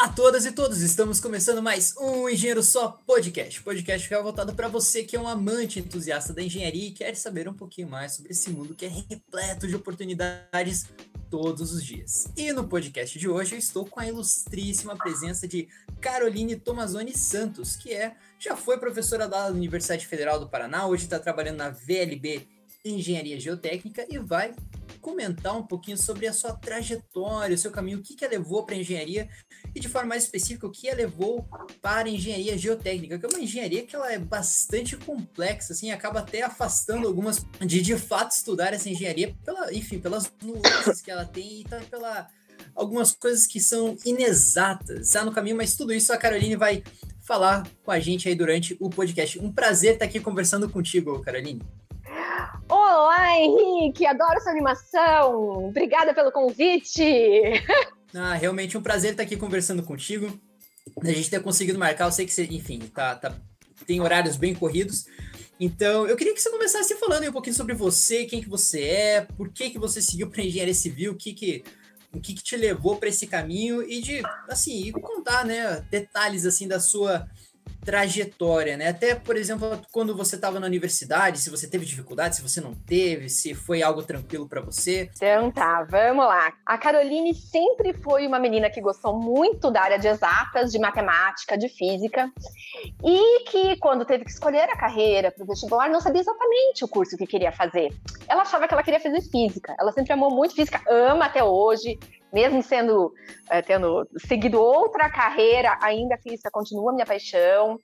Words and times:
Olá 0.00 0.08
a 0.08 0.12
todas 0.14 0.46
e 0.46 0.52
todos, 0.52 0.80
estamos 0.80 1.20
começando 1.20 1.62
mais 1.62 1.94
um 1.98 2.26
Engenheiro 2.26 2.62
Só 2.62 2.98
Podcast. 3.06 3.62
Podcast 3.62 4.08
que 4.08 4.14
é 4.14 4.22
voltado 4.22 4.54
para 4.54 4.66
você 4.66 5.04
que 5.04 5.14
é 5.14 5.20
um 5.20 5.28
amante 5.28 5.78
entusiasta 5.78 6.32
da 6.32 6.42
engenharia 6.42 6.88
e 6.88 6.90
quer 6.90 7.14
saber 7.14 7.46
um 7.46 7.52
pouquinho 7.52 7.86
mais 7.86 8.12
sobre 8.12 8.32
esse 8.32 8.48
mundo 8.48 8.74
que 8.74 8.86
é 8.86 8.88
repleto 8.88 9.68
de 9.68 9.76
oportunidades 9.76 10.86
todos 11.28 11.70
os 11.70 11.84
dias. 11.84 12.26
E 12.34 12.50
no 12.50 12.66
podcast 12.66 13.18
de 13.18 13.28
hoje 13.28 13.56
eu 13.56 13.58
estou 13.58 13.84
com 13.84 14.00
a 14.00 14.06
ilustríssima 14.06 14.96
presença 14.96 15.46
de 15.46 15.68
Caroline 16.00 16.56
Tomazoni 16.56 17.14
Santos, 17.14 17.76
que 17.76 17.92
é 17.92 18.16
já 18.38 18.56
foi 18.56 18.78
professora 18.78 19.28
da 19.28 19.48
Universidade 19.48 20.06
Federal 20.06 20.40
do 20.40 20.48
Paraná, 20.48 20.86
hoje 20.86 21.04
está 21.04 21.18
trabalhando 21.18 21.58
na 21.58 21.68
VLB 21.68 22.48
Engenharia 22.82 23.38
Geotécnica 23.38 24.06
e 24.08 24.18
vai 24.18 24.54
comentar 25.00 25.56
um 25.56 25.66
pouquinho 25.66 25.96
sobre 25.96 26.26
a 26.26 26.32
sua 26.32 26.52
trajetória, 26.52 27.54
o 27.54 27.58
seu 27.58 27.70
caminho, 27.70 27.98
o 27.98 28.02
que, 28.02 28.14
que 28.14 28.24
a 28.24 28.28
levou 28.28 28.64
para 28.64 28.74
a 28.74 28.78
engenharia 28.78 29.28
e 29.74 29.80
de 29.80 29.88
forma 29.88 30.10
mais 30.10 30.24
específica, 30.24 30.66
o 30.66 30.70
que 30.70 30.88
a 30.88 30.94
levou 30.94 31.48
para 31.80 32.08
a 32.08 32.10
engenharia 32.10 32.56
geotécnica, 32.56 33.18
que 33.18 33.26
é 33.26 33.28
uma 33.28 33.40
engenharia 33.40 33.86
que 33.86 33.94
ela 33.96 34.12
é 34.12 34.18
bastante 34.18 34.96
complexa, 34.96 35.72
assim, 35.72 35.90
acaba 35.90 36.20
até 36.20 36.42
afastando 36.42 37.06
algumas 37.06 37.44
de 37.60 37.80
de 37.80 37.96
fato 37.96 38.32
estudar 38.32 38.72
essa 38.72 38.88
engenharia, 38.88 39.34
pela, 39.44 39.72
enfim, 39.72 39.98
pelas 39.98 40.32
nuances 40.42 41.00
que 41.00 41.10
ela 41.10 41.24
tem 41.24 41.60
e 41.60 41.64
tá 41.64 41.80
pela 41.90 42.28
algumas 42.74 43.12
coisas 43.12 43.46
que 43.46 43.60
são 43.60 43.96
inexatas, 44.04 45.08
está 45.08 45.24
no 45.24 45.32
caminho, 45.32 45.56
mas 45.56 45.74
tudo 45.74 45.92
isso 45.92 46.12
a 46.12 46.16
Caroline 46.16 46.56
vai 46.56 46.82
falar 47.22 47.66
com 47.84 47.90
a 47.90 48.00
gente 48.00 48.28
aí 48.28 48.34
durante 48.34 48.76
o 48.80 48.90
podcast. 48.90 49.38
Um 49.38 49.52
prazer 49.52 49.94
estar 49.94 50.04
aqui 50.04 50.20
conversando 50.20 50.68
contigo, 50.68 51.20
Caroline. 51.20 51.62
Olá, 52.92 53.38
Henrique! 53.38 54.04
Adoro 54.04 54.40
sua 54.40 54.50
animação! 54.50 55.68
Obrigada 55.68 56.12
pelo 56.12 56.32
convite! 56.32 57.04
Ah, 58.12 58.34
realmente 58.34 58.76
um 58.76 58.82
prazer 58.82 59.12
estar 59.12 59.22
aqui 59.22 59.36
conversando 59.36 59.84
contigo. 59.84 60.36
A 61.00 61.06
gente 61.06 61.30
ter 61.30 61.40
conseguido 61.40 61.78
marcar, 61.78 62.06
eu 62.06 62.10
sei 62.10 62.26
que 62.26 62.32
você, 62.32 62.44
enfim, 62.46 62.80
tá, 62.92 63.14
tá, 63.14 63.32
tem 63.86 64.00
horários 64.00 64.36
bem 64.36 64.52
corridos. 64.52 65.06
Então, 65.60 66.08
eu 66.08 66.16
queria 66.16 66.34
que 66.34 66.42
você 66.42 66.50
começasse 66.50 66.96
falando 66.96 67.28
um 67.28 67.32
pouquinho 67.32 67.54
sobre 67.54 67.72
você, 67.72 68.24
quem 68.24 68.42
que 68.42 68.48
você 68.48 68.82
é, 68.82 69.20
por 69.20 69.52
que 69.52 69.70
que 69.70 69.78
você 69.78 70.02
seguiu 70.02 70.28
para 70.28 70.42
engenharia 70.42 70.74
civil, 70.74 71.12
o 71.12 71.16
que 71.16 71.32
que, 71.32 71.62
o 72.12 72.20
que 72.20 72.34
que 72.34 72.42
te 72.42 72.56
levou 72.56 72.96
para 72.96 73.08
esse 73.08 73.28
caminho 73.28 73.80
e 73.88 74.00
de, 74.00 74.20
assim, 74.48 74.90
contar, 74.90 75.44
né, 75.44 75.80
detalhes 75.88 76.44
assim 76.44 76.66
da 76.66 76.80
sua 76.80 77.28
trajetória, 77.84 78.76
né? 78.76 78.88
Até, 78.88 79.14
por 79.14 79.36
exemplo, 79.36 79.80
quando 79.90 80.14
você 80.16 80.36
estava 80.36 80.60
na 80.60 80.66
universidade, 80.66 81.40
se 81.40 81.50
você 81.50 81.66
teve 81.66 81.84
dificuldade, 81.84 82.36
se 82.36 82.42
você 82.42 82.60
não 82.60 82.74
teve, 82.74 83.28
se 83.28 83.54
foi 83.54 83.82
algo 83.82 84.02
tranquilo 84.02 84.48
para 84.48 84.60
você. 84.60 85.10
Então 85.16 85.50
tá, 85.50 85.82
vamos 85.84 86.24
lá. 86.24 86.52
A 86.64 86.78
Caroline 86.78 87.34
sempre 87.34 87.92
foi 87.94 88.26
uma 88.26 88.38
menina 88.38 88.70
que 88.70 88.80
gostou 88.80 89.18
muito 89.18 89.70
da 89.70 89.82
área 89.82 89.98
de 89.98 90.08
exatas, 90.08 90.70
de 90.70 90.78
matemática, 90.78 91.56
de 91.56 91.68
física, 91.68 92.30
e 93.02 93.44
que 93.44 93.76
quando 93.76 94.04
teve 94.04 94.24
que 94.24 94.30
escolher 94.30 94.68
a 94.70 94.76
carreira 94.76 95.32
para 95.32 95.42
o 95.42 95.46
vestibular, 95.46 95.88
não 95.88 96.00
sabia 96.00 96.20
exatamente 96.20 96.84
o 96.84 96.88
curso 96.88 97.16
que 97.16 97.26
queria 97.26 97.50
fazer. 97.50 97.92
Ela 98.28 98.42
achava 98.42 98.68
que 98.68 98.74
ela 98.74 98.82
queria 98.82 99.00
fazer 99.00 99.22
física. 99.22 99.74
Ela 99.78 99.92
sempre 99.92 100.12
amou 100.12 100.30
muito 100.30 100.54
física, 100.54 100.80
ama 100.88 101.24
até 101.24 101.42
hoje 101.42 101.98
mesmo 102.32 102.62
sendo 102.62 103.12
é, 103.48 103.62
tendo 103.62 104.08
seguido 104.18 104.60
outra 104.60 105.10
carreira, 105.10 105.78
ainda 105.80 106.14
a 106.14 106.50
continua 106.50 106.92
minha 106.92 107.06
paixão. 107.06 107.78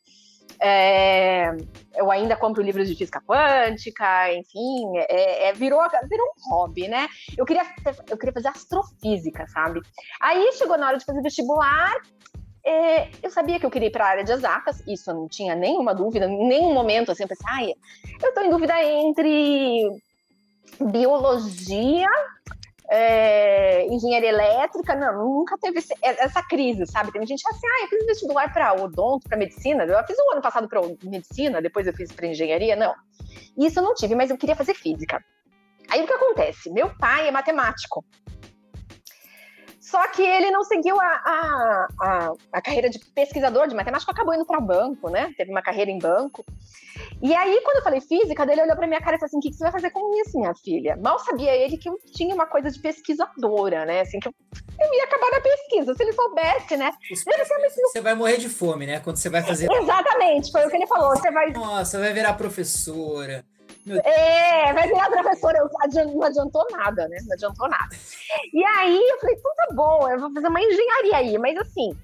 É, 0.58 1.54
eu 1.94 2.10
ainda 2.10 2.36
compro 2.36 2.62
livros 2.62 2.88
de 2.88 2.94
física 2.94 3.20
quântica, 3.20 4.32
enfim, 4.32 4.96
é, 4.96 5.48
é, 5.48 5.52
virou, 5.52 5.80
virou 6.08 6.26
um 6.26 6.50
hobby, 6.50 6.88
né? 6.88 7.08
Eu 7.36 7.44
queria, 7.44 7.62
eu 8.08 8.16
queria 8.16 8.32
fazer 8.32 8.48
astrofísica, 8.48 9.46
sabe? 9.48 9.80
Aí 10.20 10.52
chegou 10.52 10.78
na 10.78 10.88
hora 10.88 10.98
de 10.98 11.04
fazer 11.04 11.20
vestibular, 11.20 11.92
é, 12.64 13.08
eu 13.22 13.30
sabia 13.30 13.60
que 13.60 13.66
eu 13.66 13.70
queria 13.70 13.88
ir 13.88 13.92
para 13.92 14.04
a 14.04 14.08
área 14.08 14.24
de 14.24 14.32
exatas, 14.32 14.82
isso 14.88 15.10
eu 15.10 15.14
não 15.14 15.28
tinha 15.28 15.54
nenhuma 15.54 15.94
dúvida, 15.94 16.26
nenhum 16.26 16.72
momento 16.72 17.12
assim, 17.12 17.22
eu 17.22 17.28
pensei, 17.28 17.46
ai, 17.48 17.72
eu 18.20 18.28
estou 18.28 18.42
em 18.42 18.50
dúvida 18.50 18.82
entre 18.82 19.88
biologia 20.80 22.08
é, 22.90 23.86
engenharia 23.86 24.28
elétrica, 24.28 24.94
não, 24.94 25.24
nunca 25.24 25.56
teve 25.58 25.80
é, 26.02 26.24
essa 26.24 26.42
crise, 26.42 26.86
sabe? 26.86 27.12
Tem 27.12 27.26
gente 27.26 27.42
assim, 27.48 27.66
ah, 27.66 27.82
eu 27.84 27.88
fiz 27.88 28.06
vestibular 28.06 28.52
para 28.52 28.74
odonto, 28.74 29.28
para 29.28 29.38
medicina, 29.38 29.84
eu 29.84 30.06
fiz 30.06 30.16
o 30.18 30.32
ano 30.32 30.42
passado 30.42 30.68
para 30.68 30.80
medicina, 31.04 31.60
depois 31.60 31.86
eu 31.86 31.92
fiz 31.92 32.12
para 32.12 32.26
engenharia, 32.26 32.76
não. 32.76 32.94
Isso 33.58 33.78
eu 33.78 33.82
não 33.82 33.94
tive, 33.94 34.14
mas 34.14 34.30
eu 34.30 34.36
queria 34.36 34.56
fazer 34.56 34.74
física. 34.74 35.22
Aí 35.88 36.02
o 36.02 36.06
que 36.06 36.12
acontece? 36.12 36.70
Meu 36.70 36.90
pai 36.96 37.28
é 37.28 37.30
matemático. 37.30 38.04
Só 39.86 40.08
que 40.08 40.20
ele 40.20 40.50
não 40.50 40.64
seguiu 40.64 41.00
a, 41.00 41.06
a, 41.06 41.88
a, 42.00 42.32
a 42.54 42.60
carreira 42.60 42.90
de 42.90 42.98
pesquisador 42.98 43.68
de 43.68 43.74
matemática, 43.76 44.10
acabou 44.10 44.34
indo 44.34 44.44
para 44.44 44.58
banco, 44.60 45.08
né? 45.08 45.32
Teve 45.36 45.52
uma 45.52 45.62
carreira 45.62 45.88
em 45.88 45.98
banco. 45.98 46.44
E 47.22 47.32
aí, 47.32 47.60
quando 47.62 47.76
eu 47.76 47.84
falei 47.84 48.00
física, 48.00 48.42
ele 48.50 48.62
olhou 48.62 48.74
para 48.74 48.88
minha 48.88 49.00
cara 49.00 49.14
e 49.14 49.20
falou 49.20 49.26
assim: 49.26 49.38
o 49.38 49.40
que, 49.40 49.50
que 49.50 49.56
você 49.56 49.62
vai 49.62 49.70
fazer 49.70 49.90
com 49.90 50.20
isso, 50.20 50.36
minha 50.40 50.52
filha? 50.56 50.96
Mal 50.96 51.20
sabia 51.20 51.54
ele 51.54 51.78
que 51.78 51.88
eu 51.88 51.96
tinha 52.12 52.34
uma 52.34 52.46
coisa 52.46 52.68
de 52.68 52.80
pesquisadora, 52.80 53.86
né? 53.86 54.00
Assim, 54.00 54.18
que 54.18 54.26
eu, 54.26 54.34
eu 54.80 54.94
ia 54.94 55.04
acabar 55.04 55.30
na 55.30 55.40
pesquisa. 55.40 55.94
Se 55.94 56.02
ele 56.02 56.12
soubesse, 56.12 56.76
né? 56.76 56.90
Você 57.92 58.00
vai 58.00 58.14
morrer 58.14 58.38
de 58.38 58.48
fome, 58.48 58.86
né? 58.86 58.98
Quando 58.98 59.18
você 59.18 59.28
vai 59.28 59.44
fazer. 59.44 59.70
Exatamente, 59.70 60.50
foi 60.50 60.66
o 60.66 60.68
que 60.68 60.76
ele 60.76 60.86
falou. 60.88 61.10
Você 61.10 61.30
vai. 61.30 61.52
Nossa, 61.52 62.00
vai 62.00 62.12
virar 62.12 62.34
professora. 62.34 63.44
É, 63.86 64.72
vai 64.72 64.88
virar 64.88 65.10
professora, 65.10 65.58
não 66.06 66.22
adiantou 66.22 66.66
nada, 66.72 67.06
né? 67.08 67.18
Não 67.24 67.32
adiantou 67.34 67.68
nada. 67.68 67.88
E 68.52 68.64
aí 68.64 68.96
eu 68.96 69.20
falei, 69.20 69.36
então 69.36 69.54
tá 69.54 69.68
bom, 69.72 70.10
eu 70.10 70.18
vou 70.18 70.32
fazer 70.32 70.48
uma 70.48 70.60
engenharia 70.60 71.16
aí, 71.18 71.38
mas 71.38 71.56
assim, 71.58 71.96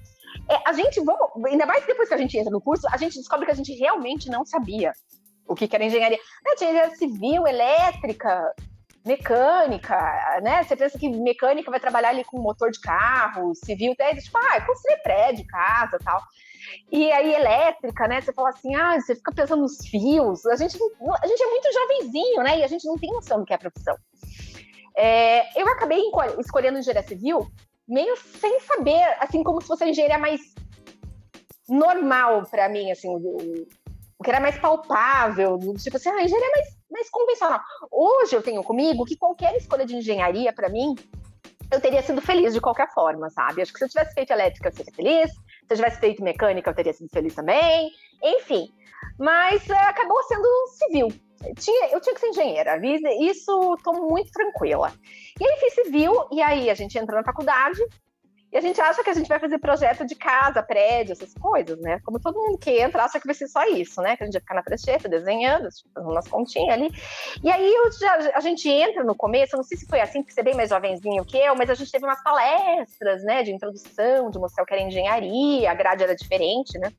é, 0.49 0.69
a 0.69 0.73
gente, 0.73 1.01
vamos, 1.01 1.45
ainda 1.45 1.65
mais 1.65 1.85
depois 1.85 2.07
que 2.07 2.15
a 2.15 2.17
gente 2.17 2.37
entra 2.37 2.51
no 2.51 2.61
curso, 2.61 2.87
a 2.89 2.97
gente 2.97 3.17
descobre 3.17 3.45
que 3.45 3.51
a 3.51 3.55
gente 3.55 3.73
realmente 3.73 4.29
não 4.29 4.45
sabia 4.45 4.93
o 5.45 5.55
que, 5.55 5.67
que 5.67 5.75
era 5.75 5.83
engenharia. 5.83 6.19
Não, 6.45 6.55
tinha 6.55 6.69
engenharia 6.69 6.95
civil, 6.95 7.45
elétrica, 7.45 8.53
mecânica, 9.05 10.39
né? 10.41 10.63
Você 10.63 10.75
pensa 10.75 10.97
que 10.97 11.09
mecânica 11.09 11.69
vai 11.69 11.79
trabalhar 11.79 12.09
ali 12.09 12.23
com 12.23 12.39
motor 12.39 12.71
de 12.71 12.79
carro, 12.79 13.53
civil, 13.55 13.91
até 13.91 14.15
tipo, 14.15 14.37
ah, 14.37 14.61
construir 14.61 14.97
prédio, 15.03 15.45
casa 15.47 15.97
tal. 16.03 16.21
E 16.91 17.11
aí, 17.11 17.33
elétrica, 17.33 18.07
né? 18.07 18.21
Você 18.21 18.33
fala 18.33 18.49
assim, 18.49 18.75
ah, 18.75 18.99
você 18.99 19.15
fica 19.15 19.33
pensando 19.33 19.61
nos 19.61 19.77
fios. 19.87 20.45
A 20.45 20.55
gente, 20.55 20.77
a 20.77 21.27
gente 21.27 21.43
é 21.43 21.47
muito 21.47 21.73
jovenzinho, 21.73 22.43
né? 22.43 22.59
E 22.59 22.63
a 22.63 22.67
gente 22.67 22.85
não 22.85 22.97
tem 22.97 23.11
noção 23.11 23.39
do 23.39 23.45
que 23.45 23.53
é 23.53 23.57
profissão. 23.57 23.95
É, 24.95 25.59
eu 25.59 25.67
acabei 25.67 26.01
escolhendo 26.39 26.77
engenharia 26.77 27.07
civil 27.07 27.47
meio 27.87 28.15
sem 28.15 28.59
saber, 28.61 29.03
assim, 29.19 29.43
como 29.43 29.61
se 29.61 29.67
fosse 29.67 29.83
a 29.83 29.89
engenharia 29.89 30.17
mais 30.17 30.39
normal 31.67 32.43
para 32.49 32.69
mim, 32.69 32.91
assim, 32.91 33.09
o, 33.09 33.67
o, 34.19 34.23
que 34.23 34.29
era 34.29 34.39
mais 34.39 34.57
palpável, 34.57 35.59
tipo 35.77 35.97
assim, 35.97 36.09
a 36.09 36.23
engenharia 36.23 36.51
mais, 36.51 36.77
mais 36.89 37.09
convencional. 37.09 37.59
Hoje 37.91 38.35
eu 38.35 38.41
tenho 38.41 38.63
comigo 38.63 39.05
que 39.05 39.17
qualquer 39.17 39.55
escolha 39.57 39.85
de 39.85 39.95
engenharia, 39.95 40.53
para 40.53 40.69
mim, 40.69 40.95
eu 41.71 41.81
teria 41.81 42.01
sido 42.01 42.21
feliz 42.21 42.53
de 42.53 42.61
qualquer 42.61 42.91
forma, 42.93 43.29
sabe? 43.29 43.61
Acho 43.61 43.73
que 43.73 43.79
se 43.79 43.85
eu 43.85 43.89
tivesse 43.89 44.13
feito 44.13 44.31
elétrica, 44.31 44.69
eu 44.69 44.73
seria 44.73 44.93
feliz. 44.93 45.31
Se 45.73 45.81
eu 45.81 45.85
tivesse 45.85 45.99
feito 45.99 46.23
mecânica, 46.23 46.69
eu 46.69 46.75
teria 46.75 46.93
sido 46.93 47.09
feliz 47.09 47.33
também. 47.33 47.91
Enfim. 48.23 48.69
Mas 49.17 49.67
uh, 49.67 49.73
acabou 49.73 50.21
sendo 50.23 50.47
civil. 50.67 51.07
Tinha, 51.57 51.89
eu 51.89 51.99
tinha 51.99 52.13
que 52.13 52.21
ser 52.21 52.27
engenheira. 52.27 52.79
Isso 53.19 53.73
estou 53.75 54.07
muito 54.07 54.31
tranquila. 54.31 54.93
E 55.39 55.43
aí 55.43 55.57
fiz 55.59 55.73
civil, 55.73 56.27
e 56.31 56.41
aí 56.41 56.69
a 56.69 56.75
gente 56.75 56.95
entra 56.97 57.15
na 57.15 57.23
faculdade, 57.23 57.81
e 58.53 58.57
a 58.57 58.61
gente 58.61 58.79
acha 58.79 59.03
que 59.03 59.09
a 59.09 59.13
gente 59.13 59.27
vai 59.27 59.39
fazer 59.39 59.57
projeto 59.57 60.05
de 60.05 60.13
casa, 60.13 60.61
prédio, 60.61 61.13
essas 61.13 61.33
coisas, 61.33 61.79
né? 61.79 61.99
Como 62.05 62.19
todo 62.19 62.39
mundo 62.39 62.59
que 62.59 62.69
entra 62.69 63.03
acha 63.03 63.19
que 63.19 63.25
vai 63.25 63.33
ser 63.33 63.47
só 63.47 63.65
isso, 63.65 63.99
né? 63.99 64.15
Que 64.15 64.21
a 64.21 64.25
gente 64.27 64.33
vai 64.33 64.41
ficar 64.41 64.53
na 64.53 64.61
prancheta 64.61 65.09
desenhando, 65.09 65.69
fazendo 65.91 66.11
umas 66.11 66.27
continhas 66.27 66.75
ali. 66.75 66.91
E 67.43 67.49
aí 67.49 67.73
a 68.35 68.39
gente 68.41 68.69
entra 68.69 69.03
no 69.03 69.15
começo, 69.15 69.57
não 69.57 69.63
sei 69.63 69.75
se 69.75 69.87
foi 69.87 70.01
assim, 70.01 70.21
porque 70.21 70.35
você 70.35 70.41
é 70.41 70.43
bem 70.43 70.53
mais 70.53 70.69
jovenzinho 70.69 71.25
que 71.25 71.35
eu, 71.35 71.55
mas 71.55 71.67
a 71.67 71.73
gente 71.73 71.91
teve 71.91 72.05
umas 72.05 72.21
palestras, 72.21 73.23
né? 73.23 73.41
De 73.41 73.51
introdução, 73.51 74.29
de 74.29 74.37
mostrar 74.37 74.63
o 74.63 74.67
que 74.67 74.73
era 74.75 74.83
engenharia, 74.83 75.71
a 75.71 75.73
grade 75.73 76.03
era 76.03 76.15
diferente, 76.15 76.77
né? 76.77 76.93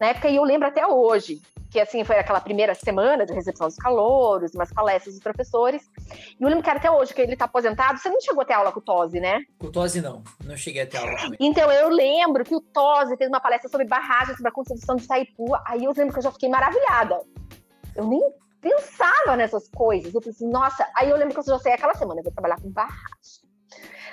Na 0.00 0.08
época, 0.08 0.30
e 0.30 0.36
eu 0.36 0.42
lembro 0.42 0.66
até 0.66 0.86
hoje, 0.86 1.42
que 1.72 1.80
assim 1.80 2.04
foi 2.04 2.18
aquela 2.18 2.38
primeira 2.38 2.74
semana 2.74 3.24
de 3.24 3.32
recepção 3.32 3.66
dos 3.66 3.76
calouros, 3.76 4.54
umas 4.54 4.70
palestras 4.70 5.14
dos 5.14 5.22
professores. 5.22 5.90
E 6.38 6.42
eu 6.42 6.48
lembro 6.48 6.62
que 6.62 6.68
até 6.68 6.90
hoje, 6.90 7.14
que 7.14 7.22
ele 7.22 7.32
está 7.32 7.46
aposentado, 7.46 7.98
você 7.98 8.10
não 8.10 8.20
chegou 8.20 8.42
até 8.42 8.52
aula 8.52 8.70
com 8.70 8.78
o 8.78 8.82
Tosi, 8.82 9.18
né? 9.18 9.42
Com 9.58 9.68
o 9.68 9.72
Tosi 9.72 10.02
não, 10.02 10.22
não 10.44 10.54
cheguei 10.54 10.82
até 10.82 10.98
aula 10.98 11.16
também. 11.16 11.38
Então 11.40 11.72
eu 11.72 11.88
lembro 11.88 12.44
que 12.44 12.54
o 12.54 12.60
Tosi 12.60 13.16
fez 13.16 13.28
uma 13.28 13.40
palestra 13.40 13.70
sobre 13.70 13.86
barragens, 13.86 14.36
sobre 14.36 14.50
a 14.50 14.52
construção 14.52 14.96
de 14.96 15.04
Itaipu, 15.04 15.56
aí 15.66 15.84
eu 15.84 15.92
lembro 15.96 16.12
que 16.12 16.18
eu 16.18 16.24
já 16.24 16.30
fiquei 16.30 16.50
maravilhada. 16.50 17.22
Eu 17.96 18.06
nem 18.06 18.20
pensava 18.60 19.34
nessas 19.34 19.66
coisas. 19.68 20.12
Eu 20.14 20.20
falei 20.20 20.34
assim, 20.34 20.48
nossa, 20.48 20.86
aí 20.94 21.08
eu 21.08 21.16
lembro 21.16 21.32
que 21.32 21.40
eu 21.40 21.44
já 21.44 21.58
sei 21.58 21.72
aquela 21.72 21.94
semana, 21.94 22.20
eu 22.20 22.24
vou 22.24 22.32
trabalhar 22.32 22.60
com 22.60 22.70
barragem. 22.70 23.41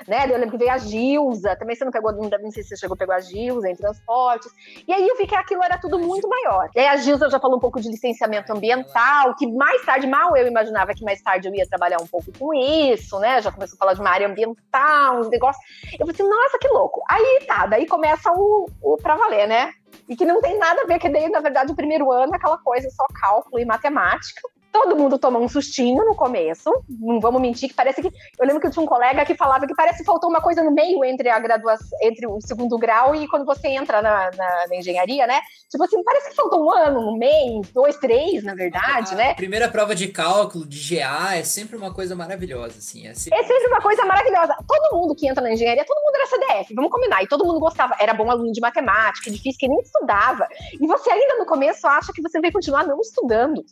Né? 0.09 0.25
Eu 0.25 0.38
lembro 0.38 0.51
que 0.51 0.57
veio 0.57 0.71
a 0.71 0.77
Gilza, 0.77 1.56
também 1.56 1.75
você 1.75 1.85
não 1.85 1.91
pegou, 1.91 2.11
não 2.11 2.51
sei 2.51 2.63
se 2.63 2.69
você 2.69 2.77
chegou 2.77 2.95
a 2.95 2.97
pegar 2.97 3.17
a 3.17 3.19
Gilza 3.21 3.69
em 3.69 3.75
transportes. 3.75 4.51
E 4.88 4.91
aí 4.91 5.07
eu 5.07 5.15
vi 5.15 5.27
que 5.27 5.35
aquilo 5.35 5.63
era 5.63 5.77
tudo 5.77 6.00
muito 6.00 6.27
maior. 6.27 6.69
E 6.75 6.79
aí 6.79 6.88
a 6.88 6.97
Gilza 6.97 7.29
já 7.29 7.39
falou 7.39 7.57
um 7.57 7.59
pouco 7.59 7.79
de 7.79 7.89
licenciamento 7.89 8.51
ambiental, 8.51 9.35
que 9.35 9.47
mais 9.47 9.85
tarde, 9.85 10.07
mal 10.07 10.35
eu 10.35 10.47
imaginava 10.47 10.94
que 10.94 11.03
mais 11.03 11.21
tarde 11.21 11.47
eu 11.47 11.53
ia 11.53 11.67
trabalhar 11.67 12.01
um 12.01 12.07
pouco 12.07 12.31
com 12.38 12.53
isso, 12.53 13.19
né? 13.19 13.41
Já 13.41 13.51
começou 13.51 13.75
a 13.75 13.79
falar 13.79 13.94
de 13.94 14.01
uma 14.01 14.09
área 14.09 14.27
ambiental, 14.27 15.19
uns 15.19 15.29
negócios. 15.29 15.63
Eu 15.94 16.00
falei 16.00 16.13
assim, 16.13 16.27
nossa, 16.27 16.57
que 16.59 16.67
louco. 16.67 17.03
Aí 17.09 17.45
tá, 17.45 17.67
daí 17.67 17.85
começa 17.85 18.31
o, 18.31 18.67
o 18.81 18.97
pra 18.97 19.15
valer, 19.15 19.47
né? 19.47 19.71
E 20.07 20.15
que 20.15 20.25
não 20.25 20.41
tem 20.41 20.57
nada 20.57 20.81
a 20.81 20.85
ver, 20.85 21.00
que 21.00 21.09
daí, 21.09 21.29
na 21.29 21.39
verdade, 21.39 21.71
o 21.71 21.75
primeiro 21.75 22.11
ano 22.11 22.33
é 22.33 22.38
aquela 22.38 22.57
coisa 22.57 22.89
só 22.89 23.06
cálculo 23.19 23.59
e 23.59 23.65
matemática. 23.65 24.41
Todo 24.71 24.95
mundo 24.95 25.18
toma 25.18 25.39
um 25.39 25.48
sustinho 25.48 26.06
no 26.06 26.16
começo, 26.16 26.71
não 26.88 27.19
vamos 27.19 27.42
mentir, 27.42 27.69
que 27.69 27.75
parece 27.75 28.01
que. 28.01 28.07
Eu 28.07 28.45
lembro 28.45 28.62
que 28.62 28.68
eu 28.68 28.71
tinha 28.71 28.83
um 28.83 28.88
colega 28.88 29.25
que 29.25 29.36
falava 29.36 29.66
que 29.66 29.74
parece 29.74 30.00
que 30.00 30.04
faltou 30.04 30.30
uma 30.30 30.42
coisa 30.42 30.63
no 30.63 30.71
meio 30.71 31.04
entre 31.04 31.27
a 31.30 31.39
graduação, 31.39 31.88
entre 32.01 32.27
o 32.27 32.39
segundo 32.42 32.77
grau 32.77 33.16
e 33.16 33.27
quando 33.27 33.45
você 33.45 33.69
entra 33.69 34.01
na, 34.01 34.30
na, 34.31 34.68
na 34.68 34.75
engenharia, 34.75 35.25
né? 35.25 35.39
Tipo 35.69 35.83
assim, 35.83 36.04
parece 36.04 36.30
que 36.30 36.36
faltou 36.36 36.66
um 36.66 36.71
ano 36.71 37.01
no 37.01 37.18
meio, 37.18 37.62
dois, 37.74 37.98
três, 37.98 38.44
na 38.44 38.54
verdade, 38.54 39.13
a, 39.13 39.18
né? 39.18 39.31
A 39.31 39.36
primeira 39.36 39.69
prova 39.69 39.95
de 39.95 40.07
cálculo, 40.07 40.66
de 40.66 40.95
GA, 40.95 41.36
é 41.36 41.44
sempre 41.44 41.75
uma 41.75 41.94
coisa 41.94 42.16
maravilhosa, 42.16 42.77
assim. 42.77 43.07
É 43.07 43.13
sempre... 43.13 43.39
é 43.39 43.44
sempre 43.44 43.68
uma 43.68 43.81
coisa 43.81 44.06
maravilhosa. 44.06 44.56
Todo 44.68 44.95
mundo 44.95 45.16
que 45.16 45.27
entra 45.27 45.42
na 45.42 45.51
engenharia, 45.51 45.86
todo 45.86 46.00
mundo 46.04 46.16
era 46.16 46.27
CDF, 46.27 46.75
vamos 46.75 46.92
combinar. 46.92 47.24
E 47.24 47.27
todo 47.27 47.45
mundo 47.45 47.60
gostava, 47.60 47.95
era 48.00 48.13
bom 48.13 48.30
aluno 48.30 48.51
de 48.51 48.62
matemática, 48.62 49.31
de 49.31 49.42
física, 49.42 49.66
e 49.66 49.69
nem 49.69 49.80
estudava. 49.80 50.48
E 50.74 50.86
você 50.86 51.10
ainda 51.12 51.38
no 51.38 51.45
começo 51.45 51.88
acha 51.88 52.12
que 52.13 52.21
você 52.21 52.39
vai 52.39 52.51
continuar 52.51 52.83
não 52.86 53.00
estudando. 53.00 53.63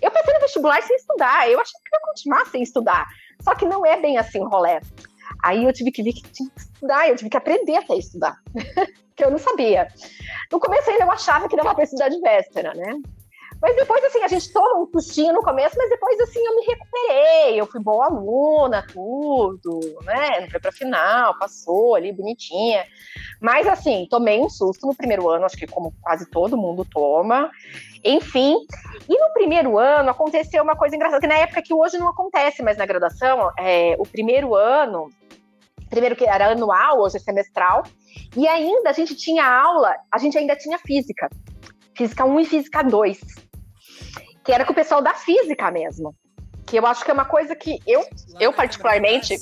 Eu 0.00 0.10
pensei 0.10 0.43
vestibular 0.44 0.82
sem 0.82 0.96
estudar. 0.96 1.50
Eu 1.50 1.60
achei 1.60 1.80
que 1.80 1.94
ia 1.94 2.00
continuar 2.00 2.46
sem 2.46 2.62
estudar. 2.62 3.06
Só 3.42 3.54
que 3.54 3.66
não 3.66 3.84
é 3.84 4.00
bem 4.00 4.18
assim 4.18 4.40
o 4.40 4.48
rolê. 4.48 4.80
Aí 5.42 5.64
eu 5.64 5.72
tive 5.72 5.90
que 5.90 6.02
ver 6.02 6.12
que 6.12 6.22
tinha 6.30 6.48
que 6.50 6.60
estudar, 6.60 7.08
eu 7.08 7.16
tive 7.16 7.30
que 7.30 7.36
aprender 7.36 7.76
até 7.76 7.96
estudar. 7.96 8.36
que 9.16 9.24
eu 9.24 9.30
não 9.30 9.38
sabia. 9.38 9.88
No 10.50 10.58
começo 10.58 10.90
ainda 10.90 11.04
eu 11.04 11.10
achava 11.10 11.48
que 11.48 11.56
dava 11.56 11.74
para 11.74 11.84
estudar 11.84 12.08
de 12.08 12.20
véspera, 12.20 12.74
né? 12.74 12.96
Mas 13.60 13.76
depois, 13.76 14.04
assim, 14.04 14.22
a 14.22 14.28
gente 14.28 14.52
toma 14.52 14.82
um 14.82 14.86
sustinho 14.86 15.32
no 15.32 15.42
começo, 15.42 15.76
mas 15.76 15.88
depois, 15.88 16.20
assim, 16.20 16.44
eu 16.44 16.56
me 16.56 16.66
recuperei. 16.66 17.60
Eu 17.60 17.66
fui 17.66 17.80
boa 17.80 18.06
aluna, 18.06 18.86
tudo, 18.92 19.80
né? 20.02 20.40
Não 20.40 20.50
foi 20.50 20.60
pra 20.60 20.72
final, 20.72 21.38
passou 21.38 21.94
ali, 21.94 22.12
bonitinha. 22.12 22.84
Mas, 23.40 23.66
assim, 23.66 24.06
tomei 24.10 24.40
um 24.40 24.48
susto 24.48 24.86
no 24.86 24.94
primeiro 24.94 25.28
ano, 25.28 25.44
acho 25.44 25.56
que 25.56 25.66
como 25.66 25.94
quase 26.02 26.28
todo 26.30 26.56
mundo 26.56 26.84
toma. 26.84 27.50
Enfim, 28.04 28.56
e 29.08 29.18
no 29.18 29.32
primeiro 29.32 29.78
ano 29.78 30.10
aconteceu 30.10 30.62
uma 30.62 30.76
coisa 30.76 30.94
engraçada, 30.94 31.22
que 31.22 31.26
na 31.26 31.38
época 31.38 31.62
que 31.62 31.72
hoje 31.72 31.96
não 31.96 32.08
acontece 32.08 32.62
mais 32.62 32.76
na 32.76 32.84
graduação, 32.84 33.50
é, 33.58 33.96
o 33.98 34.06
primeiro 34.06 34.54
ano, 34.54 35.08
primeiro 35.88 36.14
que 36.14 36.26
era 36.26 36.50
anual, 36.50 37.00
hoje 37.00 37.16
é 37.16 37.20
semestral, 37.20 37.82
e 38.36 38.46
ainda 38.46 38.90
a 38.90 38.92
gente 38.92 39.14
tinha 39.14 39.46
aula, 39.46 39.94
a 40.12 40.18
gente 40.18 40.36
ainda 40.36 40.54
tinha 40.54 40.78
física, 40.78 41.30
física 41.96 42.24
1 42.24 42.40
e 42.40 42.44
física 42.44 42.82
2, 42.82 43.20
que 44.44 44.52
era 44.52 44.64
com 44.64 44.72
o 44.72 44.74
pessoal 44.74 45.00
da 45.02 45.14
física 45.14 45.70
mesmo, 45.70 46.14
que 46.66 46.78
eu 46.78 46.86
acho 46.86 47.04
que 47.04 47.10
é 47.10 47.14
uma 47.14 47.24
coisa 47.24 47.56
que 47.56 47.80
eu, 47.86 48.04
eu 48.38 48.52
particularmente... 48.52 49.36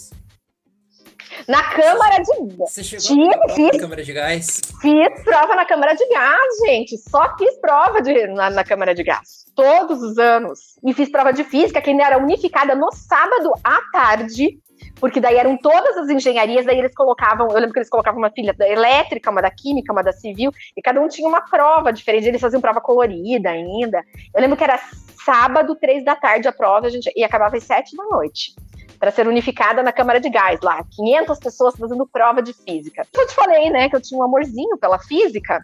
Na 1.48 1.62
câmara 1.70 2.18
de 2.18 2.56
gás. 2.56 2.72
Você 2.72 2.84
chegou 2.84 3.06
Tinha, 3.06 3.54
fiz, 3.54 3.72
na 3.72 3.80
câmara 3.80 4.04
de 4.04 4.12
gás? 4.12 4.60
Fiz 4.80 5.24
prova 5.24 5.56
na 5.56 5.64
câmara 5.64 5.94
de 5.94 6.06
gás, 6.08 6.52
gente. 6.66 6.98
Só 6.98 7.36
fiz 7.38 7.58
prova 7.58 8.02
de, 8.02 8.26
na, 8.28 8.50
na 8.50 8.62
câmara 8.62 8.94
de 8.94 9.02
gás. 9.02 9.46
Todos 9.56 10.02
os 10.02 10.18
anos. 10.18 10.78
E 10.84 10.92
fiz 10.92 11.10
prova 11.10 11.32
de 11.32 11.42
física, 11.42 11.80
que 11.80 11.90
ainda 11.90 12.04
era 12.04 12.18
unificada 12.18 12.74
no 12.74 12.92
sábado 12.92 13.50
à 13.64 13.80
tarde. 13.90 14.58
Porque 15.02 15.20
daí 15.20 15.36
eram 15.36 15.56
todas 15.56 15.96
as 15.96 16.08
engenharias, 16.08 16.64
daí 16.64 16.78
eles 16.78 16.94
colocavam, 16.94 17.48
eu 17.48 17.56
lembro 17.56 17.72
que 17.72 17.80
eles 17.80 17.90
colocavam 17.90 18.20
uma 18.20 18.30
filha 18.30 18.52
da 18.52 18.68
elétrica, 18.68 19.32
uma 19.32 19.42
da 19.42 19.50
química, 19.50 19.92
uma 19.92 20.00
da 20.00 20.12
civil, 20.12 20.52
e 20.76 20.80
cada 20.80 21.00
um 21.00 21.08
tinha 21.08 21.28
uma 21.28 21.40
prova 21.40 21.92
diferente, 21.92 22.28
eles 22.28 22.40
faziam 22.40 22.60
prova 22.60 22.80
colorida 22.80 23.50
ainda. 23.50 24.04
Eu 24.32 24.40
lembro 24.40 24.56
que 24.56 24.62
era 24.62 24.78
sábado, 25.26 25.74
três 25.74 26.04
da 26.04 26.14
tarde 26.14 26.46
a 26.46 26.52
prova, 26.52 26.86
a 26.86 26.90
gente, 26.90 27.12
e 27.16 27.24
acabava 27.24 27.56
às 27.56 27.64
sete 27.64 27.96
da 27.96 28.04
noite 28.04 28.54
para 29.00 29.10
ser 29.10 29.26
unificada 29.26 29.82
na 29.82 29.90
Câmara 29.90 30.20
de 30.20 30.30
Gás 30.30 30.60
lá, 30.62 30.84
500 30.94 31.38
pessoas 31.40 31.74
fazendo 31.76 32.06
prova 32.06 32.40
de 32.40 32.52
física. 32.52 33.04
Eu 33.12 33.26
te 33.26 33.34
falei, 33.34 33.70
né, 33.70 33.88
que 33.88 33.96
eu 33.96 34.00
tinha 34.00 34.20
um 34.20 34.22
amorzinho 34.22 34.78
pela 34.78 35.00
física. 35.00 35.60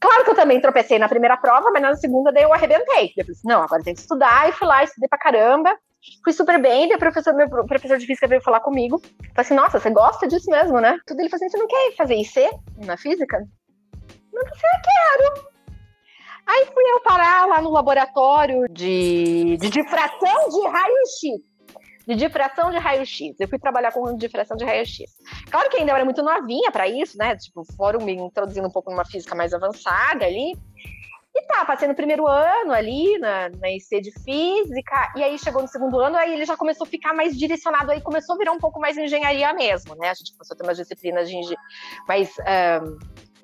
Claro 0.00 0.24
que 0.24 0.30
eu 0.30 0.34
também 0.34 0.60
tropecei 0.60 0.98
na 0.98 1.08
primeira 1.08 1.36
prova, 1.36 1.70
mas 1.70 1.80
na 1.80 1.94
segunda 1.94 2.32
daí 2.32 2.42
eu 2.42 2.52
arrebentei. 2.52 3.12
Eu 3.16 3.24
falei, 3.24 3.40
não, 3.44 3.62
agora 3.62 3.84
tem 3.84 3.94
que 3.94 4.00
estudar, 4.00 4.48
e 4.48 4.52
fui 4.52 4.66
lá, 4.66 4.82
estudei 4.82 5.08
pra 5.08 5.16
caramba. 5.16 5.78
Fui 6.22 6.32
super 6.32 6.60
bem, 6.60 6.88
daí 6.88 6.96
o 6.96 7.00
professor, 7.00 7.34
meu 7.34 7.48
professor 7.48 7.98
de 7.98 8.06
física 8.06 8.26
veio 8.26 8.42
falar 8.42 8.60
comigo. 8.60 8.98
Falei 8.98 9.18
assim, 9.36 9.54
nossa, 9.54 9.78
você 9.78 9.90
gosta 9.90 10.26
disso 10.26 10.50
mesmo, 10.50 10.80
né? 10.80 10.98
Tudo 11.06 11.20
ele 11.20 11.28
falou 11.28 11.44
assim, 11.44 11.50
você 11.50 11.58
não 11.58 11.66
quer 11.66 11.96
fazer 11.96 12.14
IC 12.14 12.50
na 12.84 12.96
física? 12.96 13.38
Não, 14.32 14.42
eu 14.42 14.50
quero. 14.50 15.54
Aí 16.46 16.66
fui 16.66 16.84
eu 16.84 17.00
parar 17.00 17.46
lá 17.46 17.62
no 17.62 17.70
laboratório 17.70 18.66
de, 18.70 19.56
de 19.56 19.70
difração 19.70 20.48
de 20.50 20.68
raio-x 20.68 21.54
de 22.06 22.14
difração 22.14 22.70
de 22.70 22.78
raio-x. 22.78 23.34
Eu 23.40 23.48
fui 23.48 23.58
trabalhar 23.58 23.92
com 23.92 24.16
difração 24.16 24.56
de 24.56 24.64
raio-x. 24.64 25.10
Claro 25.50 25.70
que 25.70 25.78
ainda 25.78 25.92
eu 25.92 25.96
era 25.96 26.04
muito 26.04 26.22
novinha 26.22 26.70
para 26.70 26.86
isso, 26.88 27.16
né? 27.16 27.36
Tipo, 27.36 27.64
foram 27.76 28.00
me 28.00 28.12
introduzindo 28.12 28.66
um 28.66 28.70
pouco 28.70 28.90
numa 28.90 29.04
física 29.04 29.34
mais 29.34 29.54
avançada 29.54 30.24
ali. 30.24 30.56
Tá, 31.46 31.64
passei 31.64 31.86
no 31.86 31.94
primeiro 31.94 32.26
ano 32.26 32.72
ali, 32.72 33.18
na, 33.18 33.48
na 33.48 33.70
IC 33.70 34.00
de 34.00 34.12
física, 34.22 35.12
e 35.16 35.22
aí 35.22 35.38
chegou 35.38 35.62
no 35.62 35.68
segundo 35.68 36.00
ano, 36.00 36.16
aí 36.16 36.32
ele 36.32 36.44
já 36.44 36.56
começou 36.56 36.86
a 36.86 36.88
ficar 36.88 37.12
mais 37.12 37.36
direcionado, 37.36 37.90
aí 37.90 38.00
começou 38.00 38.34
a 38.34 38.38
virar 38.38 38.52
um 38.52 38.58
pouco 38.58 38.80
mais 38.80 38.96
engenharia 38.96 39.52
mesmo, 39.52 39.94
né? 39.96 40.10
A 40.10 40.14
gente 40.14 40.32
começou 40.32 40.54
a 40.54 40.56
ter 40.56 40.64
umas 40.64 40.76
disciplinas 40.76 41.28
mais, 42.08 42.34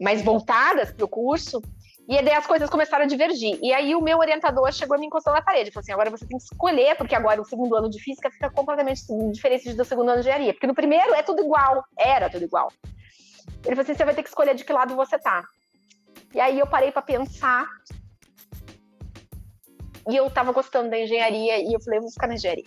mais 0.00 0.22
voltadas 0.22 0.92
para 0.92 1.04
o 1.04 1.08
curso. 1.08 1.60
E 2.08 2.20
daí 2.22 2.34
as 2.34 2.44
coisas 2.44 2.68
começaram 2.68 3.04
a 3.04 3.06
divergir. 3.06 3.56
E 3.62 3.72
aí 3.72 3.94
o 3.94 4.00
meu 4.00 4.18
orientador 4.18 4.72
chegou 4.72 4.96
a 4.96 4.98
me 4.98 5.06
encostar 5.06 5.32
na 5.32 5.40
parede. 5.40 5.70
Falou 5.70 5.82
assim: 5.82 5.92
agora 5.92 6.10
você 6.10 6.26
tem 6.26 6.38
que 6.38 6.42
escolher, 6.42 6.96
porque 6.96 7.14
agora 7.14 7.40
o 7.40 7.44
segundo 7.44 7.76
ano 7.76 7.88
de 7.88 8.02
física 8.02 8.28
fica 8.32 8.50
completamente 8.50 9.02
diferente 9.30 9.72
do 9.74 9.84
segundo 9.84 10.08
ano 10.08 10.20
de 10.20 10.28
engenharia. 10.28 10.52
Porque 10.52 10.66
no 10.66 10.74
primeiro 10.74 11.14
é 11.14 11.22
tudo 11.22 11.40
igual. 11.40 11.84
Era 11.96 12.28
tudo 12.28 12.44
igual. 12.44 12.72
Ele 13.64 13.76
falou 13.76 13.82
assim: 13.82 13.94
você 13.94 14.04
vai 14.04 14.14
ter 14.14 14.24
que 14.24 14.28
escolher 14.28 14.56
de 14.56 14.64
que 14.64 14.72
lado 14.72 14.96
você 14.96 15.20
tá. 15.20 15.44
E 16.34 16.40
aí 16.40 16.58
eu 16.58 16.66
parei 16.66 16.92
para 16.92 17.02
pensar. 17.02 17.66
E 20.08 20.16
eu 20.16 20.30
tava 20.30 20.52
gostando 20.52 20.90
da 20.90 20.98
engenharia. 20.98 21.58
E 21.58 21.72
eu 21.72 21.80
falei: 21.80 21.98
eu 21.98 22.02
vou 22.02 22.10
ficar 22.10 22.26
na 22.26 22.34
engenharia 22.34 22.64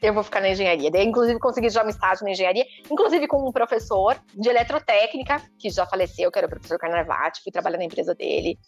eu 0.00 0.14
vou 0.14 0.22
ficar 0.22 0.40
na 0.40 0.50
engenharia. 0.50 0.90
Daí, 0.90 1.04
inclusive, 1.04 1.38
consegui 1.38 1.68
já 1.68 1.84
um 1.84 1.88
estágio 1.88 2.24
na 2.24 2.30
engenharia, 2.30 2.64
inclusive 2.90 3.26
com 3.26 3.48
um 3.48 3.52
professor 3.52 4.16
de 4.34 4.48
eletrotécnica, 4.48 5.42
que 5.58 5.70
já 5.70 5.86
faleceu, 5.86 6.30
que 6.30 6.38
era 6.38 6.46
o 6.46 6.50
professor 6.50 6.78
Carnavati, 6.78 7.42
fui 7.42 7.52
trabalhar 7.52 7.78
na 7.78 7.84
empresa 7.84 8.14
dele. 8.14 8.58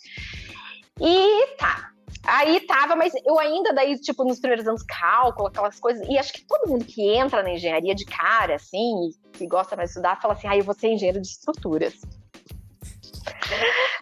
E 1.00 1.56
tá. 1.56 1.90
Aí 2.24 2.60
tava, 2.66 2.96
mas 2.96 3.12
eu 3.24 3.38
ainda 3.38 3.72
daí, 3.72 3.98
tipo, 3.98 4.24
nos 4.24 4.40
primeiros 4.40 4.66
anos, 4.66 4.82
cálculo, 4.82 5.48
aquelas 5.48 5.78
coisas. 5.78 6.06
E 6.08 6.18
acho 6.18 6.32
que 6.32 6.44
todo 6.44 6.68
mundo 6.68 6.84
que 6.84 7.02
entra 7.16 7.42
na 7.42 7.52
engenharia 7.52 7.94
de 7.94 8.04
cara, 8.04 8.56
assim, 8.56 9.10
que 9.32 9.46
gosta 9.46 9.76
mais 9.76 9.90
de 9.90 9.92
estudar, 9.92 10.20
fala 10.20 10.34
assim: 10.34 10.48
ah, 10.48 10.56
eu 10.56 10.64
vou 10.64 10.74
ser 10.74 10.88
engenheiro 10.88 11.20
de 11.20 11.28
estruturas. 11.28 11.94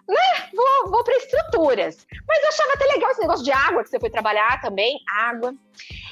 Né? 0.09 0.49
Vou, 0.55 0.91
vou 0.91 1.05
para 1.05 1.17
estruturas. 1.17 2.07
Mas 2.27 2.43
eu 2.43 2.49
achava 2.49 2.73
até 2.75 2.87
legal 2.87 3.11
esse 3.11 3.21
negócio 3.21 3.45
de 3.45 3.53
água 3.53 3.83
que 3.83 3.91
você 3.91 4.01
foi 4.01 4.11
trabalhar 4.11 4.61
também, 4.61 4.99
água. 5.17 5.55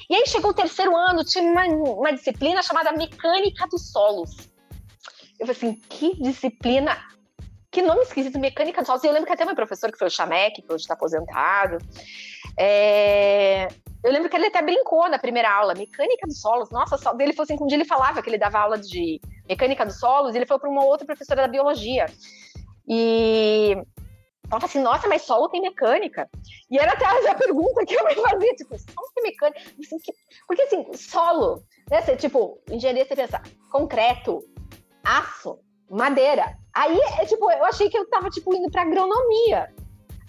E 0.08 0.14
aí 0.14 0.26
chegou 0.26 0.50
o 0.50 0.54
terceiro 0.54 0.96
ano, 0.96 1.24
tinha 1.24 1.44
uma, 1.44 1.64
uma 1.64 2.12
disciplina 2.12 2.62
chamada 2.62 2.92
Mecânica 2.92 3.66
dos 3.68 3.90
Solos. 3.90 4.48
Eu 5.38 5.46
falei 5.46 5.56
assim, 5.56 5.74
que 5.88 6.14
disciplina, 6.22 6.96
que 7.70 7.82
nome 7.82 8.02
esquisito, 8.02 8.38
Mecânica 8.38 8.80
dos 8.80 8.86
Solos. 8.86 9.04
Eu 9.04 9.12
lembro 9.12 9.26
que 9.26 9.32
até 9.32 9.44
meu 9.44 9.54
professor, 9.54 9.90
que 9.90 9.98
foi 9.98 10.06
o 10.06 10.10
Chamek, 10.10 10.62
que 10.62 10.72
hoje 10.72 10.84
está 10.84 10.94
aposentado, 10.94 11.78
é... 12.56 13.68
eu 14.02 14.12
lembro 14.12 14.30
que 14.30 14.36
ele 14.36 14.46
até 14.46 14.62
brincou 14.62 15.08
na 15.08 15.18
primeira 15.18 15.52
aula, 15.52 15.74
Mecânica 15.74 16.26
dos 16.26 16.40
Solos. 16.40 16.70
Nossa, 16.70 16.96
só... 16.96 17.14
ele 17.18 17.32
falou 17.32 17.44
assim, 17.44 17.58
um 17.60 17.66
dia 17.66 17.76
ele 17.76 17.84
falava 17.84 18.22
que 18.22 18.30
ele 18.30 18.38
dava 18.38 18.60
aula 18.60 18.78
de 18.78 19.20
Mecânica 19.48 19.84
dos 19.84 19.98
Solos, 19.98 20.34
e 20.34 20.38
ele 20.38 20.46
foi 20.46 20.58
para 20.58 20.70
uma 20.70 20.84
outra 20.84 21.04
professora 21.04 21.42
da 21.42 21.48
Biologia. 21.48 22.06
E 22.88 23.76
fala 24.48 24.64
assim, 24.64 24.80
nossa, 24.80 25.08
mas 25.08 25.22
solo 25.22 25.48
tem 25.48 25.60
mecânica. 25.60 26.28
E 26.70 26.78
era 26.78 26.92
até 26.92 27.04
a 27.04 27.34
pergunta 27.34 27.84
que 27.84 27.94
eu 27.94 28.04
me 28.04 28.14
fazia, 28.14 28.54
tipo, 28.54 28.78
solo 28.78 29.08
tem 29.14 29.24
mecânica? 29.24 29.60
Assim, 29.80 29.98
que... 29.98 30.12
Porque 30.46 30.62
assim, 30.62 30.92
solo, 30.94 31.62
né? 31.90 32.00
Você, 32.02 32.16
tipo, 32.16 32.60
engenharia, 32.70 33.04
você 33.04 33.16
pensa, 33.16 33.42
concreto, 33.70 34.44
aço, 35.04 35.58
madeira. 35.90 36.56
Aí, 36.74 36.98
é, 37.20 37.24
tipo, 37.24 37.50
eu 37.50 37.64
achei 37.64 37.88
que 37.88 37.98
eu 37.98 38.08
tava, 38.08 38.30
tipo, 38.30 38.54
indo 38.54 38.70
pra 38.70 38.82
agronomia. 38.82 39.72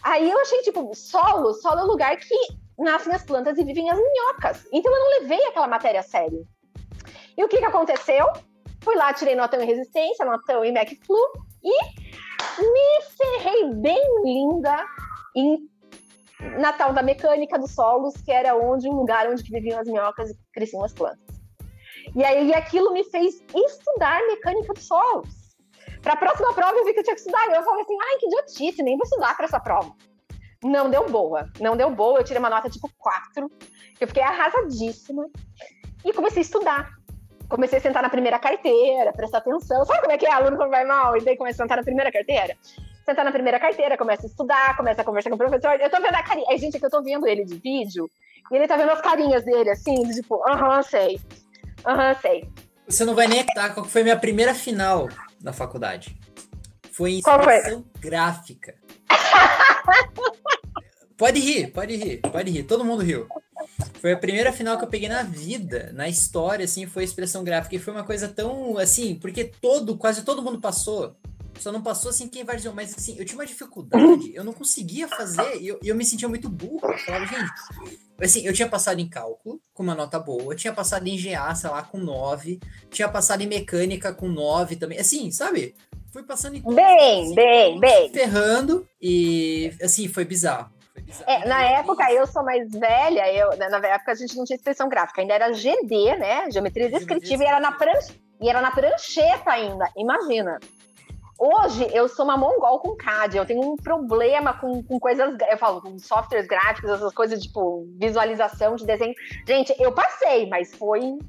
Aí 0.04 0.30
eu 0.30 0.40
achei, 0.40 0.62
tipo, 0.62 0.94
solo, 0.96 1.54
solo 1.54 1.80
é 1.80 1.84
o 1.84 1.88
lugar 1.88 2.18
que 2.18 2.36
nascem 2.78 3.14
as 3.14 3.24
plantas 3.24 3.58
e 3.58 3.64
vivem 3.64 3.90
as 3.90 3.98
minhocas. 3.98 4.68
Então 4.72 4.92
eu 4.94 5.00
não 5.00 5.22
levei 5.22 5.44
aquela 5.46 5.68
matéria 5.68 6.00
a 6.00 6.04
sério. 6.04 6.48
E 7.36 7.44
o 7.44 7.48
que 7.48 7.58
que 7.58 7.66
aconteceu? 7.66 8.26
Fui 8.82 8.96
lá, 8.96 9.14
tirei 9.14 9.36
notão 9.36 9.60
em 9.62 9.66
resistência, 9.66 10.26
notão 10.26 10.64
em 10.64 10.72
MacFlu 10.72 11.18
e 11.64 12.07
me 12.60 13.02
ferrei 13.18 13.74
bem 13.76 14.24
linda 14.24 14.86
em 15.36 15.70
Natal 16.60 16.94
da 16.94 17.02
mecânica 17.02 17.58
dos 17.58 17.72
solos, 17.72 18.16
que 18.18 18.32
era 18.32 18.56
onde 18.56 18.88
um 18.88 18.94
lugar 18.94 19.28
onde 19.28 19.44
viviam 19.44 19.80
as 19.80 19.88
minhocas 19.88 20.30
e 20.30 20.38
cresciam 20.54 20.84
as 20.84 20.94
plantas. 20.94 21.38
E 22.16 22.24
aí 22.24 22.54
aquilo 22.54 22.94
me 22.94 23.04
fez 23.06 23.42
estudar 23.54 24.22
mecânica 24.28 24.74
de 24.74 24.82
solos. 24.82 25.48
Para 26.02 26.14
a 26.14 26.18
próxima 26.18 26.54
prova 26.54 26.78
eu 26.78 26.86
vi 26.86 26.94
que 26.94 27.00
eu 27.00 27.04
tinha 27.04 27.16
que 27.16 27.22
estudar. 27.22 27.48
E 27.50 27.56
eu 27.56 27.64
falei 27.64 27.82
assim, 27.82 27.98
ai, 28.00 28.18
que 28.18 28.26
idiotice, 28.28 28.84
nem 28.84 28.98
vou 28.98 29.04
estudar 29.04 29.36
para 29.36 29.46
essa 29.46 29.60
prova. 29.60 29.94
Não 30.64 30.90
deu 30.90 31.10
boa, 31.10 31.50
não 31.60 31.76
deu 31.76 31.90
boa. 31.90 32.20
Eu 32.20 32.24
tirei 32.24 32.40
uma 32.40 32.50
nota 32.50 32.70
tipo 32.70 32.90
4. 32.98 33.52
Eu 34.00 34.08
fiquei 34.08 34.24
arrasadíssima. 34.24 35.28
E 36.06 36.14
comecei 36.14 36.40
a 36.40 36.46
estudar. 36.46 36.97
Comecei 37.50 37.80
a 37.80 37.82
sentar 37.82 38.04
na 38.04 38.10
primeira 38.10 38.40
carteira, 38.40 39.14
prestar 39.14 39.38
atenção. 39.38 39.86
Sabe 39.86 40.02
como 40.02 40.12
é 40.12 40.18
que 40.18 40.26
é? 40.26 40.32
Aluno 40.32 40.58
quando 40.58 40.70
vai 40.70 40.86
mal 40.86 41.16
e 41.16 41.22
daí 41.22 41.38
começa 41.38 41.62
a 41.62 41.66
sentar 41.66 41.78
na 41.78 41.84
primeira 41.84 42.12
carteira? 42.12 42.58
Sentar 43.06 43.24
na 43.24 43.32
primeira 43.32 43.60
carteira, 43.60 43.98
começa 43.98 44.26
a 44.26 44.30
estudar, 44.30 44.76
começa 44.76 45.02
a 45.02 45.06
conversar 45.06 45.30
com 45.30 45.36
o 45.36 45.40
professor. 45.40 45.80
Eu 45.80 45.90
tô 45.90 46.02
vendo 46.02 46.16
a 46.16 46.24
carinha. 46.24 46.46
Ai, 46.50 46.58
gente, 46.58 46.76
é 46.76 46.80
que 46.80 46.86
eu 46.86 46.90
tô 46.90 47.02
vendo 47.02 47.26
ele 47.26 47.46
de 47.46 47.56
vídeo 47.56 48.10
e 48.52 48.56
ele 48.56 48.68
tá 48.68 48.76
vendo 48.76 48.92
as 48.92 49.02
carinhas 49.02 49.46
dele, 49.46 49.70
assim, 49.70 49.96
tipo, 50.12 50.44
aham, 50.50 50.82
sei. 50.82 51.20
Aham, 51.86 52.16
sei. 52.22 52.50
Você 52.88 53.06
não 53.06 53.16
vai 53.16 53.28
nem 53.28 53.40
acreditar 53.40 53.74
qual 53.74 53.86
foi 53.86 54.02
a 54.02 54.04
minha 54.04 54.18
primeira 54.18 54.54
final 54.54 55.08
na 55.42 55.54
faculdade. 55.54 56.18
Foi 56.92 57.12
em 57.12 57.20
expressão 57.20 57.86
gráfica. 58.00 58.76
pode 61.18 61.40
rir, 61.40 61.72
pode 61.72 61.96
rir, 61.96 62.18
pode 62.18 62.52
rir. 62.52 62.64
Todo 62.64 62.84
mundo 62.84 63.04
riu. 63.04 63.28
Foi 64.00 64.14
a 64.14 64.18
primeira 64.18 64.52
final 64.52 64.78
que 64.78 64.84
eu 64.84 64.90
peguei 64.90 65.10
na 65.10 65.24
vida, 65.24 65.92
na 65.94 66.08
história, 66.08 66.66
assim, 66.66 66.86
foi 66.86 67.04
expressão 67.04 67.44
gráfica. 67.44 67.76
E 67.76 67.80
foi 67.80 67.94
uma 67.94 68.04
coisa 68.04 68.28
tão, 68.28 68.78
assim, 68.78 69.16
porque 69.16 69.44
todo, 69.46 69.98
quase 69.98 70.24
todo 70.24 70.42
mundo 70.42 70.60
passou. 70.60 71.16
Só 71.60 71.72
não 71.72 71.82
passou, 71.82 72.12
assim, 72.12 72.28
quem 72.28 72.44
vai 72.44 72.56
dizer, 72.56 72.72
mas, 72.72 72.94
assim, 72.96 73.16
eu 73.18 73.26
tinha 73.26 73.38
uma 73.38 73.46
dificuldade, 73.46 74.32
eu 74.34 74.44
não 74.44 74.54
conseguia 74.54 75.08
fazer, 75.08 75.60
e 75.60 75.68
eu, 75.68 75.80
eu 75.84 75.96
me 75.96 76.06
sentia 76.06 76.30
muito 76.30 76.50
burro. 76.50 76.82
Eu 76.84 76.98
falava, 77.00 77.26
gente, 77.26 77.52
assim, 78.22 78.46
eu 78.46 78.54
tinha 78.54 78.70
passado 78.70 79.00
em 79.00 79.10
cálculo, 79.10 79.60
com 79.74 79.84
uma 79.84 79.96
nota 79.96 80.20
boa, 80.20 80.56
tinha 80.56 80.72
passado 80.72 81.08
em 81.08 81.18
GA, 81.18 81.54
sei 81.56 81.70
lá, 81.70 81.82
com 81.82 81.98
9, 81.98 82.60
tinha 82.92 83.10
passado 83.10 83.42
em 83.42 83.48
mecânica 83.48 84.14
com 84.14 84.28
9 84.28 84.76
também, 84.76 85.00
assim, 85.00 85.32
sabe? 85.32 85.76
Fui 86.12 86.24
passando 86.24 86.58
em... 86.58 86.62
Bem, 86.62 87.24
assim, 87.24 87.36
bem, 87.36 87.80
bem. 87.80 88.12
Ferrando, 88.12 88.88
e, 89.02 89.74
assim, 89.82 90.08
foi 90.08 90.26
bizarro. 90.26 90.77
É, 91.26 91.48
na 91.48 91.64
época, 91.64 92.12
eu 92.12 92.26
sou 92.28 92.44
mais 92.44 92.72
velha, 92.72 93.32
eu, 93.34 93.58
na 93.58 93.78
época 93.88 94.12
a 94.12 94.16
gente 94.16 94.36
não 94.36 94.46
tinha 94.46 94.56
expressão 94.56 94.90
gráfica, 94.90 95.22
ainda 95.22 95.34
era 95.34 95.52
GD, 95.52 96.18
né? 96.18 96.52
Geometria 96.52 96.90
descritiva, 96.90 97.44
e 97.44 97.48
era 97.48 97.60
na 97.60 97.72
prancha, 97.72 98.14
e 98.42 98.50
era 98.50 98.62
na 98.62 98.72
prancheta 98.72 99.52
ainda, 99.52 99.90
imagina. 99.96 100.60
Hoje 101.40 101.88
eu 101.94 102.10
sou 102.10 102.26
uma 102.26 102.36
mongol 102.36 102.80
com 102.80 102.96
CAD, 102.96 103.38
eu 103.38 103.46
tenho 103.46 103.62
um 103.62 103.76
problema 103.76 104.54
com, 104.54 104.82
com 104.82 105.00
coisas, 105.00 105.36
eu 105.52 105.58
falo, 105.58 105.82
com 105.82 106.00
softwares 106.00 106.48
gráficos, 106.48 106.90
essas 106.90 107.14
coisas 107.14 107.42
tipo 107.42 107.86
visualização 108.00 108.76
de 108.76 108.86
desenho. 108.86 109.14
Gente, 109.48 109.76
eu 109.80 109.92
passei, 109.92 110.50
mas 110.50 110.74
foi. 110.74 111.20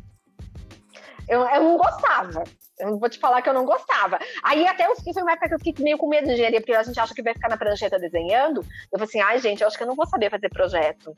Eu, 1.29 1.43
eu 1.43 1.63
não 1.63 1.77
gostava. 1.77 2.43
Eu 2.79 2.99
vou 2.99 3.09
te 3.09 3.19
falar 3.19 3.43
que 3.43 3.49
eu 3.49 3.55
não 3.55 3.65
gostava. 3.65 4.19
Aí 4.43 4.67
até 4.67 4.87
eu 4.87 4.97
fiquei, 4.97 5.13
foi 5.13 5.23
uma 5.23 5.33
época 5.33 5.49
que 5.49 5.55
eu 5.55 5.59
fiquei 5.59 5.85
meio 5.85 5.99
com 5.99 6.09
medo 6.09 6.27
de 6.27 6.33
engenharia, 6.33 6.61
porque 6.61 6.73
a 6.73 6.83
gente 6.83 6.99
acha 6.99 7.15
que 7.15 7.23
vai 7.23 7.35
ficar 7.35 7.49
na 7.49 7.57
prancheta 7.57 7.99
desenhando. 7.99 8.61
Eu 8.93 8.99
falei 8.99 9.05
assim, 9.07 9.21
ai, 9.21 9.39
gente, 9.41 9.61
eu 9.61 9.67
acho 9.67 9.77
que 9.77 9.83
eu 9.83 9.89
não 9.89 9.97
vou 9.97 10.07
saber 10.07 10.31
fazer 10.31 10.49
projeto. 10.49 11.17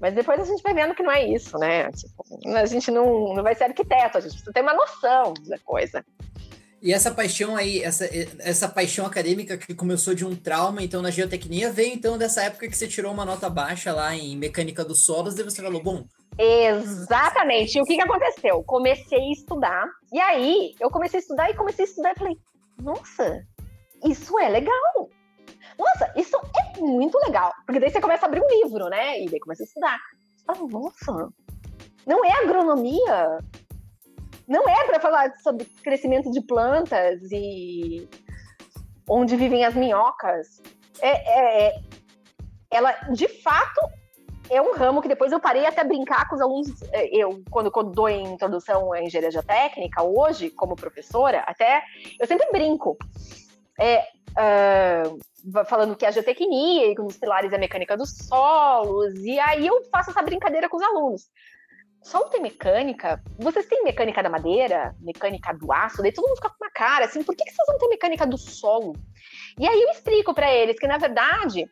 Mas 0.00 0.14
depois 0.14 0.40
a 0.40 0.44
gente 0.44 0.62
vai 0.62 0.72
vendo 0.72 0.94
que 0.94 1.02
não 1.02 1.12
é 1.12 1.26
isso, 1.26 1.58
né? 1.58 1.90
Tipo, 1.92 2.24
a 2.56 2.64
gente 2.64 2.90
não, 2.90 3.34
não 3.34 3.42
vai 3.42 3.54
ser 3.54 3.64
arquiteto, 3.64 4.18
a 4.18 4.20
gente 4.20 4.32
precisa 4.32 4.52
ter 4.52 4.62
uma 4.62 4.72
noção 4.72 5.34
da 5.46 5.58
coisa. 5.58 6.04
E 6.82 6.94
essa 6.94 7.10
paixão 7.10 7.54
aí, 7.54 7.82
essa, 7.82 8.08
essa 8.38 8.66
paixão 8.66 9.04
acadêmica 9.04 9.58
que 9.58 9.74
começou 9.74 10.14
de 10.14 10.24
um 10.24 10.34
trauma, 10.34 10.82
então, 10.82 11.02
na 11.02 11.10
geotecnia, 11.10 11.70
veio 11.70 11.92
então 11.92 12.16
dessa 12.16 12.42
época 12.42 12.66
que 12.66 12.76
você 12.76 12.88
tirou 12.88 13.12
uma 13.12 13.26
nota 13.26 13.50
baixa 13.50 13.92
lá 13.92 14.16
em 14.16 14.34
mecânica 14.34 14.82
dos 14.82 15.04
solos, 15.04 15.38
e 15.38 15.42
você 15.42 15.60
falou, 15.60 15.82
bom, 15.82 16.06
Exatamente. 16.42 17.76
E 17.76 17.82
o 17.82 17.84
que, 17.84 17.96
que 17.96 18.02
aconteceu? 18.02 18.64
Comecei 18.64 19.18
a 19.18 19.32
estudar. 19.32 19.86
E 20.10 20.18
aí, 20.18 20.74
eu 20.80 20.90
comecei 20.90 21.18
a 21.18 21.20
estudar 21.20 21.50
e 21.50 21.54
comecei 21.54 21.84
a 21.84 21.88
estudar 21.88 22.12
e 22.12 22.18
falei, 22.18 22.36
nossa, 22.80 23.46
isso 24.02 24.38
é 24.38 24.48
legal. 24.48 25.10
Nossa, 25.78 26.12
isso 26.16 26.36
é 26.36 26.80
muito 26.80 27.18
legal. 27.18 27.52
Porque 27.66 27.78
daí 27.78 27.90
você 27.90 28.00
começa 28.00 28.24
a 28.24 28.28
abrir 28.28 28.40
um 28.40 28.48
livro, 28.48 28.88
né? 28.88 29.20
E 29.20 29.28
daí 29.28 29.38
começa 29.38 29.62
a 29.62 29.66
estudar. 29.66 29.98
Você 30.36 30.44
fala, 30.46 30.68
nossa, 30.68 31.28
não 32.06 32.24
é 32.24 32.32
agronomia? 32.32 33.38
Não 34.48 34.66
é 34.66 34.84
para 34.86 34.98
falar 34.98 35.34
sobre 35.42 35.66
crescimento 35.82 36.30
de 36.30 36.40
plantas 36.40 37.20
e 37.30 38.08
onde 39.06 39.36
vivem 39.36 39.64
as 39.64 39.74
minhocas. 39.74 40.62
É, 41.02 41.10
é, 41.10 41.66
é 41.68 41.74
ela, 42.70 42.92
de 43.12 43.28
fato, 43.28 43.80
é 44.50 44.60
um 44.60 44.74
ramo 44.74 45.00
que 45.00 45.08
depois 45.08 45.30
eu 45.32 45.40
parei 45.40 45.64
até 45.64 45.84
brincar 45.84 46.28
com 46.28 46.34
os 46.34 46.40
alunos. 46.40 46.68
É, 46.92 47.06
eu, 47.16 47.42
quando, 47.50 47.70
quando 47.70 47.92
dou 47.92 48.08
introdução 48.08 48.92
à 48.92 49.00
engenharia 49.00 49.30
geotécnica, 49.30 50.02
hoje, 50.02 50.50
como 50.50 50.76
professora, 50.76 51.44
até 51.46 51.82
eu 52.18 52.26
sempre 52.26 52.50
brinco. 52.50 52.98
É, 53.78 54.06
uh, 54.32 55.64
falando 55.64 55.96
que 55.96 56.04
a 56.04 56.10
geotecnia 56.10 56.90
e 56.90 56.94
que 56.94 57.00
um 57.00 57.06
dos 57.06 57.16
pilares 57.16 57.52
é 57.52 57.56
a 57.56 57.58
mecânica 57.58 57.96
dos 57.96 58.10
solos, 58.10 59.14
e 59.24 59.38
aí 59.40 59.66
eu 59.66 59.82
faço 59.90 60.10
essa 60.10 60.22
brincadeira 60.22 60.68
com 60.68 60.76
os 60.76 60.82
alunos. 60.82 61.30
Solo 62.02 62.30
tem 62.30 62.40
mecânica? 62.40 63.22
Vocês 63.38 63.66
têm 63.66 63.84
mecânica 63.84 64.22
da 64.22 64.30
madeira? 64.30 64.94
Mecânica 65.00 65.52
do 65.52 65.70
aço? 65.70 66.00
Daí 66.00 66.12
todo 66.12 66.26
mundo 66.26 66.36
fica 66.36 66.48
com 66.48 66.64
uma 66.64 66.70
cara 66.70 67.04
assim, 67.04 67.22
por 67.22 67.36
que 67.36 67.44
vocês 67.44 67.68
não 67.68 67.78
têm 67.78 67.90
mecânica 67.90 68.26
do 68.26 68.38
solo? 68.38 68.94
E 69.58 69.68
aí 69.68 69.82
eu 69.82 69.90
explico 69.90 70.32
para 70.32 70.50
eles 70.52 70.78
que, 70.78 70.86
na 70.86 70.96
verdade, 70.96 71.66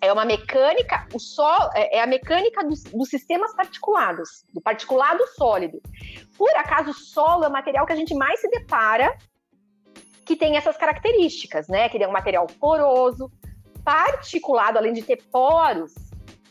é 0.00 0.12
uma 0.12 0.24
mecânica, 0.24 1.06
o 1.12 1.18
sol 1.18 1.70
é, 1.74 1.98
é 1.98 2.02
a 2.02 2.06
mecânica 2.06 2.64
dos, 2.64 2.84
dos, 2.84 3.08
sistemas 3.08 3.54
particulados, 3.54 4.44
do 4.52 4.60
particulado 4.60 5.24
sólido. 5.36 5.80
Por 6.36 6.50
acaso, 6.56 6.90
o 6.90 6.94
solo 6.94 7.44
é 7.44 7.48
o 7.48 7.52
material 7.52 7.86
que 7.86 7.92
a 7.92 7.96
gente 7.96 8.14
mais 8.14 8.40
se 8.40 8.48
depara 8.48 9.16
que 10.24 10.36
tem 10.36 10.56
essas 10.56 10.76
características, 10.76 11.68
né? 11.68 11.88
Que 11.88 11.96
ele 11.96 12.04
é 12.04 12.08
um 12.08 12.12
material 12.12 12.46
poroso, 12.46 13.30
particulado, 13.82 14.76
além 14.76 14.92
de 14.92 15.02
ter 15.02 15.22
poros, 15.32 15.94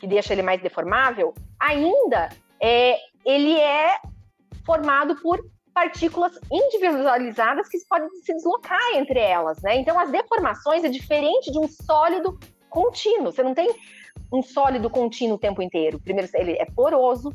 que 0.00 0.06
deixa 0.06 0.32
ele 0.32 0.42
mais 0.42 0.60
deformável, 0.60 1.32
ainda 1.60 2.28
é, 2.60 2.98
ele 3.24 3.56
é 3.58 3.96
formado 4.66 5.14
por 5.22 5.38
partículas 5.72 6.32
individualizadas 6.50 7.68
que 7.68 7.78
podem 7.88 8.08
se 8.22 8.34
deslocar 8.34 8.80
entre 8.94 9.20
elas, 9.20 9.62
né? 9.62 9.76
Então, 9.76 9.98
as 9.98 10.10
deformações 10.10 10.82
é 10.82 10.88
diferente 10.88 11.52
de 11.52 11.58
um 11.58 11.68
sólido 11.68 12.36
contínuo. 12.68 13.32
Você 13.32 13.42
não 13.42 13.54
tem 13.54 13.68
um 14.32 14.42
sólido 14.42 14.90
contínuo 14.90 15.36
o 15.36 15.40
tempo 15.40 15.62
inteiro. 15.62 15.98
Primeiro, 15.98 16.28
ele 16.34 16.52
é 16.52 16.64
poroso, 16.64 17.34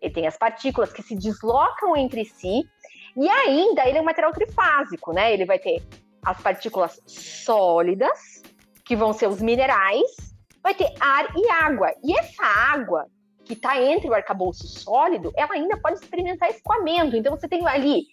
ele 0.00 0.12
tem 0.12 0.26
as 0.26 0.36
partículas 0.36 0.92
que 0.92 1.02
se 1.02 1.14
deslocam 1.14 1.96
entre 1.96 2.24
si, 2.24 2.68
e 3.16 3.28
ainda 3.28 3.86
ele 3.88 3.98
é 3.98 4.00
um 4.00 4.04
material 4.04 4.32
trifásico, 4.32 5.12
né? 5.12 5.32
Ele 5.32 5.44
vai 5.44 5.58
ter 5.58 5.82
as 6.24 6.40
partículas 6.40 7.00
sólidas, 7.06 8.42
que 8.84 8.96
vão 8.96 9.12
ser 9.12 9.28
os 9.28 9.40
minerais, 9.40 10.10
vai 10.62 10.74
ter 10.74 10.92
ar 11.00 11.32
e 11.36 11.50
água. 11.50 11.92
E 12.02 12.16
essa 12.16 12.44
água 12.44 13.06
que 13.44 13.54
está 13.54 13.80
entre 13.80 14.08
o 14.08 14.14
arcabouço 14.14 14.66
sólido, 14.66 15.32
ela 15.34 15.54
ainda 15.54 15.76
pode 15.78 15.98
experimentar 15.98 16.50
escoamento. 16.50 17.16
Então 17.16 17.36
você 17.36 17.48
tem 17.48 17.66
ali 17.66 18.06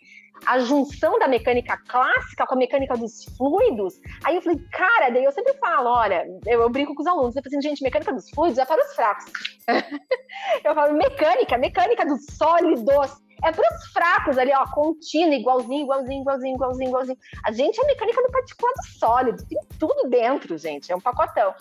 a 0.45 0.59
junção 0.59 1.17
da 1.19 1.27
mecânica 1.27 1.77
clássica 1.87 2.45
com 2.45 2.55
a 2.55 2.57
mecânica 2.57 2.95
dos 2.95 3.25
fluidos. 3.37 3.95
Aí 4.23 4.35
eu 4.35 4.41
falei, 4.41 4.59
cara, 4.71 5.09
daí 5.09 5.23
eu 5.23 5.31
sempre 5.31 5.53
falo, 5.55 5.89
olha, 5.89 6.25
eu, 6.45 6.61
eu 6.61 6.69
brinco 6.69 6.95
com 6.95 7.01
os 7.01 7.07
alunos, 7.07 7.35
eu 7.35 7.41
falo 7.43 7.55
assim, 7.55 7.61
gente, 7.69 7.83
mecânica 7.83 8.13
dos 8.13 8.29
fluidos 8.29 8.57
é 8.57 8.65
para 8.65 8.83
os 8.83 8.95
fracos. 8.95 9.25
eu 10.63 10.75
falo, 10.75 10.93
mecânica, 10.93 11.57
mecânica 11.57 12.05
dos 12.05 12.25
sólidos. 12.37 13.21
É 13.43 13.51
para 13.51 13.75
os 13.75 13.91
fracos 13.91 14.37
ali, 14.37 14.51
ó, 14.51 14.65
contínuo, 14.71 15.33
igualzinho, 15.33 15.83
igualzinho, 15.83 16.21
igualzinho, 16.21 16.55
igualzinho, 16.55 16.89
igualzinho. 16.89 17.17
A 17.45 17.51
gente 17.51 17.79
é 17.79 17.85
mecânica 17.85 18.21
do 18.23 18.31
particulado 18.31 18.77
sólido, 18.97 19.45
tem 19.47 19.59
tudo 19.77 20.09
dentro, 20.09 20.57
gente, 20.57 20.91
é 20.91 20.95
um 20.95 21.01
pacotão. 21.01 21.53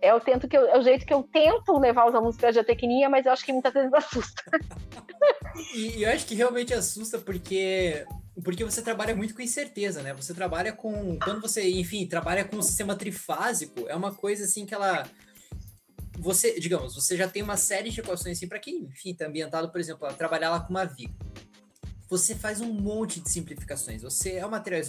É 0.00 0.14
o, 0.14 0.20
tento 0.20 0.46
que 0.46 0.56
eu, 0.56 0.66
é 0.66 0.78
o 0.78 0.82
jeito 0.82 1.06
que 1.06 1.14
eu 1.14 1.22
tento 1.22 1.78
levar 1.78 2.06
os 2.06 2.14
alunos 2.14 2.36
para 2.36 2.50
a 2.50 2.52
geotecnia, 2.52 3.08
mas 3.08 3.24
eu 3.24 3.32
acho 3.32 3.44
que 3.44 3.52
muitas 3.52 3.72
vezes 3.72 3.92
assusta. 3.94 4.42
e 5.74 6.02
eu 6.02 6.10
acho 6.10 6.26
que 6.26 6.34
realmente 6.34 6.74
assusta 6.74 7.18
porque 7.18 8.04
porque 8.42 8.64
você 8.64 8.80
trabalha 8.80 9.14
muito 9.14 9.34
com 9.34 9.42
incerteza, 9.42 10.02
né? 10.02 10.14
Você 10.14 10.32
trabalha 10.32 10.72
com. 10.72 11.18
Quando 11.18 11.40
você, 11.40 11.68
enfim, 11.70 12.06
trabalha 12.06 12.44
com 12.44 12.56
um 12.56 12.62
sistema 12.62 12.94
trifásico, 12.96 13.86
é 13.88 13.94
uma 13.94 14.14
coisa 14.14 14.44
assim 14.44 14.64
que 14.64 14.74
ela. 14.74 15.06
Você, 16.18 16.58
digamos, 16.58 16.94
você 16.94 17.16
já 17.16 17.28
tem 17.28 17.42
uma 17.42 17.56
série 17.56 17.90
de 17.90 18.00
equações 18.00 18.36
assim, 18.36 18.48
para 18.48 18.58
quem, 18.58 18.84
enfim, 18.84 19.10
está 19.10 19.26
ambientado, 19.26 19.70
por 19.70 19.80
exemplo, 19.80 20.06
a 20.06 20.12
trabalhar 20.12 20.50
lá 20.50 20.60
com 20.60 20.70
uma 20.70 20.84
viga. 20.84 21.12
Você 22.08 22.34
faz 22.34 22.60
um 22.60 22.72
monte 22.72 23.20
de 23.20 23.30
simplificações. 23.30 24.02
Você 24.02 24.34
é 24.34 24.46
um 24.46 24.50
material 24.50 24.82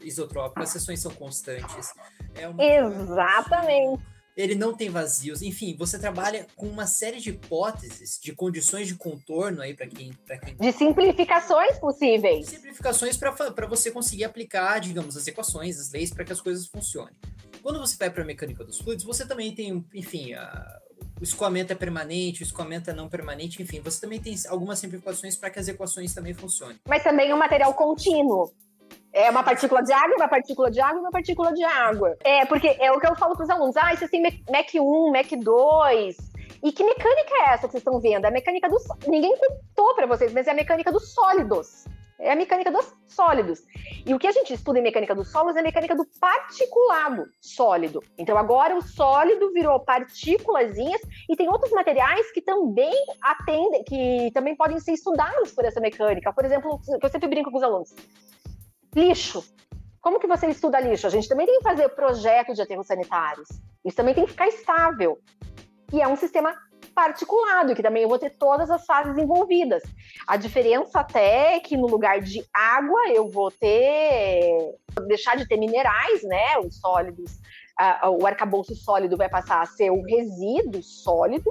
isotrópico, 0.00 0.62
as 0.62 0.70
seções 0.70 1.00
são 1.00 1.12
constantes. 1.12 1.92
É 2.34 2.48
uma... 2.48 2.62
Exatamente 2.62 4.02
ele 4.40 4.54
não 4.54 4.74
tem 4.74 4.88
vazios, 4.88 5.42
enfim, 5.42 5.76
você 5.76 5.98
trabalha 5.98 6.46
com 6.56 6.66
uma 6.66 6.86
série 6.86 7.20
de 7.20 7.30
hipóteses, 7.30 8.18
de 8.22 8.32
condições 8.32 8.88
de 8.88 8.94
contorno 8.94 9.60
aí 9.60 9.74
para 9.74 9.86
quem, 9.86 10.12
quem. 10.44 10.56
De 10.56 10.72
simplificações 10.72 11.78
possíveis. 11.78 12.46
Simplificações 12.46 13.16
para 13.16 13.66
você 13.66 13.90
conseguir 13.90 14.24
aplicar, 14.24 14.78
digamos, 14.80 15.16
as 15.16 15.26
equações, 15.26 15.78
as 15.78 15.92
leis, 15.92 16.12
para 16.12 16.24
que 16.24 16.32
as 16.32 16.40
coisas 16.40 16.66
funcionem. 16.66 17.14
Quando 17.62 17.78
você 17.78 17.96
vai 17.96 18.10
para 18.10 18.22
a 18.22 18.26
mecânica 18.26 18.64
dos 18.64 18.78
fluidos, 18.78 19.04
você 19.04 19.26
também 19.26 19.54
tem, 19.54 19.84
enfim, 19.94 20.32
a, 20.32 20.80
o 21.20 21.22
escoamento 21.22 21.72
é 21.72 21.76
permanente, 21.76 22.42
o 22.42 22.44
escoamento 22.44 22.88
é 22.88 22.94
não 22.94 23.08
permanente, 23.08 23.62
enfim, 23.62 23.80
você 23.80 24.00
também 24.00 24.18
tem 24.18 24.34
algumas 24.48 24.78
simplificações 24.78 25.36
para 25.36 25.50
que 25.50 25.58
as 25.58 25.68
equações 25.68 26.14
também 26.14 26.32
funcionem. 26.32 26.78
Mas 26.88 27.02
também 27.02 27.30
é 27.30 27.34
um 27.34 27.38
material 27.38 27.74
contínuo. 27.74 28.50
É 29.12 29.30
uma 29.30 29.42
partícula 29.42 29.82
de 29.82 29.92
água, 29.92 30.16
uma 30.16 30.28
partícula 30.28 30.70
de 30.70 30.80
água, 30.80 31.00
uma 31.00 31.10
partícula 31.10 31.52
de 31.52 31.64
água. 31.64 32.16
É, 32.22 32.44
porque 32.46 32.76
é 32.78 32.92
o 32.92 33.00
que 33.00 33.06
eu 33.06 33.16
falo 33.16 33.34
para 33.34 33.44
os 33.44 33.50
alunos. 33.50 33.76
Ah, 33.76 33.94
vocês 33.94 34.10
têm 34.10 34.22
MEC 34.22 34.78
1, 34.80 35.10
MEC 35.10 35.36
2. 35.36 36.16
E 36.62 36.72
que 36.72 36.84
mecânica 36.84 37.34
é 37.34 37.54
essa 37.54 37.66
que 37.66 37.72
vocês 37.72 37.80
estão 37.80 37.98
vendo? 38.00 38.24
É 38.24 38.28
a 38.28 38.30
mecânica 38.30 38.68
dos. 38.68 38.84
Ninguém 39.06 39.34
contou 39.36 39.94
para 39.94 40.06
vocês, 40.06 40.32
mas 40.32 40.46
é 40.46 40.50
a 40.50 40.54
mecânica 40.54 40.92
dos 40.92 41.12
sólidos. 41.12 41.86
É 42.20 42.32
a 42.32 42.36
mecânica 42.36 42.70
dos 42.70 42.94
sólidos. 43.06 43.62
E 44.04 44.14
o 44.14 44.18
que 44.18 44.26
a 44.26 44.32
gente 44.32 44.52
estuda 44.52 44.78
em 44.78 44.82
mecânica 44.82 45.14
dos 45.14 45.32
solos 45.32 45.56
é 45.56 45.60
a 45.60 45.62
mecânica 45.62 45.96
do 45.96 46.06
particulado 46.20 47.24
sólido. 47.40 48.04
Então 48.18 48.36
agora 48.36 48.76
o 48.76 48.82
sólido 48.82 49.50
virou 49.52 49.80
partículazinhas 49.80 51.00
e 51.28 51.34
tem 51.34 51.48
outros 51.48 51.72
materiais 51.72 52.30
que 52.30 52.42
também 52.42 52.92
atendem, 53.22 53.82
que 53.84 54.30
também 54.34 54.54
podem 54.54 54.78
ser 54.78 54.92
estudados 54.92 55.52
por 55.52 55.64
essa 55.64 55.80
mecânica. 55.80 56.30
Por 56.30 56.44
exemplo, 56.44 56.78
que 57.00 57.06
eu 57.06 57.10
sempre 57.10 57.28
brinco 57.28 57.50
com 57.50 57.56
os 57.56 57.62
alunos. 57.62 57.94
Lixo. 58.94 59.44
Como 60.00 60.18
que 60.18 60.26
você 60.26 60.46
estuda 60.46 60.80
lixo? 60.80 61.06
A 61.06 61.10
gente 61.10 61.28
também 61.28 61.46
tem 61.46 61.58
que 61.58 61.62
fazer 61.62 61.88
projeto 61.90 62.54
de 62.54 62.62
aterros 62.62 62.86
sanitários. 62.86 63.48
Isso 63.84 63.96
também 63.96 64.14
tem 64.14 64.24
que 64.24 64.30
ficar 64.30 64.48
estável. 64.48 65.18
E 65.92 66.00
é 66.00 66.08
um 66.08 66.16
sistema 66.16 66.56
particulado, 66.94 67.74
que 67.74 67.82
também 67.82 68.02
eu 68.02 68.08
vou 68.08 68.18
ter 68.18 68.30
todas 68.30 68.70
as 68.70 68.84
fases 68.84 69.16
envolvidas. 69.16 69.82
A 70.26 70.36
diferença 70.36 71.00
até 71.00 71.56
é 71.56 71.60
que 71.60 71.76
no 71.76 71.86
lugar 71.86 72.20
de 72.20 72.44
água 72.52 73.08
eu 73.10 73.28
vou 73.28 73.50
ter 73.50 74.74
deixar 75.06 75.36
de 75.36 75.46
ter 75.46 75.56
minerais, 75.56 76.22
né? 76.24 76.58
Os 76.58 76.78
sólidos, 76.78 77.32
uh, 77.80 78.10
o 78.20 78.26
arcabouço 78.26 78.74
sólido 78.74 79.16
vai 79.16 79.28
passar 79.28 79.62
a 79.62 79.66
ser 79.66 79.90
o 79.90 80.02
resíduo 80.02 80.82
sólido. 80.82 81.50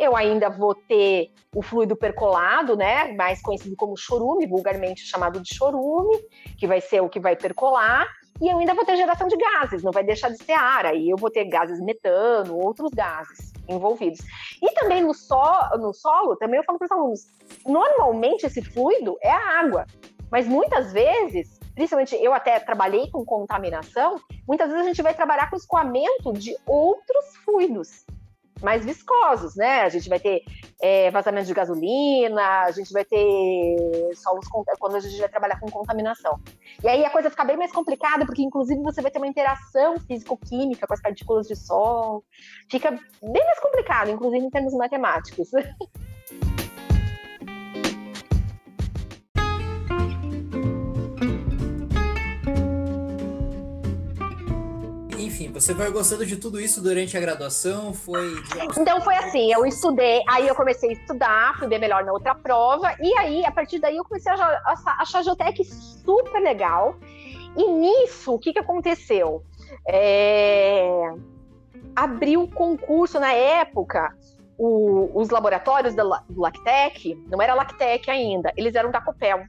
Eu 0.00 0.16
ainda 0.16 0.48
vou 0.48 0.74
ter 0.74 1.30
o 1.54 1.60
fluido 1.60 1.94
percolado, 1.94 2.74
né? 2.74 3.12
Mais 3.12 3.42
conhecido 3.42 3.76
como 3.76 3.98
chorume, 3.98 4.46
vulgarmente 4.46 5.04
chamado 5.04 5.38
de 5.38 5.54
chorume, 5.54 6.16
que 6.58 6.66
vai 6.66 6.80
ser 6.80 7.02
o 7.02 7.08
que 7.10 7.20
vai 7.20 7.36
percolar. 7.36 8.08
E 8.40 8.48
eu 8.48 8.58
ainda 8.58 8.72
vou 8.72 8.82
ter 8.86 8.96
geração 8.96 9.28
de 9.28 9.36
gases, 9.36 9.82
não 9.82 9.92
vai 9.92 10.02
deixar 10.02 10.30
de 10.30 10.42
ser 10.42 10.54
ar. 10.54 10.86
Aí 10.86 11.10
eu 11.10 11.18
vou 11.18 11.30
ter 11.30 11.44
gases 11.44 11.78
metano, 11.82 12.56
outros 12.56 12.90
gases 12.92 13.52
envolvidos. 13.68 14.20
E 14.62 14.72
também 14.72 15.02
no, 15.02 15.12
so, 15.12 15.36
no 15.78 15.92
solo, 15.92 16.34
também 16.36 16.56
eu 16.56 16.64
falo 16.64 16.78
para 16.78 16.86
os 16.86 16.92
alunos, 16.92 17.20
normalmente 17.66 18.46
esse 18.46 18.62
fluido 18.62 19.18
é 19.20 19.30
a 19.30 19.60
água, 19.60 19.84
mas 20.30 20.48
muitas 20.48 20.94
vezes, 20.94 21.60
principalmente 21.74 22.16
eu 22.16 22.32
até 22.32 22.58
trabalhei 22.58 23.10
com 23.10 23.22
contaminação, 23.22 24.18
muitas 24.48 24.70
vezes 24.70 24.86
a 24.86 24.88
gente 24.88 25.02
vai 25.02 25.12
trabalhar 25.12 25.50
com 25.50 25.56
escoamento 25.56 26.32
de 26.32 26.56
outros 26.66 27.36
fluidos 27.44 28.06
mais 28.62 28.84
viscosos, 28.84 29.56
né? 29.56 29.82
A 29.82 29.88
gente 29.88 30.08
vai 30.08 30.18
ter 30.20 30.42
é, 30.80 31.10
vazamento 31.10 31.46
de 31.46 31.54
gasolina, 31.54 32.62
a 32.62 32.70
gente 32.70 32.92
vai 32.92 33.04
ter 33.04 33.76
solos 34.14 34.46
quando 34.78 34.96
a 34.96 35.00
gente 35.00 35.18
vai 35.18 35.28
trabalhar 35.28 35.58
com 35.60 35.70
contaminação. 35.70 36.38
E 36.82 36.88
aí 36.88 37.04
a 37.04 37.10
coisa 37.10 37.30
fica 37.30 37.44
bem 37.44 37.56
mais 37.56 37.72
complicada, 37.72 38.24
porque 38.24 38.42
inclusive 38.42 38.80
você 38.82 39.00
vai 39.02 39.10
ter 39.10 39.18
uma 39.18 39.26
interação 39.26 39.98
físico-química 40.00 40.86
com 40.86 40.94
as 40.94 41.02
partículas 41.02 41.46
de 41.46 41.56
sol. 41.56 42.24
Fica 42.70 42.90
bem 42.90 43.44
mais 43.44 43.60
complicado, 43.60 44.10
inclusive 44.10 44.44
em 44.44 44.50
termos 44.50 44.74
matemáticos. 44.74 45.50
enfim, 55.40 55.52
você 55.52 55.72
vai 55.72 55.90
gostando 55.90 56.26
de 56.26 56.36
tudo 56.36 56.60
isso 56.60 56.82
durante 56.82 57.16
a 57.16 57.20
graduação? 57.20 57.94
Foi. 57.94 58.34
Então 58.78 59.00
foi 59.00 59.14
assim, 59.14 59.50
eu 59.50 59.64
estudei, 59.64 60.22
aí 60.28 60.46
eu 60.46 60.54
comecei 60.54 60.90
a 60.90 60.92
estudar, 60.92 61.58
fui 61.58 61.66
bem 61.66 61.78
melhor 61.78 62.04
na 62.04 62.12
outra 62.12 62.34
prova, 62.34 62.94
e 63.00 63.16
aí, 63.16 63.44
a 63.46 63.50
partir 63.50 63.78
daí, 63.78 63.96
eu 63.96 64.04
comecei 64.04 64.30
a 64.30 64.62
achar 64.98 65.20
a 65.20 65.22
Geotec 65.22 65.64
super 65.64 66.40
legal. 66.40 66.96
E 67.56 67.66
nisso, 67.66 68.34
o 68.34 68.38
que, 68.38 68.52
que 68.52 68.58
aconteceu? 68.58 69.42
É... 69.88 71.10
Abriu 71.96 72.46
concurso 72.48 73.18
na 73.18 73.32
época, 73.32 74.14
o, 74.58 75.10
os 75.14 75.30
laboratórios 75.30 75.94
do 75.94 76.40
Lactec, 76.40 77.14
não 77.28 77.40
era 77.40 77.54
Lactec 77.54 78.10
ainda, 78.10 78.52
eles 78.56 78.74
eram 78.74 78.90
da 78.90 79.00
Copel. 79.00 79.40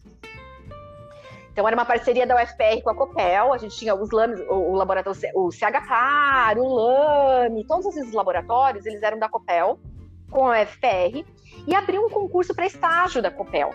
Então 1.52 1.68
era 1.68 1.76
uma 1.76 1.86
parceria 1.86 2.26
da 2.26 2.36
UFPR 2.36 2.82
com 2.82 2.90
a 2.90 2.96
Copel, 2.96 3.54
a 3.54 3.58
gente 3.58 3.76
tinha 3.76 3.94
os 3.94 4.10
LAMES, 4.12 4.40
o, 4.50 4.54
o 4.54 4.76
laboratório, 4.76 5.20
o 5.36 5.52
CHPAR, 5.52 6.58
o 6.58 6.68
LAME, 6.68 7.66
todos 7.66 7.86
esses 7.88 8.14
laboratórios, 8.14 8.86
eles 8.86 9.04
eram 9.04 9.20
da 9.20 9.28
Copel, 9.28 9.78
com 10.30 10.48
a 10.48 10.62
UFPR, 10.62 11.26
e 11.68 11.76
abriu 11.76 12.06
um 12.06 12.10
concurso 12.10 12.56
para 12.56 12.66
estágio 12.66 13.22
da 13.22 13.30
Copel. 13.30 13.72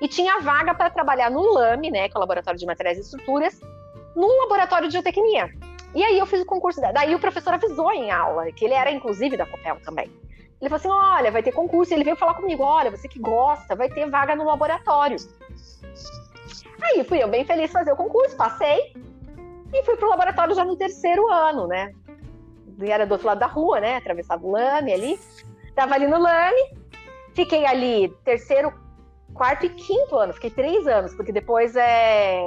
E 0.00 0.08
tinha 0.08 0.40
vaga 0.40 0.74
para 0.74 0.90
trabalhar 0.90 1.30
no 1.30 1.40
LAME, 1.52 1.90
né, 1.90 2.08
que 2.08 2.16
é 2.16 2.18
o 2.18 2.20
Laboratório 2.20 2.58
de 2.58 2.66
Materiais 2.66 2.98
e 2.98 3.02
Estruturas, 3.02 3.60
num 4.16 4.40
laboratório 4.42 4.88
de 4.88 4.94
geotecnia. 4.94 5.50
E 5.94 6.02
aí 6.02 6.18
eu 6.18 6.26
fiz 6.26 6.40
o 6.40 6.46
concurso, 6.46 6.80
daí 6.80 7.14
o 7.14 7.20
professor 7.20 7.54
avisou 7.54 7.92
em 7.92 8.10
aula, 8.10 8.50
que 8.50 8.64
ele 8.64 8.74
era 8.74 8.90
inclusive 8.90 9.36
da 9.36 9.46
Copel 9.46 9.78
também. 9.84 10.10
Ele 10.60 10.70
falou 10.70 10.76
assim: 10.76 10.88
olha, 10.88 11.30
vai 11.30 11.42
ter 11.42 11.52
concurso. 11.52 11.92
E 11.92 11.94
ele 11.94 12.04
veio 12.04 12.16
falar 12.16 12.34
comigo: 12.34 12.62
olha, 12.62 12.90
você 12.90 13.06
que 13.06 13.18
gosta, 13.18 13.76
vai 13.76 13.88
ter 13.88 14.08
vaga 14.08 14.34
no 14.34 14.44
laboratório. 14.44 15.16
Aí 16.82 17.04
fui 17.04 17.22
eu 17.22 17.28
bem 17.28 17.44
feliz 17.44 17.70
fazer 17.70 17.92
o 17.92 17.96
concurso, 17.96 18.36
passei 18.36 18.94
e 19.72 19.82
fui 19.84 19.96
pro 19.96 20.08
laboratório 20.08 20.54
já 20.54 20.64
no 20.64 20.76
terceiro 20.76 21.30
ano, 21.30 21.66
né? 21.66 21.92
E 22.80 22.90
era 22.90 23.06
do 23.06 23.12
outro 23.12 23.26
lado 23.26 23.38
da 23.38 23.46
rua, 23.46 23.80
né? 23.80 23.96
Atravessava 23.96 24.44
o 24.44 24.50
lame 24.50 24.92
ali. 24.92 25.18
Tava 25.74 25.94
ali 25.94 26.06
no 26.06 26.18
lame, 26.18 26.76
fiquei 27.34 27.66
ali 27.66 28.08
terceiro, 28.24 28.72
quarto 29.32 29.66
e 29.66 29.70
quinto 29.70 30.16
ano, 30.16 30.32
fiquei 30.32 30.50
três 30.50 30.86
anos, 30.86 31.12
porque 31.14 31.32
depois 31.32 31.74
é, 31.74 32.40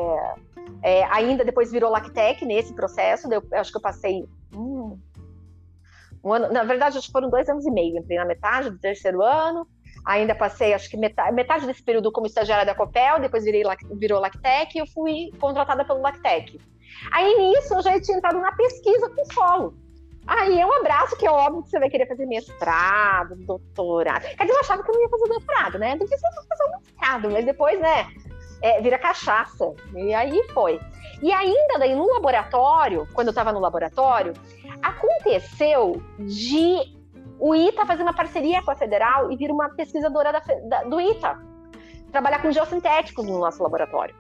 é 0.81 1.03
ainda 1.05 1.43
depois 1.43 1.69
virou 1.69 1.91
Lactec 1.91 2.45
nesse 2.45 2.73
processo, 2.73 3.27
eu, 3.31 3.43
acho 3.51 3.71
que 3.71 3.77
eu 3.77 3.81
passei 3.81 4.25
hum, 4.55 4.97
um 6.23 6.33
ano, 6.33 6.53
na 6.53 6.63
verdade 6.63 6.97
acho 6.97 7.07
que 7.07 7.11
foram 7.11 7.29
dois 7.29 7.49
anos 7.49 7.65
e 7.65 7.71
meio, 7.71 7.97
entrei 7.97 8.17
na 8.17 8.25
metade 8.25 8.69
do 8.69 8.79
terceiro 8.79 9.21
ano, 9.21 9.67
Ainda 10.07 10.33
passei, 10.33 10.73
acho 10.73 10.89
que 10.89 10.95
metade, 10.95 11.35
metade 11.35 11.65
desse 11.65 11.83
período 11.83 12.13
como 12.13 12.27
estagiária 12.27 12.65
da 12.65 12.73
Copel, 12.73 13.19
depois 13.19 13.43
virei, 13.43 13.63
virou 13.91 14.21
Lactec 14.21 14.73
e 14.73 14.79
eu 14.79 14.87
fui 14.87 15.33
contratada 15.37 15.83
pelo 15.83 15.99
Lactec. 15.99 16.57
Aí 17.11 17.37
nisso 17.37 17.75
eu 17.75 17.81
já 17.81 17.99
tinha 17.99 18.17
entrado 18.17 18.39
na 18.39 18.53
pesquisa 18.53 19.09
com 19.09 19.25
solo. 19.33 19.73
Aí 20.25 20.57
é 20.57 20.65
um 20.65 20.71
abraço, 20.71 21.17
que 21.17 21.27
é 21.27 21.31
óbvio 21.31 21.61
que 21.63 21.69
você 21.69 21.77
vai 21.77 21.89
querer 21.89 22.07
fazer 22.07 22.25
mestrado, 22.25 23.35
doutorado. 23.35 24.21
Quer 24.21 24.43
dizer, 24.45 24.53
eu 24.53 24.59
achava 24.61 24.81
que 24.81 24.89
eu 24.89 24.95
não 24.95 25.01
ia 25.01 25.09
fazer 25.09 25.27
doutorado, 25.27 25.77
né? 25.77 25.89
Não 25.91 26.07
precisa 26.07 26.29
fazer 26.49 26.63
um 26.63 26.77
mestrado, 26.77 27.29
mas 27.29 27.45
depois, 27.45 27.77
né, 27.77 28.07
é, 28.61 28.81
vira 28.81 28.97
cachaça. 28.97 29.73
E 29.93 30.13
aí 30.13 30.41
foi. 30.53 30.79
E 31.21 31.33
ainda 31.33 31.79
daí 31.79 31.93
no 31.93 32.07
laboratório, 32.13 33.05
quando 33.13 33.27
eu 33.27 33.31
estava 33.31 33.51
no 33.51 33.59
laboratório, 33.59 34.31
aconteceu 34.81 36.01
de 36.19 36.96
o 37.39 37.55
ITA 37.55 37.85
fazer 37.85 38.03
uma 38.03 38.13
parceria 38.13 38.61
com 38.63 38.71
a 38.71 38.75
Federal 38.75 39.31
e 39.31 39.35
vir 39.35 39.51
uma 39.51 39.69
pesquisadora 39.69 40.31
da, 40.31 40.39
da, 40.39 40.83
do 40.83 40.99
ITA, 40.99 41.39
trabalhar 42.11 42.41
com 42.41 42.51
geossintéticos 42.51 43.25
no 43.25 43.39
nosso 43.39 43.61
laboratório. 43.61 44.15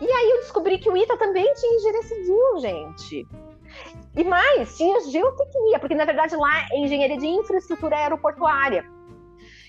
E 0.00 0.10
aí 0.10 0.30
eu 0.30 0.36
descobri 0.38 0.78
que 0.78 0.88
o 0.88 0.96
ITA 0.96 1.16
também 1.16 1.52
tinha 1.54 1.76
engenharia 1.76 2.02
civil, 2.02 2.60
gente. 2.60 3.26
E 4.16 4.24
mais, 4.24 4.76
tinha 4.76 5.00
geotecnia, 5.08 5.78
porque 5.78 5.94
na 5.94 6.04
verdade 6.04 6.36
lá 6.36 6.66
é 6.72 6.78
engenharia 6.78 7.16
de 7.16 7.26
infraestrutura 7.26 7.96
aeroportuária. 7.96 8.84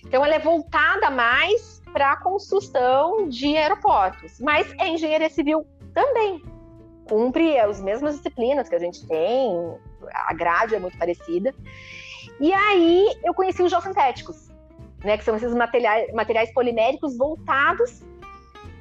Então 0.05 0.23
ela 0.23 0.35
é 0.35 0.39
voltada 0.39 1.09
mais 1.09 1.81
para 1.91 2.13
a 2.13 2.17
construção 2.17 3.27
de 3.27 3.57
aeroportos, 3.57 4.39
mas 4.39 4.71
é 4.79 4.87
engenharia 4.87 5.29
civil 5.29 5.65
também. 5.93 6.41
Cumpre 7.07 7.57
as 7.59 7.81
mesmas 7.81 8.15
disciplinas 8.17 8.69
que 8.69 8.75
a 8.75 8.79
gente 8.79 9.05
tem, 9.07 9.77
a 10.13 10.33
grade 10.33 10.75
é 10.75 10.79
muito 10.79 10.97
parecida. 10.97 11.53
E 12.39 12.53
aí 12.53 13.13
eu 13.23 13.33
conheci 13.33 13.61
os 13.61 13.69
geossintéticos, 13.69 14.49
né, 15.03 15.17
que 15.17 15.23
são 15.23 15.35
esses 15.35 15.53
materiais, 15.53 16.11
materiais 16.13 16.53
poliméricos 16.53 17.17
voltados 17.17 18.01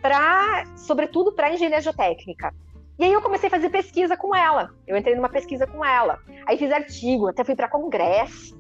para, 0.01 0.65
sobretudo, 0.77 1.33
para 1.33 1.53
engenharia 1.53 1.81
geotécnica. 1.81 2.55
E 2.99 3.05
aí 3.05 3.13
eu 3.13 3.23
comecei 3.23 3.47
a 3.47 3.51
fazer 3.51 3.71
pesquisa 3.71 4.17
com 4.17 4.35
ela. 4.35 4.71
Eu 4.87 4.97
entrei 4.97 5.15
numa 5.15 5.29
pesquisa 5.29 5.67
com 5.67 5.85
ela. 5.85 6.19
Aí 6.47 6.59
fiz 6.59 6.71
artigo, 6.73 7.29
até 7.29 7.45
fui 7.45 7.55
para 7.55 7.69
congresso. 7.69 8.59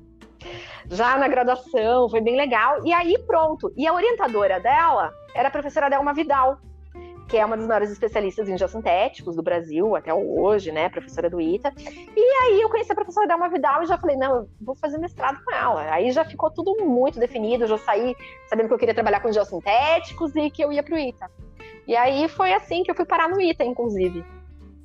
Já 0.88 1.18
na 1.18 1.26
graduação, 1.26 2.08
foi 2.08 2.20
bem 2.20 2.36
legal. 2.36 2.84
E 2.86 2.92
aí 2.92 3.18
pronto. 3.26 3.72
E 3.76 3.86
a 3.86 3.92
orientadora 3.92 4.60
dela 4.60 5.12
era 5.34 5.48
a 5.48 5.50
professora 5.50 5.88
Delma 5.88 6.14
Vidal, 6.14 6.58
que 7.28 7.36
é 7.36 7.44
uma 7.44 7.56
das 7.56 7.66
maiores 7.66 7.90
especialistas 7.90 8.48
em 8.48 8.56
geossintéticos 8.56 9.36
do 9.36 9.42
Brasil 9.42 9.94
até 9.94 10.12
hoje, 10.12 10.72
né, 10.72 10.88
professora 10.88 11.28
do 11.28 11.40
ITA. 11.40 11.72
E 12.16 12.20
aí 12.42 12.60
eu 12.60 12.70
conheci 12.70 12.90
a 12.90 12.94
professora 12.94 13.28
Delma 13.28 13.50
Vidal 13.50 13.82
e 13.82 13.86
já 13.86 13.98
falei, 13.98 14.16
não, 14.16 14.36
eu 14.36 14.48
vou 14.60 14.74
fazer 14.74 14.98
mestrado 14.98 15.38
com 15.44 15.54
ela. 15.54 15.92
Aí 15.92 16.10
já 16.10 16.24
ficou 16.24 16.50
tudo 16.50 16.84
muito 16.84 17.18
definido, 17.18 17.64
eu 17.64 17.68
já 17.68 17.78
saí 17.78 18.16
sabendo 18.46 18.68
que 18.68 18.74
eu 18.74 18.78
queria 18.78 18.94
trabalhar 18.94 19.20
com 19.20 19.30
geossintéticos 19.30 20.34
e 20.34 20.50
que 20.50 20.64
eu 20.64 20.72
ia 20.72 20.82
para 20.82 20.94
o 20.94 20.98
ITA. 20.98 21.30
E 21.86 21.94
aí 21.94 22.28
foi 22.28 22.52
assim 22.54 22.82
que 22.82 22.90
eu 22.90 22.94
fui 22.94 23.04
parar 23.04 23.28
no 23.28 23.40
ITA, 23.40 23.64
inclusive. 23.64 24.24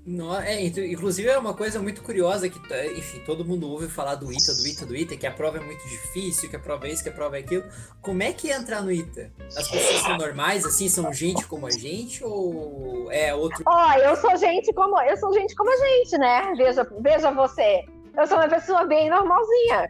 Não, 0.06 0.38
é, 0.38 0.62
inclusive 0.62 1.30
é 1.30 1.38
uma 1.38 1.54
coisa 1.54 1.82
muito 1.82 2.04
curiosa 2.04 2.50
que, 2.50 2.60
enfim, 2.98 3.20
todo 3.26 3.46
mundo 3.46 3.70
ouve 3.70 3.88
falar 3.88 4.16
do 4.16 4.32
ITA, 4.34 4.54
do 4.54 4.68
ITA, 4.68 4.86
do 4.86 4.96
ITA, 4.96 5.16
que 5.16 5.26
a 5.26 5.32
prova 5.32 5.60
é 5.60 5.62
muito 5.62 5.82
difícil, 5.88 6.50
que 6.50 6.58
a 6.58 6.60
prova 6.60 6.88
é 6.88 6.92
isso, 6.92 7.02
que 7.02 7.10
a 7.10 7.14
prova 7.14 7.38
é 7.38 7.40
aquilo. 7.40 7.64
Como 8.02 8.22
é 8.22 8.34
que 8.34 8.52
é 8.52 8.58
entrar 8.58 8.82
no 8.82 8.92
ITA? 8.92 9.32
As 9.56 9.70
pessoas 9.70 10.02
são 10.02 10.18
normais, 10.18 10.66
assim, 10.66 10.90
são 10.90 11.14
gente 11.14 11.48
como 11.48 11.68
a 11.68 11.72
gente 11.72 12.22
ou 12.22 13.10
é 13.12 13.34
outro? 13.34 13.64
Ó, 13.66 13.72
oh, 13.72 13.94
eu 14.00 14.16
sou 14.18 14.36
gente 14.36 14.74
como 14.74 15.02
eu 15.02 15.16
sou 15.16 15.32
gente 15.34 15.56
como 15.56 15.72
a 15.72 15.78
gente, 15.78 16.18
né? 16.18 16.54
Veja, 16.58 16.86
veja 17.00 17.32
você. 17.32 17.86
Eu 18.18 18.28
sou 18.28 18.38
uma 18.38 18.50
pessoa 18.50 18.84
bem 18.84 19.10
normalzinha. 19.10 19.90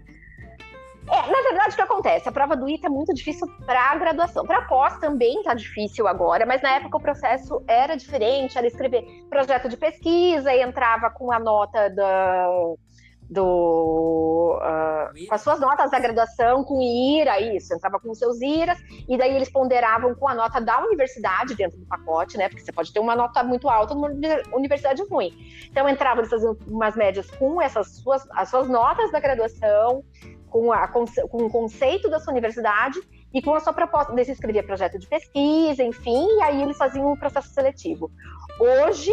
É, 1.09 1.31
na 1.31 1.41
verdade, 1.41 1.73
o 1.73 1.75
que 1.75 1.81
acontece? 1.81 2.29
A 2.29 2.31
prova 2.31 2.55
do 2.55 2.67
ITA 2.67 2.87
é 2.87 2.89
muito 2.89 3.13
difícil 3.13 3.47
para 3.65 3.91
a 3.91 3.95
graduação. 3.97 4.45
Para 4.45 4.61
pós 4.63 4.97
também 4.97 5.37
está 5.39 5.53
difícil 5.53 6.07
agora, 6.07 6.45
mas 6.45 6.61
na 6.61 6.75
época 6.75 6.97
o 6.97 7.01
processo 7.01 7.61
era 7.67 7.95
diferente, 7.95 8.57
era 8.57 8.67
escrever 8.67 9.03
projeto 9.29 9.67
de 9.67 9.75
pesquisa 9.75 10.53
e 10.53 10.61
entrava 10.61 11.09
com 11.09 11.31
a 11.31 11.39
nota 11.39 11.89
da, 11.89 12.47
do 13.29 14.59
uh, 14.61 15.27
com 15.27 15.35
as 15.35 15.41
suas 15.41 15.59
notas 15.59 15.91
da 15.91 15.99
graduação, 15.99 16.63
com 16.63 16.81
IRA, 16.81 17.39
isso, 17.39 17.73
entrava 17.73 17.99
com 17.99 18.11
os 18.11 18.19
seus 18.19 18.39
IRAs, 18.41 18.79
e 19.07 19.17
daí 19.17 19.35
eles 19.35 19.51
ponderavam 19.51 20.15
com 20.15 20.27
a 20.27 20.35
nota 20.35 20.61
da 20.61 20.83
universidade 20.85 21.55
dentro 21.55 21.77
do 21.77 21.85
pacote, 21.85 22.37
né? 22.37 22.47
Porque 22.47 22.63
você 22.63 22.71
pode 22.71 22.93
ter 22.93 22.99
uma 22.99 23.15
nota 23.15 23.43
muito 23.43 23.67
alta 23.67 23.93
numa 23.93 24.09
universidade 24.53 25.03
ruim. 25.09 25.31
Então 25.69 25.87
entrava 25.89 26.23
faziam 26.25 26.55
umas 26.67 26.95
médias 26.95 27.29
com 27.31 27.61
essas 27.61 27.97
suas, 27.97 28.23
as 28.31 28.49
suas 28.49 28.69
notas 28.69 29.11
da 29.11 29.19
graduação, 29.19 30.03
com, 30.53 30.71
a, 30.71 30.87
com, 30.87 31.03
o 31.31 31.49
conceito 31.49 32.07
da 32.11 32.19
sua 32.19 32.31
universidade 32.31 33.01
e 33.33 33.41
com 33.41 33.55
a 33.55 33.59
sua 33.59 33.73
proposta. 33.73 34.13
Daí 34.13 34.23
você 34.23 34.33
escrevia 34.33 34.61
projeto 34.61 34.99
de 34.99 35.07
pesquisa, 35.07 35.81
enfim, 35.81 36.27
e 36.37 36.43
aí 36.43 36.61
eles 36.61 36.77
faziam 36.77 37.11
um 37.11 37.17
processo 37.17 37.49
seletivo. 37.49 38.11
Hoje 38.59 39.11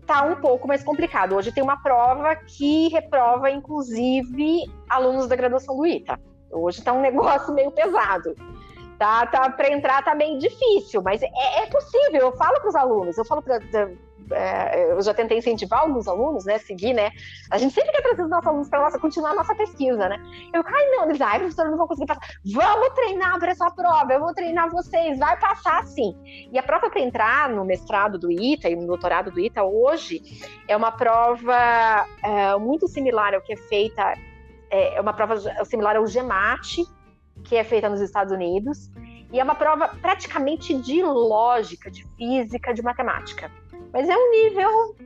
está 0.00 0.22
um 0.22 0.34
pouco 0.40 0.66
mais 0.66 0.82
complicado. 0.82 1.36
Hoje 1.36 1.52
tem 1.52 1.62
uma 1.62 1.80
prova 1.80 2.34
que 2.34 2.88
reprova, 2.88 3.48
inclusive, 3.48 4.64
alunos 4.88 5.28
da 5.28 5.36
graduação 5.36 5.76
do 5.76 5.86
ITA. 5.86 6.18
Hoje 6.50 6.80
está 6.80 6.92
um 6.92 7.00
negócio 7.00 7.54
meio 7.54 7.70
pesado. 7.70 8.34
Tá, 8.98 9.24
tá, 9.26 9.48
para 9.48 9.72
entrar 9.72 10.04
tá 10.04 10.14
meio 10.14 10.38
difícil, 10.38 11.00
mas 11.00 11.22
é, 11.22 11.28
é 11.62 11.66
possível. 11.66 12.20
Eu 12.20 12.36
falo 12.36 12.60
para 12.60 12.68
os 12.68 12.74
alunos, 12.74 13.16
eu 13.16 13.24
falo 13.24 13.40
para 13.40 13.60
é, 14.32 14.92
eu 14.92 15.02
já 15.02 15.14
tentei 15.14 15.38
incentivar 15.38 15.80
alguns 15.80 16.06
alunos, 16.08 16.44
né, 16.44 16.58
seguir, 16.58 16.92
né, 16.92 17.10
a 17.50 17.58
gente 17.58 17.74
sempre 17.74 17.92
quer 17.92 18.02
trazer 18.02 18.22
os 18.22 18.30
nossos 18.30 18.46
alunos 18.46 18.68
para 18.68 18.98
continuar 18.98 19.30
a 19.30 19.34
nossa 19.34 19.54
pesquisa, 19.54 20.08
né, 20.08 20.16
eu, 20.52 20.62
ai 20.64 20.86
não, 20.90 21.04
eles, 21.04 21.20
ai 21.20 21.38
professor, 21.38 21.64
eu 21.64 21.70
não 21.70 21.78
vou 21.78 21.88
conseguir 21.88 22.06
passar, 22.06 22.26
vamos 22.44 22.88
treinar 22.94 23.38
para 23.38 23.50
essa 23.50 23.70
prova, 23.70 24.12
eu 24.12 24.20
vou 24.20 24.34
treinar 24.34 24.70
vocês, 24.70 25.18
vai 25.18 25.38
passar 25.38 25.84
sim, 25.84 26.14
e 26.52 26.58
a 26.58 26.62
prova 26.62 26.90
para 26.90 27.00
entrar 27.00 27.48
no 27.48 27.64
mestrado 27.64 28.18
do 28.18 28.30
ITA 28.30 28.70
e 28.70 28.76
no 28.76 28.86
doutorado 28.86 29.30
do 29.30 29.40
ITA 29.40 29.62
hoje 29.62 30.22
é 30.68 30.76
uma 30.76 30.92
prova 30.92 32.06
é, 32.22 32.56
muito 32.56 32.88
similar 32.88 33.34
ao 33.34 33.40
que 33.40 33.52
é 33.52 33.56
feita, 33.56 34.14
é, 34.70 34.96
é 34.96 35.00
uma 35.00 35.12
prova 35.12 35.38
similar 35.64 35.96
ao 35.96 36.06
GEMAT, 36.06 36.84
que 37.44 37.56
é 37.56 37.64
feita 37.64 37.88
nos 37.88 38.00
Estados 38.00 38.32
Unidos, 38.32 38.90
e 39.32 39.38
é 39.38 39.44
uma 39.44 39.54
prova 39.54 39.88
praticamente 39.88 40.74
de 40.74 41.02
lógica, 41.02 41.90
de 41.90 42.04
física, 42.16 42.74
de 42.74 42.82
matemática. 42.82 43.50
Mas 43.92 44.08
é 44.08 44.16
um 44.16 44.30
nível 44.30 44.96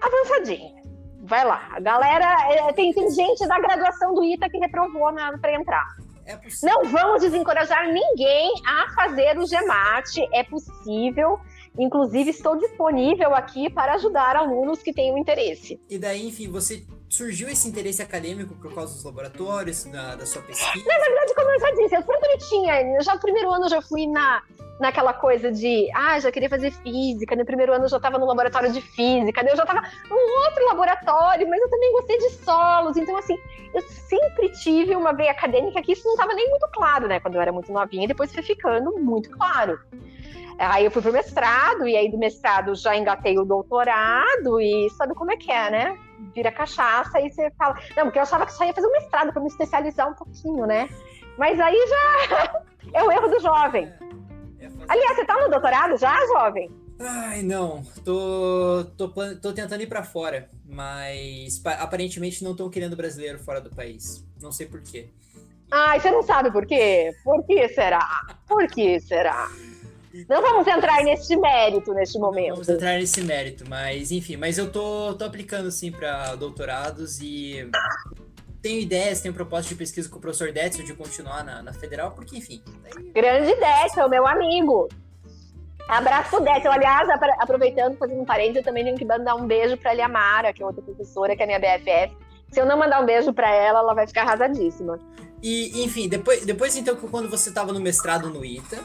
avançadinho. 0.00 0.76
Vai 1.22 1.44
lá. 1.44 1.68
A 1.72 1.80
galera. 1.80 2.52
É, 2.52 2.72
tem, 2.72 2.92
tem 2.92 3.10
gente 3.10 3.46
da 3.46 3.58
graduação 3.58 4.14
do 4.14 4.24
ITA 4.24 4.48
que 4.48 4.58
reprovou 4.58 5.12
para 5.40 5.54
entrar. 5.54 5.84
É 6.24 6.38
Não 6.62 6.84
vamos 6.84 7.20
desencorajar 7.20 7.86
ninguém 7.88 8.52
a 8.66 8.92
fazer 8.94 9.38
o 9.38 9.46
GEMAT. 9.46 10.26
É 10.32 10.42
possível. 10.44 11.38
Inclusive, 11.78 12.30
estou 12.30 12.56
disponível 12.56 13.34
aqui 13.34 13.68
para 13.70 13.94
ajudar 13.94 14.36
alunos 14.36 14.82
que 14.82 14.92
tenham 14.92 15.18
interesse. 15.18 15.80
E 15.88 15.98
daí, 15.98 16.26
enfim, 16.26 16.50
você 16.50 16.84
surgiu 17.08 17.48
esse 17.48 17.68
interesse 17.68 18.02
acadêmico 18.02 18.54
por 18.54 18.74
causa 18.74 18.94
dos 18.94 19.04
laboratórios, 19.04 19.84
da, 19.84 20.16
da 20.16 20.26
sua 20.26 20.42
pesquisa? 20.42 20.84
Na 20.86 20.98
verdade, 20.98 21.34
como 21.34 21.50
eu 21.50 21.60
já 21.60 21.70
disse, 21.72 21.96
eu 21.96 22.02
sempre 22.02 22.38
tinha. 22.48 23.00
Já 23.02 23.14
no 23.14 23.20
primeiro 23.20 23.50
ano 23.50 23.66
eu 23.66 23.70
já 23.70 23.82
fui 23.82 24.06
na, 24.06 24.42
naquela 24.80 25.12
coisa 25.12 25.50
de, 25.50 25.88
ah, 25.94 26.18
já 26.20 26.30
queria 26.30 26.48
fazer 26.48 26.70
física, 26.70 27.34
no 27.34 27.44
primeiro 27.44 27.72
ano 27.72 27.84
eu 27.84 27.88
já 27.88 27.96
estava 27.96 28.18
no 28.18 28.26
laboratório 28.26 28.72
de 28.72 28.80
física, 28.80 29.40
eu 29.42 29.56
já 29.56 29.62
estava 29.62 29.82
num 30.08 30.44
outro 30.44 30.64
laboratório, 30.66 31.48
mas 31.48 31.60
eu 31.60 31.70
também 31.70 31.92
gostei 31.92 32.18
de 32.18 32.30
solos, 32.44 32.96
então 32.96 33.16
assim, 33.16 33.36
eu 33.74 33.82
sempre 33.82 34.50
tive 34.50 34.94
uma 34.94 35.12
veia 35.12 35.30
acadêmica 35.30 35.82
que 35.82 35.92
isso 35.92 36.04
não 36.04 36.14
estava 36.14 36.34
nem 36.34 36.48
muito 36.50 36.68
claro, 36.72 37.08
né, 37.08 37.20
quando 37.20 37.36
eu 37.36 37.40
era 37.40 37.52
muito 37.52 37.72
novinha, 37.72 38.04
e 38.04 38.08
depois 38.08 38.32
foi 38.32 38.42
ficando 38.42 38.92
muito 38.98 39.30
claro. 39.30 39.78
Aí 40.58 40.84
eu 40.84 40.90
fui 40.90 41.02
pro 41.02 41.12
mestrado, 41.12 41.86
e 41.86 41.96
aí 41.96 42.10
do 42.10 42.16
mestrado 42.16 42.74
já 42.74 42.96
engatei 42.96 43.38
o 43.38 43.44
doutorado, 43.44 44.60
e 44.60 44.88
sabe 44.90 45.14
como 45.14 45.30
é 45.30 45.36
que 45.36 45.52
é, 45.52 45.70
né? 45.70 45.98
Vira 46.34 46.50
cachaça, 46.50 47.20
e 47.20 47.30
você 47.30 47.50
fala, 47.58 47.78
não, 47.94 48.04
porque 48.04 48.18
eu 48.18 48.22
achava 48.22 48.46
que 48.46 48.52
só 48.52 48.64
ia 48.64 48.72
fazer 48.72 48.86
um 48.86 48.92
mestrado 48.92 49.32
para 49.32 49.42
me 49.42 49.48
especializar 49.48 50.10
um 50.10 50.14
pouquinho, 50.14 50.66
né? 50.66 50.88
Mas 51.36 51.60
aí 51.60 51.76
já 51.88 52.62
é 52.94 53.04
o 53.04 53.12
erro 53.12 53.28
do 53.28 53.40
jovem. 53.40 53.92
Aliás, 54.88 55.16
você 55.16 55.24
tá 55.24 55.34
no 55.34 55.50
doutorado 55.50 55.96
já, 55.98 56.14
jovem? 56.26 56.70
Ai, 56.98 57.42
não. 57.42 57.82
Tô, 58.04 58.86
tô, 58.96 59.08
tô 59.36 59.52
tentando 59.52 59.82
ir 59.82 59.86
para 59.86 60.02
fora, 60.02 60.48
mas 60.64 61.60
aparentemente 61.78 62.42
não 62.42 62.52
estão 62.52 62.70
querendo 62.70 62.96
brasileiro 62.96 63.38
fora 63.38 63.60
do 63.60 63.68
país. 63.68 64.24
Não 64.40 64.50
sei 64.50 64.66
por 64.66 64.82
quê. 64.82 65.10
Ai, 65.70 66.00
você 66.00 66.10
não 66.10 66.22
sabe 66.22 66.50
por 66.50 66.64
quê? 66.64 67.12
Por 67.24 67.44
que 67.44 67.68
será? 67.68 68.06
Por 68.46 68.66
que 68.68 69.00
será? 69.00 69.48
Não 70.28 70.40
vamos 70.40 70.66
entrar 70.66 71.02
nesse 71.02 71.36
mérito 71.36 71.92
neste 71.92 72.18
momento. 72.18 72.48
Não 72.48 72.54
vamos 72.56 72.68
entrar 72.68 72.94
nesse 72.94 73.20
mérito, 73.22 73.64
mas 73.68 74.10
enfim, 74.10 74.36
mas 74.36 74.58
eu 74.58 74.70
tô, 74.70 75.14
tô 75.14 75.24
aplicando 75.24 75.70
sim 75.70 75.90
para 75.90 76.34
doutorados 76.36 77.20
e 77.20 77.68
tenho 78.66 78.80
ideias, 78.80 79.20
tenho 79.20 79.32
propostas 79.32 79.68
de 79.68 79.74
pesquisa 79.76 80.08
com 80.08 80.18
o 80.18 80.20
professor 80.20 80.50
Detzel 80.50 80.84
de 80.84 80.92
continuar 80.92 81.44
na, 81.44 81.62
na 81.62 81.72
federal, 81.72 82.10
porque, 82.10 82.36
enfim. 82.36 82.60
Daí... 82.82 83.10
Grande 83.12 83.54
Detzel, 83.54 84.08
meu 84.08 84.26
amigo. 84.26 84.88
Abraço 85.88 86.40
Detzel. 86.40 86.72
Aliás, 86.72 87.08
aproveitando, 87.38 87.96
fazendo 87.96 88.22
um 88.22 88.24
parênteses, 88.24 88.56
eu 88.56 88.64
também 88.64 88.82
tenho 88.82 88.96
que 88.96 89.04
mandar 89.04 89.36
um 89.36 89.46
beijo 89.46 89.76
pra 89.76 89.92
Eliamara, 89.92 90.52
que 90.52 90.62
é 90.62 90.66
outra 90.66 90.82
professora, 90.82 91.36
que 91.36 91.42
é 91.44 91.46
minha 91.46 91.60
BFF. 91.60 92.16
Se 92.50 92.60
eu 92.60 92.66
não 92.66 92.76
mandar 92.76 93.00
um 93.00 93.06
beijo 93.06 93.32
pra 93.32 93.48
ela, 93.54 93.78
ela 93.78 93.94
vai 93.94 94.06
ficar 94.06 94.22
arrasadíssima. 94.22 94.98
E, 95.40 95.84
enfim, 95.84 96.08
depois, 96.08 96.44
depois 96.44 96.76
então, 96.76 96.96
quando 96.96 97.28
você 97.28 97.52
tava 97.52 97.72
no 97.72 97.80
mestrado 97.80 98.28
no 98.30 98.44
ITA, 98.44 98.80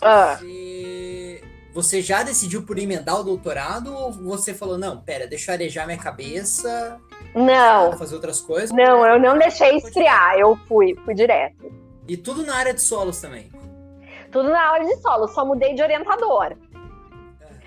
ah. 0.00 0.36
você, 0.36 1.42
você 1.72 2.02
já 2.02 2.22
decidiu 2.22 2.64
por 2.64 2.78
emendar 2.78 3.20
o 3.20 3.24
doutorado 3.24 3.94
ou 3.94 4.12
você 4.12 4.54
falou, 4.54 4.78
não, 4.78 5.00
pera, 5.00 5.26
deixa 5.26 5.50
eu 5.50 5.54
arejar 5.54 5.86
minha 5.86 5.98
cabeça 5.98 7.00
não. 7.34 7.92
Fazer 7.98 8.14
outras 8.14 8.40
coisas? 8.40 8.70
Não, 8.70 9.04
eu 9.04 9.18
não 9.18 9.36
deixei 9.36 9.76
esfriar, 9.76 10.38
eu 10.38 10.56
fui, 10.68 10.94
fui 11.04 11.14
direto. 11.14 11.72
E 12.06 12.16
tudo 12.16 12.44
na 12.44 12.54
área 12.54 12.72
de 12.72 12.80
solos 12.80 13.20
também? 13.20 13.50
Tudo 14.30 14.50
na 14.50 14.60
área 14.60 14.86
de 14.86 14.96
solos, 15.00 15.32
só 15.32 15.44
mudei 15.44 15.74
de 15.74 15.82
orientador. 15.82 16.52
É. 16.52 16.56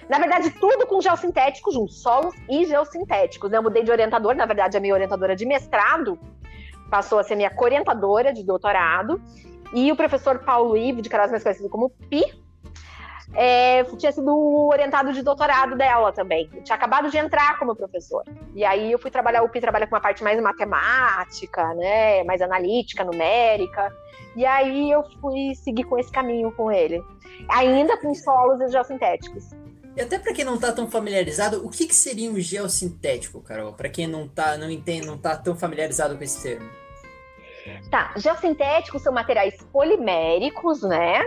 Na 0.09 0.19
verdade, 0.19 0.51
tudo 0.51 0.87
com 0.87 1.01
geossintéticos 1.01 1.73
junto, 1.73 1.91
solos 1.91 2.33
e 2.49 2.65
geossintéticos. 2.65 3.51
Eu 3.51 3.61
mudei 3.61 3.83
de 3.83 3.91
orientador, 3.91 4.35
na 4.35 4.45
verdade, 4.45 4.77
a 4.77 4.79
minha 4.79 4.93
orientadora 4.93 5.35
de 5.35 5.45
mestrado 5.45 6.17
passou 6.89 7.19
a 7.19 7.23
ser 7.23 7.35
minha 7.35 7.51
orientadora 7.57 8.31
de 8.31 8.43
doutorado. 8.43 9.21
E 9.73 9.91
o 9.91 9.95
professor 9.95 10.39
Paulo 10.39 10.77
Ivo, 10.77 11.01
de 11.01 11.09
Caras 11.09 11.31
mais 11.31 11.43
conhecido 11.43 11.69
como 11.69 11.89
Pi, 11.89 12.23
é, 13.33 13.83
tinha 13.83 14.11
sido 14.11 14.33
orientado 14.67 15.11
de 15.11 15.21
doutorado 15.21 15.75
dela 15.75 16.11
também. 16.11 16.49
Eu 16.53 16.63
tinha 16.63 16.75
acabado 16.75 17.09
de 17.09 17.17
entrar 17.17 17.59
como 17.59 17.75
professor. 17.75 18.23
E 18.55 18.63
aí 18.63 18.91
eu 18.91 18.99
fui 18.99 19.11
trabalhar, 19.11 19.43
o 19.43 19.49
Pi 19.49 19.59
trabalha 19.59 19.85
com 19.85 19.95
uma 19.95 20.01
parte 20.01 20.23
mais 20.23 20.41
matemática, 20.41 21.73
né, 21.75 22.23
mais 22.23 22.41
analítica, 22.41 23.03
numérica. 23.03 23.93
E 24.35 24.45
aí 24.45 24.89
eu 24.89 25.03
fui 25.19 25.53
seguir 25.55 25.83
com 25.83 25.97
esse 25.97 26.11
caminho 26.11 26.51
com 26.51 26.71
ele. 26.71 27.03
Ainda 27.49 27.97
com 27.97 28.13
solos 28.13 28.61
e 28.61 28.71
geossintéticos. 28.71 29.49
E 29.95 30.01
até 30.01 30.19
para 30.19 30.31
quem 30.31 30.45
não 30.45 30.55
está 30.55 30.71
tão 30.71 30.89
familiarizado, 30.89 31.65
o 31.65 31.69
que, 31.69 31.87
que 31.87 31.95
seria 31.95 32.29
um 32.29 32.39
geossintético, 32.39 33.41
Carol? 33.41 33.73
Para 33.73 33.89
quem 33.89 34.05
não 34.05 34.27
tá, 34.27 34.55
não 34.55 34.69
entende, 34.69 35.07
não 35.07 35.17
tá 35.17 35.35
tão 35.35 35.55
familiarizado 35.55 36.15
com 36.15 36.23
esse 36.23 36.41
termo. 36.41 36.69
Tá, 37.89 38.13
geossintéticos 38.15 39.01
são 39.01 39.13
materiais 39.13 39.55
poliméricos, 39.71 40.81
né? 40.81 41.21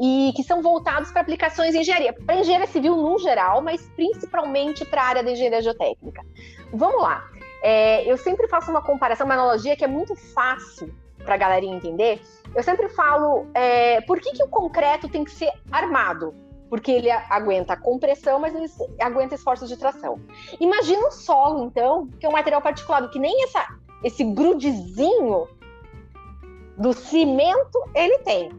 e 0.00 0.32
que 0.36 0.44
são 0.44 0.62
voltados 0.62 1.10
para 1.10 1.22
aplicações 1.22 1.74
em 1.74 1.80
engenharia, 1.80 2.12
para 2.12 2.36
engenharia 2.36 2.68
civil 2.68 2.96
no 2.96 3.18
geral, 3.18 3.60
mas 3.60 3.82
principalmente 3.96 4.84
para 4.84 5.02
a 5.02 5.06
área 5.06 5.22
da 5.24 5.32
engenharia 5.32 5.60
geotécnica. 5.60 6.24
Vamos 6.72 7.02
lá. 7.02 7.28
É, 7.62 8.10
eu 8.10 8.16
sempre 8.16 8.46
faço 8.46 8.70
uma 8.70 8.80
comparação, 8.80 9.26
uma 9.26 9.34
analogia 9.34 9.76
que 9.76 9.84
é 9.84 9.88
muito 9.88 10.14
fácil 10.14 10.94
para 11.24 11.34
a 11.34 11.38
galerinha 11.38 11.76
entender. 11.76 12.22
Eu 12.54 12.62
sempre 12.62 12.88
falo 12.90 13.46
é, 13.52 14.00
por 14.02 14.20
que, 14.20 14.32
que 14.32 14.42
o 14.42 14.48
concreto 14.48 15.08
tem 15.08 15.24
que 15.24 15.32
ser 15.32 15.50
armado? 15.72 16.32
Porque 16.70 16.92
ele 16.92 17.10
aguenta 17.10 17.76
compressão, 17.76 18.38
mas 18.38 18.54
ele 18.54 18.66
aguenta 19.00 19.34
esforços 19.34 19.68
de 19.68 19.76
tração. 19.76 20.20
Imagina 20.60 21.08
o 21.08 21.10
solo, 21.10 21.64
então, 21.64 22.06
que 22.20 22.26
é 22.26 22.28
um 22.28 22.32
material 22.32 22.62
particulado, 22.62 23.08
que 23.10 23.18
nem 23.18 23.42
essa, 23.44 23.66
esse 24.04 24.22
grudezinho 24.22 25.48
do 26.78 26.92
cimento 26.92 27.78
ele 27.94 28.18
tem. 28.18 28.50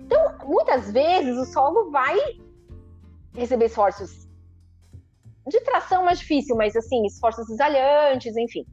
Então, 0.00 0.34
muitas 0.44 0.90
vezes 0.90 1.36
o 1.36 1.44
solo 1.44 1.90
vai 1.90 2.16
receber 3.34 3.66
esforços 3.66 4.26
de 5.46 5.60
tração 5.60 6.04
mais 6.04 6.18
difícil, 6.18 6.56
mas 6.56 6.74
assim, 6.74 7.04
esforços 7.06 7.46
desalhantes, 7.46 8.36
enfim. 8.36 8.64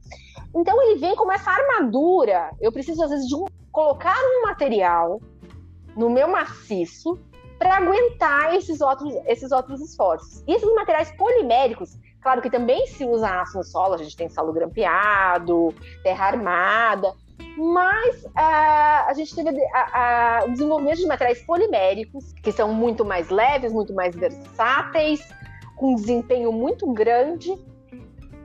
Então 0.54 0.80
ele 0.82 0.98
vem 0.98 1.14
com 1.14 1.30
essa 1.30 1.50
armadura. 1.50 2.50
Eu 2.60 2.72
preciso, 2.72 3.02
às 3.02 3.10
vezes, 3.10 3.28
de 3.28 3.36
um, 3.36 3.44
colocar 3.70 4.16
um 4.16 4.42
material 4.42 5.20
no 5.96 6.10
meu 6.10 6.28
maciço 6.28 7.18
para 7.58 7.76
aguentar 7.76 8.54
esses 8.54 8.80
outros, 8.80 9.14
esses 9.26 9.52
outros 9.52 9.80
esforços. 9.80 10.42
E 10.46 10.52
esses 10.52 10.74
materiais 10.74 11.12
poliméricos, 11.16 11.96
claro 12.20 12.42
que 12.42 12.50
também 12.50 12.86
se 12.88 13.04
usa 13.04 13.40
aço 13.40 13.58
no 13.58 13.64
solo, 13.64 13.94
a 13.94 13.98
gente 13.98 14.16
tem 14.16 14.28
solo 14.28 14.52
grampeado, 14.52 15.72
terra 16.02 16.26
armada, 16.26 17.14
mas 17.56 18.24
uh, 18.24 19.06
a 19.06 19.12
gente 19.14 19.34
teve 19.34 19.50
o 20.46 20.50
desenvolvimento 20.50 20.98
de 20.98 21.06
materiais 21.06 21.42
poliméricos, 21.42 22.32
que 22.42 22.50
são 22.50 22.72
muito 22.72 23.04
mais 23.04 23.28
leves, 23.30 23.72
muito 23.72 23.94
mais 23.94 24.14
versáteis, 24.14 25.20
com 25.76 25.94
desempenho 25.94 26.52
muito 26.52 26.92
grande 26.92 27.56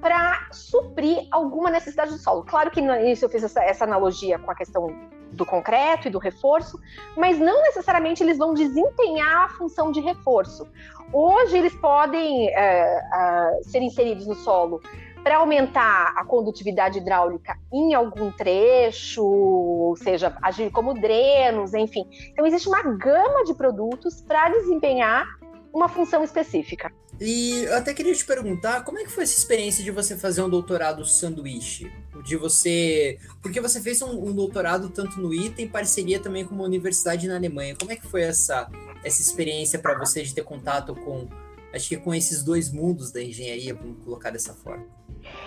para 0.01 0.47
suprir 0.51 1.27
alguma 1.31 1.69
necessidade 1.69 2.11
do 2.11 2.17
solo. 2.17 2.43
Claro 2.43 2.71
que 2.71 2.81
no 2.81 2.95
início 2.95 3.25
eu 3.25 3.29
fiz 3.29 3.43
essa, 3.43 3.61
essa, 3.63 3.83
analogia 3.83 4.39
com 4.39 4.49
a 4.49 4.55
questão 4.55 4.87
do 5.31 5.45
concreto 5.45 6.07
e 6.07 6.11
do 6.11 6.17
reforço, 6.17 6.79
mas 7.15 7.37
não 7.37 7.61
necessariamente 7.63 8.23
eles 8.23 8.37
vão 8.37 8.53
desempenhar 8.53 9.45
a 9.45 9.49
função 9.49 9.91
de 9.91 9.99
reforço. 9.99 10.67
Hoje 11.11 11.57
eles 11.57 11.75
podem 11.75 12.47
é, 12.49 12.55
é, 12.55 13.59
ser 13.63 13.81
inseridos 13.81 14.25
no 14.25 14.35
solo 14.35 14.81
para 15.23 15.37
aumentar 15.37 16.13
a 16.15 16.23
condutividade 16.25 16.99
hidráulica 16.99 17.57
em 17.71 17.93
algum 17.93 18.31
trecho, 18.31 19.23
ou 19.23 19.95
seja, 19.95 20.35
agir 20.41 20.71
como 20.71 20.93
drenos, 20.93 21.73
enfim. 21.73 22.05
Então 22.31 22.45
existe 22.45 22.67
uma 22.67 22.83
gama 22.83 23.43
de 23.43 23.53
produtos 23.53 24.21
para 24.21 24.49
desempenhar 24.49 25.27
uma 25.73 25.87
função 25.87 26.23
específica. 26.23 26.91
E 27.19 27.63
eu 27.65 27.75
até 27.75 27.93
queria 27.93 28.13
te 28.13 28.25
perguntar, 28.25 28.83
como 28.83 28.97
é 28.97 29.03
que 29.03 29.11
foi 29.11 29.23
essa 29.23 29.37
experiência 29.37 29.83
de 29.83 29.91
você 29.91 30.15
fazer 30.17 30.41
um 30.41 30.49
doutorado 30.49 31.05
sanduíche? 31.05 31.91
De 32.23 32.35
você. 32.35 33.17
Porque 33.41 33.59
você 33.59 33.81
fez 33.81 34.01
um, 34.01 34.29
um 34.29 34.33
doutorado 34.33 34.89
tanto 34.89 35.19
no 35.19 35.33
ITA 35.33 35.61
em 35.61 35.67
parceria 35.67 36.19
também 36.19 36.45
com 36.45 36.55
uma 36.55 36.63
universidade 36.63 37.27
na 37.27 37.35
Alemanha. 37.35 37.75
Como 37.77 37.91
é 37.91 37.95
que 37.95 38.05
foi 38.05 38.21
essa, 38.21 38.69
essa 39.03 39.21
experiência 39.21 39.79
para 39.79 39.97
você 39.97 40.23
de 40.23 40.33
ter 40.33 40.43
contato 40.43 40.95
com. 40.95 41.27
Acho 41.73 41.89
que 41.89 41.97
com 41.97 42.13
esses 42.13 42.43
dois 42.43 42.71
mundos 42.71 43.11
da 43.11 43.21
engenharia, 43.21 43.73
vamos 43.73 44.03
colocar 44.03 44.31
dessa 44.31 44.53
forma. 44.53 44.85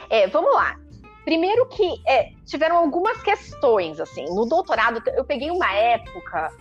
É, 0.09 0.27
vamos 0.29 0.55
lá. 0.55 0.79
Primeiro 1.25 1.67
que 1.69 2.03
é, 2.07 2.31
tiveram 2.45 2.77
algumas 2.77 3.21
questões, 3.23 4.01
assim. 4.01 4.25
No 4.35 4.45
doutorado, 4.45 5.03
eu 5.15 5.25
peguei 5.25 5.51
uma 5.51 5.73
época 5.73 6.53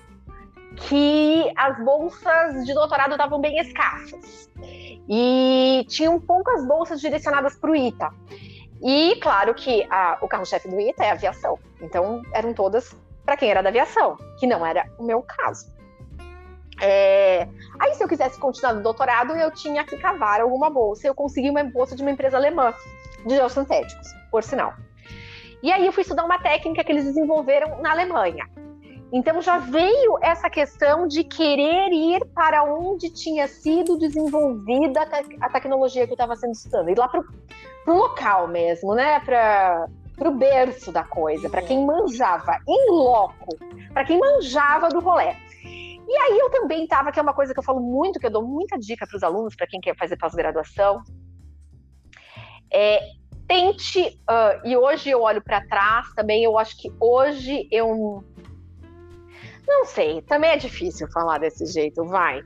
que 0.76 1.52
as 1.56 1.84
bolsas 1.84 2.66
de 2.66 2.74
doutorado 2.74 3.12
estavam 3.12 3.40
bem 3.40 3.58
escassas. 3.60 4.50
E 5.10 5.86
tinham 5.90 6.20
poucas 6.20 6.66
bolsas 6.66 7.02
direcionadas 7.02 7.56
para 7.56 7.72
o 7.72 7.76
ITA. 7.76 8.12
E 8.84 9.16
claro 9.22 9.54
que 9.54 9.86
a, 9.90 10.18
o 10.22 10.28
carro-chefe 10.28 10.68
do 10.68 10.80
ITA 10.80 11.06
é 11.06 11.10
a 11.10 11.14
aviação. 11.14 11.60
Então 11.82 12.22
eram 12.34 12.54
todas 12.54 12.96
para 13.26 13.38
quem 13.38 13.50
era 13.50 13.62
da 13.62 13.70
aviação, 13.70 14.18
que 14.40 14.48
não 14.48 14.66
era 14.66 14.86
o 14.98 15.04
meu 15.04 15.22
caso. 15.22 15.72
É... 16.82 17.48
Aí, 17.80 17.94
se 17.94 18.04
eu 18.04 18.08
quisesse 18.08 18.40
continuar 18.40 18.74
no 18.74 18.82
doutorado, 18.82 19.36
eu 19.36 19.52
tinha 19.52 19.84
que 19.84 19.98
cavar 19.98 20.42
alguma 20.42 20.70
bolsa. 20.70 21.08
Eu 21.08 21.16
consegui 21.16 21.50
uma 21.50 21.64
bolsa 21.64 21.96
de 21.96 22.02
uma 22.02 22.12
empresa 22.12 22.38
alemã 22.38 22.74
de 23.26 23.36
geossintéticos, 23.36 24.08
por 24.32 24.44
sinal. 24.44 24.74
E 25.62 25.72
aí 25.72 25.86
eu 25.86 25.92
fui 25.92 26.02
estudar 26.02 26.26
uma 26.26 26.40
técnica 26.40 26.84
que 26.84 26.92
eles 26.92 27.06
desenvolveram 27.06 27.80
na 27.82 27.92
Alemanha, 27.92 28.48
então 29.12 29.42
já 29.42 29.58
veio 29.58 30.18
essa 30.22 30.50
questão 30.50 31.06
de 31.06 31.24
querer 31.24 31.92
ir 31.92 32.26
para 32.34 32.64
onde 32.64 33.10
tinha 33.10 33.46
sido 33.46 33.98
desenvolvida 33.98 35.02
a 35.42 35.50
tecnologia 35.50 36.06
que 36.06 36.12
eu 36.12 36.16
estava 36.16 36.36
sendo 36.38 36.54
estudando, 36.54 36.90
ir 36.90 36.98
lá 36.98 37.10
para 37.10 37.22
o 37.88 37.94
local 37.94 38.48
mesmo, 38.48 38.96
né? 38.96 39.20
Para 39.20 39.90
o 40.20 40.32
berço 40.32 40.94
da 40.94 41.04
coisa, 41.04 41.50
para 41.50 41.62
quem 41.62 41.86
manjava 41.86 42.58
em 42.66 42.92
loco, 42.92 43.58
para 43.94 44.06
quem 44.06 44.18
manjava 44.18 44.88
do 44.88 45.02
rolê. 45.02 45.36
E 46.08 46.18
aí 46.18 46.40
eu 46.40 46.50
também 46.50 46.84
estava, 46.84 47.12
que 47.12 47.20
é 47.20 47.22
uma 47.22 47.34
coisa 47.34 47.54
que 47.54 47.60
eu 47.60 47.64
falo 47.64 47.80
muito, 47.80 48.20
que 48.20 48.26
eu 48.26 48.32
dou 48.32 48.46
muita 48.46 48.78
dica 48.78 49.08
para 49.08 49.16
os 49.16 49.24
alunos, 49.24 49.56
para 49.56 49.68
quem 49.68 49.80
quer 49.80 49.96
fazer 49.96 50.18
pós-graduação, 50.18 51.02
é, 52.72 53.02
tente, 53.48 54.20
uh, 54.30 54.66
e 54.66 54.78
hoje 54.78 55.10
eu 55.10 55.22
olho 55.22 55.42
para 55.42 55.66
trás 55.68 56.08
também, 56.16 56.44
eu 56.44 56.58
acho 56.58 56.78
que 56.78 56.90
hoje 57.00 57.68
eu 57.70 58.24
não 59.68 59.86
sei, 59.86 60.22
também 60.24 60.52
é 60.52 60.58
difícil 60.58 61.08
falar 61.12 61.38
desse 61.38 61.66
jeito, 61.66 62.04
vai. 62.06 62.42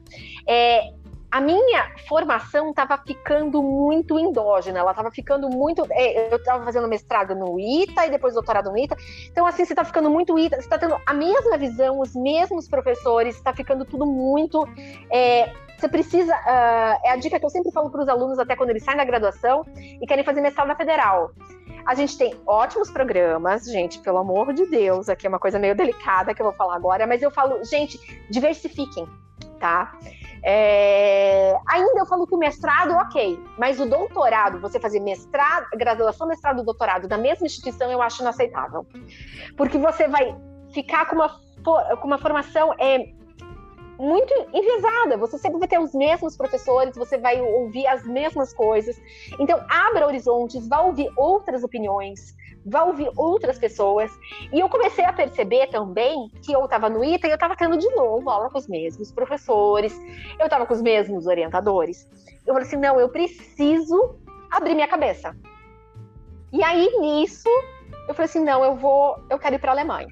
É, 0.48 0.92
a 1.36 1.42
minha 1.42 1.92
formação 2.08 2.70
estava 2.70 2.98
ficando 2.98 3.62
muito 3.62 4.18
endógena, 4.18 4.80
ela 4.80 4.92
estava 4.92 5.12
ficando 5.12 5.50
muito. 5.50 5.86
É, 5.92 6.32
eu 6.32 6.38
estava 6.38 6.64
fazendo 6.64 6.88
mestrado 6.88 7.36
no 7.36 7.60
ITA 7.60 8.06
e 8.06 8.10
depois 8.10 8.36
doutorado 8.36 8.72
no 8.72 8.78
ITA. 8.78 8.96
Então, 9.30 9.46
assim, 9.46 9.66
você 9.66 9.74
está 9.74 9.84
ficando 9.84 10.10
muito 10.10 10.40
ITA, 10.40 10.56
você 10.56 10.62
está 10.62 10.78
tendo 10.78 10.96
a 11.06 11.14
mesma 11.14 11.58
visão, 11.58 12.00
os 12.00 12.16
mesmos 12.16 12.70
professores, 12.70 13.36
está 13.36 13.54
ficando 13.54 13.84
tudo 13.84 14.06
muito. 14.06 14.66
É, 15.12 15.52
você 15.78 15.90
precisa. 15.90 16.34
Uh, 16.34 17.02
é 17.04 17.10
a 17.12 17.18
dica 17.18 17.38
que 17.38 17.46
eu 17.46 17.50
sempre 17.50 17.70
falo 17.70 17.90
para 17.90 18.04
os 18.04 18.08
alunos, 18.08 18.40
até 18.40 18.56
quando 18.56 18.70
eles 18.70 18.86
saem 18.86 18.96
da 18.96 19.04
graduação 19.04 19.66
e 19.76 20.08
querem 20.08 20.24
fazer 20.24 20.40
mestrado 20.40 20.68
na 20.68 20.76
federal. 20.78 21.32
A 21.86 21.94
gente 21.96 22.18
tem 22.18 22.34
ótimos 22.48 22.90
programas, 22.90 23.66
gente, 23.66 24.00
pelo 24.00 24.20
amor 24.20 24.54
de 24.54 24.68
Deus, 24.68 25.10
aqui 25.10 25.28
é 25.28 25.30
uma 25.30 25.38
coisa 25.38 25.60
meio 25.60 25.76
delicada 25.76 26.34
que 26.34 26.42
eu 26.42 26.46
vou 26.46 26.56
falar 26.56 26.78
agora, 26.78 27.06
mas 27.06 27.22
eu 27.22 27.30
falo, 27.30 27.62
gente, 27.66 28.00
diversifiquem, 28.30 29.06
tá? 29.60 30.00
É... 30.48 31.58
Ainda 31.68 32.00
eu 32.02 32.06
falo 32.06 32.28
que 32.28 32.36
o 32.36 32.38
mestrado, 32.38 32.92
ok, 32.92 33.44
mas 33.58 33.80
o 33.80 33.90
doutorado, 33.90 34.60
você 34.62 34.80
fazer 34.80 35.00
mestrado, 35.00 35.66
graduação, 35.76 36.28
mestrado, 36.28 36.64
doutorado 36.64 37.08
da 37.08 37.18
mesma 37.18 37.48
instituição, 37.48 37.92
eu 37.92 38.00
acho 38.00 38.22
inaceitável. 38.22 38.86
Porque 39.58 39.80
você 39.80 40.08
vai 40.08 40.38
ficar 40.72 41.08
com 41.08 41.16
uma, 41.16 41.30
com 41.64 42.08
uma 42.08 42.20
formação 42.20 42.74
é, 42.78 43.10
muito 43.98 44.34
enviesada. 44.54 45.18
Você 45.18 45.40
sempre 45.40 45.58
vai 45.58 45.68
ter 45.68 45.80
os 45.80 45.94
mesmos 45.96 46.38
professores, 46.38 46.96
você 46.96 47.18
vai 47.18 47.42
ouvir 47.42 47.88
as 47.88 48.06
mesmas 48.06 48.54
coisas. 48.54 48.96
Então, 49.40 49.60
abra 49.68 50.06
horizontes, 50.06 50.68
vá 50.68 50.82
ouvir 50.82 51.12
outras 51.18 51.64
opiniões, 51.64 52.36
vá 52.66 52.84
ouvir 52.84 53.10
outras 53.16 53.60
pessoas. 53.60 54.12
E 54.52 54.60
eu 54.60 54.68
comecei 54.68 55.06
a 55.06 55.14
perceber 55.14 55.68
também 55.68 56.30
que 56.42 56.52
eu 56.52 56.66
estava 56.66 56.90
no 56.90 57.04
ITA 57.04 57.28
e 57.28 57.32
eu 57.32 57.36
estava 57.36 57.56
tendo 57.56 57.78
de 57.78 57.90
novo 57.96 58.30
aula 58.30 58.50
com 58.50 58.58
os 58.58 58.68
mesmos 58.68 59.12
professores, 59.12 59.98
eu 60.40 60.46
estava 60.46 60.66
com 60.66 60.74
os 60.74 60.82
mesmos 60.82 61.28
orientadores. 61.28 62.08
Eu 62.46 62.54
falei 62.54 62.68
assim: 62.68 62.78
não, 62.78 63.00
eu 63.00 63.10
preciso 63.10 64.16
abrir 64.50 64.74
minha 64.74 64.88
cabeça. 64.88 65.36
E 66.52 66.64
aí, 66.64 66.90
nisso, 67.00 67.50
eu 68.08 68.14
falei 68.14 68.26
assim: 68.26 68.44
não, 68.44 68.64
eu 68.64 68.76
vou, 68.76 69.18
eu 69.30 69.38
quero 69.38 69.56
ir 69.56 69.60
para 69.60 69.72
a 69.72 69.76
Alemanha. 69.76 70.08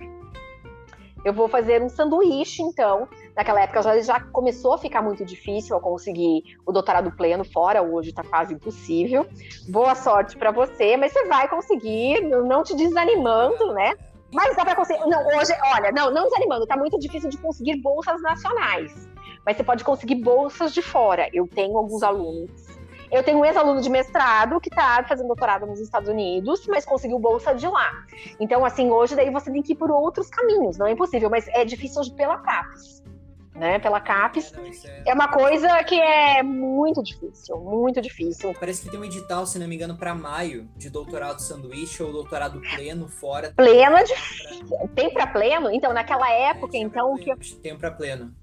Eu 1.26 1.34
vou 1.34 1.48
fazer 1.48 1.82
um 1.82 1.88
sanduíche, 1.88 2.62
então, 2.62 3.08
Naquela 3.36 3.62
época 3.62 3.82
já, 3.82 4.00
já 4.00 4.20
começou 4.20 4.74
a 4.74 4.78
ficar 4.78 5.02
muito 5.02 5.26
difícil 5.26 5.76
eu 5.76 5.82
conseguir 5.82 6.44
o 6.66 6.72
doutorado 6.72 7.12
pleno 7.12 7.44
fora, 7.44 7.82
hoje 7.82 8.10
está 8.10 8.24
quase 8.24 8.54
impossível. 8.54 9.26
Boa 9.68 9.96
sorte 9.96 10.38
para 10.38 10.52
você, 10.52 10.96
mas 10.98 11.12
você 11.12 11.26
vai 11.26 11.48
conseguir, 11.48 12.22
não 12.22 12.64
te 12.64 12.76
desanimando, 12.76 13.74
né? 13.74 13.96
Mas 14.32 14.56
dá 14.56 14.64
para 14.64 14.76
conseguir. 14.76 15.00
Não, 15.08 15.26
hoje, 15.28 15.52
olha, 15.76 15.92
não, 15.92 16.12
não 16.12 16.24
desanimando, 16.26 16.68
tá 16.68 16.78
muito 16.78 17.00
difícil 17.00 17.30
de 17.30 17.38
conseguir 17.38 17.78
bolsas 17.78 18.22
nacionais. 18.22 19.10
Mas 19.46 19.58
você 19.58 19.64
pode 19.64 19.84
conseguir 19.84 20.16
bolsas 20.16 20.74
de 20.74 20.82
fora. 20.82 21.28
Eu 21.34 21.48
tenho 21.48 21.78
alguns 21.78 22.04
alunos. 22.04 22.52
Eu 23.12 23.22
tenho 23.22 23.40
um 23.40 23.46
ex-aluno 23.46 23.80
de 23.80 23.90
mestrado 23.90 24.60
que 24.60 24.70
está 24.70 25.04
fazendo 25.08 25.28
doutorado 25.28 25.68
nos 25.68 25.80
Estados 25.80 26.10
Unidos, 26.10 26.66
mas 26.68 26.84
conseguiu 26.84 27.20
bolsa 27.20 27.54
de 27.54 27.68
lá. 27.68 27.92
Então, 28.40 28.66
assim, 28.66 28.90
hoje 28.90 29.16
daí 29.16 29.30
você 29.30 29.52
tem 29.52 29.62
que 29.62 29.74
ir 29.74 29.76
por 29.76 29.92
outros 29.92 30.30
caminhos. 30.30 30.80
Não 30.80 30.88
é 30.88 30.94
impossível, 30.94 31.30
mas 31.30 31.48
é 31.50 31.64
difícil 31.64 32.02
pela 32.16 32.40
CAPES 32.40 33.03
né, 33.56 33.80
pela 33.80 34.00
CAPES, 34.00 34.52
é, 34.86 35.12
é, 35.12 35.14
uma 35.14 35.28
coisa 35.28 35.84
que 35.84 36.00
é 36.00 36.42
muito 36.42 37.04
difícil, 37.04 37.58
muito 37.58 38.02
difícil. 38.02 38.54
Parece 38.60 38.84
que 38.84 38.90
tem 38.90 39.00
um 39.00 39.06
edital, 39.06 39.46
se 39.46 39.60
não 39.60 39.68
me 39.68 39.76
engano, 39.76 39.96
para 39.96 40.16
maio, 40.16 40.68
de 40.76 40.90
doutorado 40.90 41.40
sanduíche 41.40 42.02
ou 42.02 42.12
doutorado 42.12 42.60
pleno 42.76 43.08
fora. 43.08 43.54
Pleno 43.56 43.98
é 43.98 44.04
difícil. 44.04 44.90
Tem 44.96 45.14
para 45.14 45.28
pleno? 45.28 45.70
Então, 45.72 45.94
naquela 45.94 46.30
época, 46.32 46.78
então... 46.78 47.16
que 47.16 47.36
Tem 47.58 47.78
para 47.78 47.92
pleno. 47.92 48.34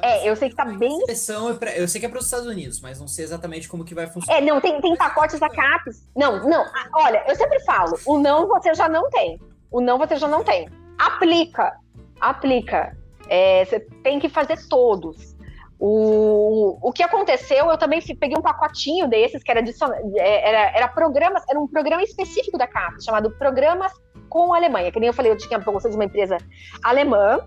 É, 0.00 0.28
eu 0.28 0.34
sei 0.36 0.48
que 0.48 0.56
tá 0.56 0.64
bem. 0.64 0.98
É 1.08 1.82
eu 1.82 1.88
sei 1.88 2.00
que 2.00 2.06
é 2.06 2.08
para 2.08 2.18
os 2.18 2.24
Estados 2.24 2.46
Unidos, 2.46 2.80
mas 2.80 2.98
não 2.98 3.06
sei 3.06 3.24
exatamente 3.24 3.68
como 3.68 3.84
que 3.84 3.94
vai 3.94 4.06
funcionar. 4.06 4.38
É, 4.38 4.44
não, 4.44 4.60
tem, 4.60 4.80
tem 4.80 4.96
pacotes 4.96 5.38
da 5.38 5.50
CAPES. 5.50 6.08
Não, 6.16 6.48
não. 6.48 6.64
Olha, 6.94 7.22
eu 7.28 7.36
sempre 7.36 7.60
falo: 7.60 7.98
o 8.06 8.18
não 8.18 8.48
você 8.48 8.72
já 8.74 8.88
não 8.88 9.10
tem. 9.10 9.38
O 9.70 9.80
não 9.80 9.98
você 9.98 10.16
já 10.16 10.26
não 10.26 10.42
tem. 10.42 10.68
Aplica. 10.98 11.76
Aplica. 12.20 12.96
É, 13.28 13.64
você 13.64 13.80
tem 14.02 14.18
que 14.18 14.28
fazer 14.28 14.58
todos. 14.68 15.36
O, 15.84 16.78
o 16.80 16.92
que 16.92 17.02
aconteceu, 17.02 17.68
eu 17.68 17.76
também 17.76 18.00
peguei 18.20 18.38
um 18.38 18.42
pacotinho 18.42 19.08
desses 19.08 19.42
que 19.42 19.50
era, 19.50 19.60
é, 19.60 20.48
era, 20.48 20.76
era 20.76 20.88
programas, 20.88 21.42
era 21.48 21.58
um 21.58 21.66
programa 21.66 22.02
específico 22.04 22.56
da 22.56 22.68
CAP, 22.68 23.02
chamado 23.04 23.32
Programas 23.32 23.92
com 24.28 24.54
a 24.54 24.58
Alemanha. 24.58 24.92
Que 24.92 25.00
nem 25.00 25.08
eu 25.08 25.12
falei, 25.12 25.32
eu 25.32 25.36
tinha 25.36 25.58
bolsa 25.58 25.90
de 25.90 25.96
uma 25.96 26.04
empresa 26.04 26.38
alemã, 26.84 27.40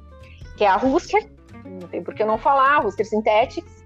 que 0.57 0.65
é 0.65 0.67
a 0.67 0.75
Rusker, 0.75 1.29
não 1.63 1.87
tem 1.87 2.03
por 2.03 2.13
que 2.13 2.25
não 2.25 2.37
falar, 2.37 2.79
Rusker 2.79 3.05
Synthetics, 3.05 3.85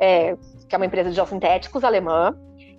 é, 0.00 0.36
que 0.68 0.74
é 0.74 0.76
uma 0.76 0.86
empresa 0.86 1.10
de 1.10 1.16
geossintéticos 1.16 1.84
alemã. 1.84 2.36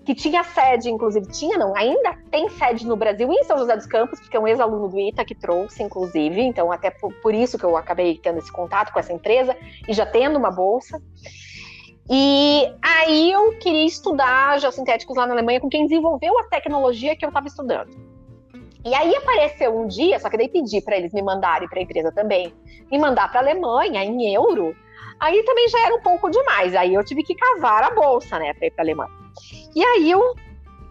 Que 0.07 0.15
tinha 0.15 0.41
sede, 0.41 0.89
inclusive, 0.89 1.27
tinha 1.27 1.57
não, 1.57 1.75
ainda 1.75 2.17
tem 2.31 2.47
sede 2.47 2.87
no 2.87 2.95
Brasil 2.95 3.29
em 3.29 3.43
São 3.43 3.57
José 3.57 3.75
dos 3.75 3.85
Campos, 3.85 4.21
porque 4.21 4.37
é 4.37 4.39
um 4.39 4.47
ex-aluno 4.47 4.87
do 4.87 4.97
ITA 4.97 5.25
que 5.25 5.35
trouxe, 5.35 5.83
inclusive, 5.83 6.39
então 6.39 6.71
até 6.71 6.89
por, 6.89 7.13
por, 7.15 7.35
isso 7.35 7.57
que 7.57 7.65
eu 7.65 7.75
acabei 7.75 8.17
tendo 8.17 8.39
esse 8.39 8.49
contato 8.49 8.93
com 8.93 8.99
essa 9.01 9.11
empresa 9.11 9.53
e 9.85 9.91
já 9.91 10.05
tendo 10.05 10.39
uma 10.39 10.49
bolsa. 10.49 11.01
E 12.09 12.73
aí 12.81 13.33
eu 13.33 13.59
queria 13.59 13.85
estudar 13.85 14.57
geossintéticos 14.61 15.17
lá 15.17 15.27
na 15.27 15.33
Alemanha 15.33 15.59
com 15.59 15.67
quem 15.67 15.85
desenvolveu 15.85 16.39
a 16.39 16.45
tecnologia 16.45 17.13
que 17.13 17.25
eu 17.25 17.29
estava 17.29 17.47
estudando. 17.47 17.89
E 18.85 18.95
aí 18.95 19.13
apareceu 19.13 19.77
um 19.77 19.87
dia, 19.87 20.17
só 20.21 20.29
que 20.29 20.37
daí 20.37 20.47
pedi 20.47 20.79
para 20.79 20.95
eles 20.95 21.11
me 21.11 21.21
mandarem 21.21 21.67
para 21.67 21.79
a 21.79 21.83
empresa 21.83 22.13
também, 22.13 22.53
me 22.89 22.97
mandar 22.97 23.29
para 23.29 23.41
a 23.41 23.43
Alemanha 23.43 24.05
em 24.05 24.33
euro. 24.33 24.73
Aí 25.19 25.43
também 25.43 25.67
já 25.67 25.85
era 25.85 25.95
um 25.95 26.01
pouco 26.01 26.29
demais. 26.29 26.73
Aí 26.75 26.93
eu 26.93 27.03
tive 27.03 27.23
que 27.23 27.35
cavar 27.35 27.83
a 27.83 27.89
bolsa, 27.89 28.39
né, 28.39 28.53
para 28.53 28.67
ir 28.67 28.71
para 28.71 28.83
a 28.83 28.85
Alemanha. 28.85 29.26
E 29.75 29.83
aí 29.83 30.11
eu 30.11 30.35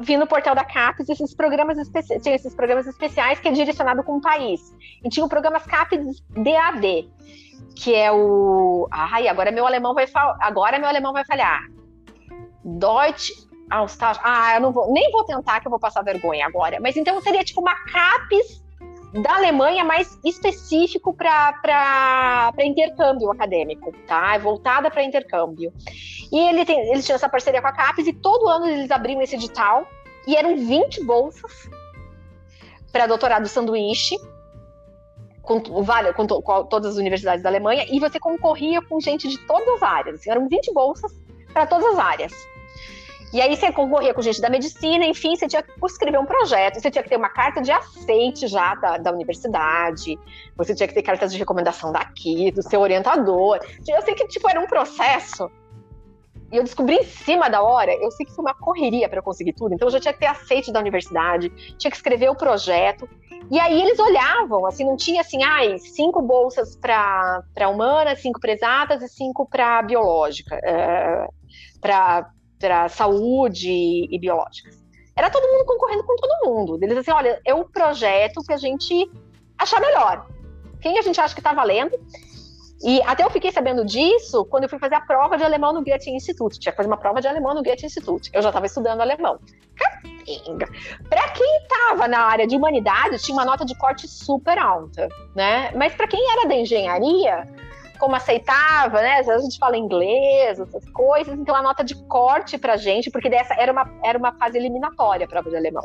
vi 0.00 0.16
no 0.16 0.26
portal 0.26 0.54
da 0.54 0.64
CAPES 0.64 1.08
esses 1.08 1.34
programas 1.34 1.78
especiais, 1.78 2.22
tinha 2.22 2.34
esses 2.34 2.54
programas 2.54 2.86
especiais 2.86 3.40
que 3.40 3.48
é 3.48 3.52
direcionado 3.52 4.02
com 4.02 4.16
o 4.16 4.20
país. 4.20 4.60
E 5.02 5.08
tinha 5.08 5.24
o 5.24 5.28
programa 5.28 5.60
CAPES 5.60 6.22
DAD, 6.30 7.10
que 7.74 7.94
é 7.94 8.10
o. 8.12 8.88
Ai, 8.90 9.28
agora 9.28 9.50
meu 9.50 9.66
alemão 9.66 9.94
vai 9.94 10.06
fal... 10.06 10.36
agora 10.40 10.78
meu 10.78 10.88
alemão 10.88 11.12
vai 11.12 11.24
falhar. 11.24 11.62
Deutsch 12.64 13.30
Austausch. 13.70 14.20
Ah, 14.22 14.54
eu 14.54 14.60
não 14.60 14.72
vou, 14.72 14.92
nem 14.92 15.10
vou 15.10 15.24
tentar 15.24 15.60
que 15.60 15.66
eu 15.66 15.70
vou 15.70 15.80
passar 15.80 16.02
vergonha 16.02 16.46
agora. 16.46 16.78
Mas 16.80 16.96
então 16.96 17.20
seria 17.20 17.44
tipo 17.44 17.60
uma 17.60 17.74
CAPES 17.74 18.65
da 19.22 19.36
Alemanha 19.36 19.84
mais 19.84 20.18
específico 20.24 21.14
para 21.14 22.52
intercâmbio 22.60 23.30
acadêmico, 23.30 23.92
tá? 24.06 24.34
É 24.34 24.38
voltada 24.38 24.90
para 24.90 25.02
intercâmbio. 25.02 25.72
E 26.32 26.38
ele 26.38 26.64
tem, 26.64 26.90
eles 26.90 27.04
tinham 27.04 27.16
essa 27.16 27.28
parceria 27.28 27.60
com 27.60 27.68
a 27.68 27.72
CAPES 27.72 28.08
e 28.08 28.12
todo 28.12 28.48
ano 28.48 28.66
eles 28.66 28.90
abriam 28.90 29.22
esse 29.22 29.36
edital 29.36 29.86
e 30.26 30.36
eram 30.36 30.56
20 30.56 31.04
bolsas 31.04 31.68
para 32.92 33.06
doutorado 33.06 33.46
sanduíche 33.46 34.16
com, 35.42 35.60
vale, 35.82 36.12
com, 36.12 36.26
com, 36.26 36.64
todas 36.64 36.92
as 36.92 36.96
universidades 36.96 37.42
da 37.42 37.48
Alemanha 37.48 37.86
e 37.88 38.00
você 38.00 38.18
concorria 38.18 38.82
com 38.82 39.00
gente 39.00 39.28
de 39.28 39.38
todas 39.46 39.68
as 39.68 39.82
áreas. 39.82 40.26
Eram 40.26 40.48
20 40.48 40.72
bolsas 40.72 41.12
para 41.52 41.66
todas 41.66 41.86
as 41.86 41.98
áreas. 41.98 42.32
E 43.36 43.40
aí 43.42 43.54
você 43.54 43.70
concorria 43.70 44.14
com 44.14 44.22
gente 44.22 44.40
da 44.40 44.48
medicina, 44.48 45.04
enfim, 45.04 45.36
você 45.36 45.46
tinha 45.46 45.62
que 45.62 45.70
escrever 45.84 46.18
um 46.18 46.24
projeto, 46.24 46.80
você 46.80 46.90
tinha 46.90 47.02
que 47.02 47.10
ter 47.10 47.18
uma 47.18 47.28
carta 47.28 47.60
de 47.60 47.70
aceite 47.70 48.46
já 48.46 48.74
da, 48.76 48.96
da 48.96 49.12
universidade, 49.12 50.18
você 50.56 50.74
tinha 50.74 50.88
que 50.88 50.94
ter 50.94 51.02
cartas 51.02 51.30
de 51.30 51.38
recomendação 51.38 51.92
daqui, 51.92 52.50
do 52.50 52.62
seu 52.62 52.80
orientador. 52.80 53.60
Eu 53.86 54.00
sei 54.00 54.14
que, 54.14 54.26
tipo, 54.26 54.48
era 54.48 54.58
um 54.58 54.66
processo. 54.66 55.50
E 56.50 56.56
eu 56.56 56.64
descobri 56.64 56.94
em 56.94 57.04
cima 57.04 57.50
da 57.50 57.60
hora, 57.60 57.92
eu 57.92 58.10
sei 58.10 58.24
que 58.24 58.34
foi 58.34 58.42
uma 58.42 58.54
correria 58.54 59.06
para 59.06 59.20
conseguir 59.20 59.52
tudo, 59.52 59.74
então 59.74 59.86
eu 59.88 59.92
já 59.92 60.00
tinha 60.00 60.14
que 60.14 60.20
ter 60.20 60.28
aceite 60.28 60.72
da 60.72 60.80
universidade, 60.80 61.50
tinha 61.76 61.90
que 61.90 61.96
escrever 61.98 62.30
o 62.30 62.34
projeto. 62.34 63.06
E 63.50 63.60
aí 63.60 63.82
eles 63.82 63.98
olhavam, 63.98 64.64
assim, 64.64 64.82
não 64.82 64.96
tinha 64.96 65.20
assim, 65.20 65.42
ai, 65.42 65.78
cinco 65.78 66.22
bolsas 66.22 66.74
para 66.74 67.68
humanas, 67.70 68.22
cinco 68.22 68.40
para 68.40 68.52
exatas 68.52 69.02
e 69.02 69.08
cinco 69.08 69.46
para 69.46 69.82
biológica, 69.82 70.58
é, 70.64 71.28
para 71.82 72.30
para 72.58 72.88
saúde 72.88 73.70
e 73.70 74.18
biológicas. 74.18 74.84
Era 75.14 75.30
todo 75.30 75.50
mundo 75.50 75.64
concorrendo 75.64 76.04
com 76.04 76.16
todo 76.16 76.50
mundo. 76.50 76.78
Eles 76.82 76.98
assim, 76.98 77.10
olha, 77.10 77.40
é 77.44 77.54
o 77.54 77.64
projeto 77.64 78.42
que 78.42 78.52
a 78.52 78.56
gente 78.56 79.10
achar 79.58 79.80
melhor. 79.80 80.26
Quem 80.80 80.98
a 80.98 81.02
gente 81.02 81.20
acha 81.20 81.34
que 81.34 81.40
está 81.40 81.52
valendo? 81.52 81.98
E 82.84 83.00
até 83.02 83.24
eu 83.24 83.30
fiquei 83.30 83.50
sabendo 83.50 83.84
disso 83.84 84.44
quando 84.44 84.64
eu 84.64 84.68
fui 84.68 84.78
fazer 84.78 84.96
a 84.96 85.00
prova 85.00 85.38
de 85.38 85.42
alemão 85.42 85.72
no 85.72 85.82
Goethe 85.82 86.10
Institut. 86.10 86.58
Tinha 86.58 86.72
que 86.72 86.76
fazer 86.76 86.88
uma 86.88 86.98
prova 86.98 87.20
de 87.20 87.26
alemão 87.26 87.54
no 87.54 87.62
Goethe 87.62 87.86
Institut. 87.86 88.28
Eu 88.32 88.42
já 88.42 88.50
estava 88.50 88.66
estudando 88.66 89.00
alemão. 89.00 89.40
Para 91.08 91.28
quem 91.30 91.56
estava 91.62 92.06
na 92.06 92.20
área 92.20 92.46
de 92.46 92.56
humanidades, 92.56 93.22
tinha 93.22 93.34
uma 93.34 93.44
nota 93.44 93.64
de 93.64 93.74
corte 93.78 94.06
super 94.06 94.58
alta, 94.58 95.08
né? 95.34 95.70
Mas 95.74 95.94
para 95.94 96.06
quem 96.06 96.20
era 96.32 96.46
da 96.46 96.54
engenharia, 96.54 97.48
como 97.96 98.16
aceitava, 98.16 99.00
né? 99.00 99.20
A 99.20 99.38
gente 99.38 99.58
fala 99.58 99.76
inglês, 99.76 100.58
essas 100.58 100.88
coisas, 100.90 101.38
então 101.38 101.54
a 101.54 101.62
nota 101.62 101.82
de 101.82 101.94
corte 102.06 102.58
pra 102.58 102.76
gente, 102.76 103.10
porque 103.10 103.28
dessa 103.28 103.54
era 103.54 103.72
uma, 103.72 103.90
era 104.04 104.18
uma 104.18 104.32
fase 104.32 104.58
eliminatória 104.58 105.26
a 105.26 105.28
prova 105.28 105.50
de 105.50 105.56
alemão. 105.56 105.84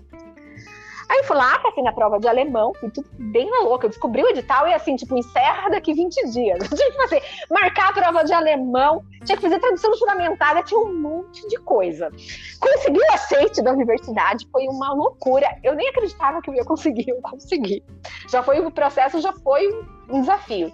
Aí 1.12 1.24
fui 1.26 1.36
lá, 1.36 1.60
passei 1.60 1.84
na 1.84 1.92
prova 1.92 2.18
de 2.22 2.28
alemão, 2.30 2.74
fui 2.80 2.90
tudo 2.90 3.06
bem 3.20 3.50
na 3.50 3.64
louca. 3.64 3.86
Eu 3.86 3.90
descobri 3.90 4.24
o 4.24 4.30
edital 4.30 4.66
e 4.66 4.74
assim, 4.74 4.96
tipo, 4.96 5.18
encerra 5.18 5.70
daqui 5.70 5.94
20 5.94 6.30
dias. 6.32 6.60
Eu 6.72 6.78
tinha 6.78 6.90
que 6.90 6.98
fazer, 6.98 7.24
marcar 7.50 7.90
a 7.90 7.94
prova 7.94 8.24
de 8.24 8.32
alemão, 8.32 9.04
tinha 9.26 9.36
que 9.36 9.42
fazer 9.42 9.60
tradução 9.60 9.94
juramentada, 9.98 10.64
tinha 10.64 10.80
um 10.80 10.98
monte 10.98 11.46
de 11.50 11.58
coisa. 11.58 12.10
Consegui 12.62 12.98
o 12.98 13.14
aceite 13.14 13.62
da 13.62 13.74
universidade, 13.74 14.48
foi 14.50 14.66
uma 14.70 14.94
loucura. 14.94 15.54
Eu 15.62 15.76
nem 15.76 15.90
acreditava 15.90 16.42
que 16.42 16.50
eu 16.50 16.54
ia 16.54 16.64
conseguir, 16.64 17.10
eu 17.10 17.22
consegui. 17.22 17.84
Já 18.30 18.42
foi 18.42 18.62
o 18.62 18.72
processo, 18.72 19.20
já 19.20 19.34
foi 19.34 19.68
um 20.10 20.22
desafio. 20.22 20.72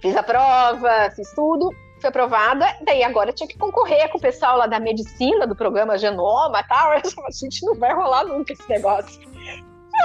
Fiz 0.00 0.16
a 0.16 0.22
prova, 0.22 1.10
fiz 1.14 1.32
tudo, 1.34 1.70
fui 2.00 2.08
aprovada, 2.08 2.66
daí 2.84 3.02
agora 3.02 3.32
tinha 3.32 3.48
que 3.48 3.58
concorrer 3.58 4.08
com 4.10 4.18
o 4.18 4.20
pessoal 4.20 4.56
lá 4.56 4.66
da 4.66 4.78
medicina, 4.78 5.46
do 5.46 5.56
programa 5.56 5.98
Genoma 5.98 6.60
e 6.60 6.68
tal. 6.68 6.92
A 7.26 7.30
gente 7.30 7.64
não 7.66 7.74
vai 7.74 7.92
rolar 7.92 8.24
nunca 8.24 8.52
esse 8.52 8.68
negócio. 8.68 9.20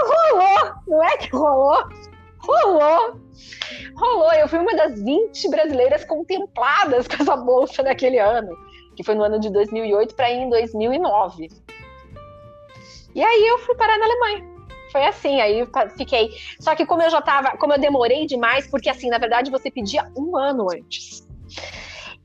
Rolou, 0.05 0.73
não 0.87 1.03
é 1.03 1.17
que 1.17 1.29
rolou? 1.29 1.83
Rolou! 2.39 3.19
Rolou! 3.95 4.33
Eu 4.33 4.47
fui 4.47 4.59
uma 4.59 4.75
das 4.75 5.01
20 5.01 5.49
brasileiras 5.49 6.03
contempladas 6.03 7.07
com 7.07 7.21
essa 7.21 7.37
bolsa 7.37 7.83
naquele 7.83 8.17
ano, 8.17 8.57
que 8.95 9.03
foi 9.03 9.13
no 9.13 9.23
ano 9.23 9.39
de 9.39 9.51
2008 9.51 10.15
para 10.15 10.31
ir 10.31 10.39
em 10.39 10.49
2009. 10.49 11.49
E 13.13 13.23
aí 13.23 13.47
eu 13.47 13.59
fui 13.59 13.75
parar 13.75 13.97
na 13.99 14.05
Alemanha 14.05 14.52
foi 14.93 15.05
assim, 15.05 15.41
aí 15.41 15.67
fiquei. 15.97 16.29
Só 16.59 16.75
que 16.75 16.85
como 16.85 17.01
eu 17.01 17.09
já 17.09 17.19
tava, 17.19 17.57
como 17.57 17.73
eu 17.73 17.79
demorei 17.79 18.27
demais, 18.27 18.67
porque 18.67 18.89
assim, 18.89 19.09
na 19.09 19.17
verdade, 19.17 19.49
você 19.49 19.71
pedia 19.71 20.07
um 20.15 20.37
ano 20.37 20.67
antes. 20.71 21.27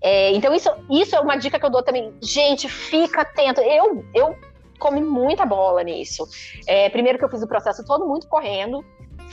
É, 0.00 0.30
então, 0.32 0.54
isso, 0.54 0.70
isso 0.90 1.16
é 1.16 1.20
uma 1.20 1.36
dica 1.36 1.58
que 1.58 1.64
eu 1.64 1.70
dou 1.70 1.82
também. 1.82 2.12
Gente, 2.20 2.68
fica 2.68 3.22
atento. 3.22 3.62
Eu, 3.62 4.04
eu 4.14 4.36
comi 4.78 5.00
muita 5.00 5.46
bola 5.46 5.82
nisso. 5.82 6.28
É, 6.66 6.90
primeiro 6.90 7.18
que 7.18 7.24
eu 7.24 7.30
fiz 7.30 7.42
o 7.42 7.48
processo 7.48 7.82
todo 7.84 8.06
muito 8.06 8.28
correndo. 8.28 8.84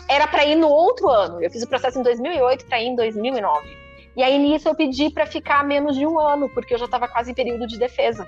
Era 0.09 0.27
para 0.27 0.45
ir 0.45 0.55
no 0.55 0.69
outro 0.69 1.09
ano. 1.09 1.43
Eu 1.43 1.51
fiz 1.51 1.61
o 1.61 1.67
processo 1.67 1.99
em 1.99 2.03
2008 2.03 2.65
para 2.65 2.81
ir 2.81 2.87
em 2.87 2.95
2009. 2.95 3.77
E 4.15 4.23
aí 4.23 4.39
nisso 4.39 4.69
eu 4.69 4.75
pedi 4.75 5.09
para 5.09 5.25
ficar 5.25 5.63
menos 5.65 5.97
de 5.97 6.07
um 6.07 6.17
ano, 6.17 6.49
porque 6.49 6.73
eu 6.73 6.77
já 6.77 6.85
estava 6.85 7.05
quase 7.07 7.31
em 7.31 7.33
período 7.33 7.67
de 7.67 7.77
defesa. 7.77 8.27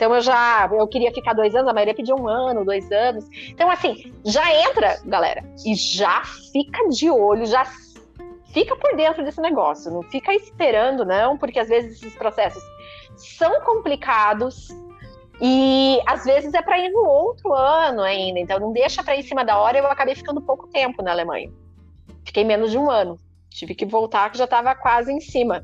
Então 0.00 0.14
eu 0.14 0.22
já 0.22 0.66
eu 0.72 0.88
queria 0.88 1.12
ficar 1.12 1.34
dois 1.34 1.54
anos, 1.54 1.68
a 1.68 1.74
maioria 1.74 1.94
pediu 1.94 2.16
um 2.16 2.26
ano, 2.26 2.64
dois 2.64 2.90
anos. 2.90 3.28
Então, 3.50 3.70
assim, 3.70 4.14
já 4.24 4.50
entra, 4.66 4.98
galera, 5.04 5.44
e 5.62 5.74
já 5.74 6.22
fica 6.50 6.88
de 6.88 7.10
olho, 7.10 7.44
já 7.44 7.66
fica 8.50 8.74
por 8.76 8.96
dentro 8.96 9.22
desse 9.22 9.42
negócio. 9.42 9.92
Não 9.92 10.02
fica 10.04 10.32
esperando, 10.34 11.04
não, 11.04 11.36
porque 11.36 11.58
às 11.60 11.68
vezes 11.68 11.98
esses 11.98 12.14
processos 12.14 12.62
são 13.14 13.60
complicados. 13.60 14.68
E 15.38 16.00
às 16.06 16.24
vezes 16.24 16.54
é 16.54 16.62
para 16.62 16.78
ir 16.78 16.90
no 16.90 17.04
outro 17.04 17.52
ano 17.52 18.00
ainda, 18.00 18.40
então 18.40 18.58
não 18.58 18.72
deixa 18.72 19.04
para 19.04 19.16
ir 19.16 19.20
em 19.20 19.22
cima 19.22 19.44
da 19.44 19.58
hora. 19.58 19.76
Eu 19.76 19.86
acabei 19.86 20.14
ficando 20.14 20.40
pouco 20.40 20.66
tempo 20.68 21.02
na 21.02 21.10
Alemanha. 21.10 21.52
Fiquei 22.24 22.42
menos 22.42 22.70
de 22.70 22.78
um 22.78 22.90
ano. 22.90 23.18
Tive 23.50 23.74
que 23.74 23.84
voltar, 23.84 24.30
que 24.30 24.38
já 24.38 24.44
estava 24.44 24.74
quase 24.74 25.12
em 25.12 25.20
cima 25.20 25.62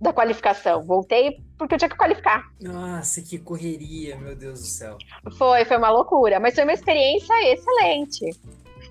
da 0.00 0.12
qualificação. 0.12 0.82
Voltei 0.82 1.45
porque 1.58 1.74
eu 1.74 1.78
tinha 1.78 1.88
que 1.88 1.96
qualificar. 1.96 2.50
Nossa, 2.60 3.22
que 3.22 3.38
correria, 3.38 4.16
meu 4.16 4.36
Deus 4.36 4.60
do 4.60 4.66
céu. 4.66 4.98
Foi, 5.36 5.64
foi 5.64 5.76
uma 5.76 5.90
loucura, 5.90 6.38
mas 6.38 6.54
foi 6.54 6.64
uma 6.64 6.72
experiência 6.72 7.34
excelente. 7.52 8.30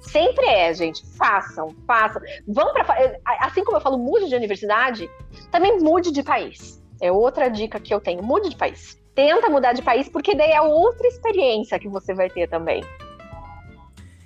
Sempre 0.02 0.46
é, 0.46 0.74
gente. 0.74 1.06
Façam, 1.18 1.76
façam. 1.88 2.22
Vão 2.48 2.74
para 2.74 3.20
assim 3.40 3.64
como 3.64 3.78
eu 3.78 3.82
falo, 3.82 3.98
mude 3.98 4.30
de 4.30 4.36
universidade, 4.36 5.10
também 5.52 5.80
mude 5.80 6.12
de 6.12 6.24
país. 6.24 6.82
É 7.02 7.12
outra 7.12 7.50
dica 7.50 7.80
que 7.80 7.94
eu 7.94 8.00
tenho, 8.00 8.24
mude 8.24 8.50
de 8.50 8.56
país. 8.56 9.00
Tenta 9.14 9.50
mudar 9.50 9.74
de 9.74 9.82
país, 9.82 10.10
porque 10.10 10.36
daí 10.36 10.52
é 10.52 10.62
outra 10.62 11.08
experiência 11.08 11.80
que 11.80 11.88
você 11.88 12.14
vai 12.14 12.30
ter 12.30 12.48
também. 12.50 12.84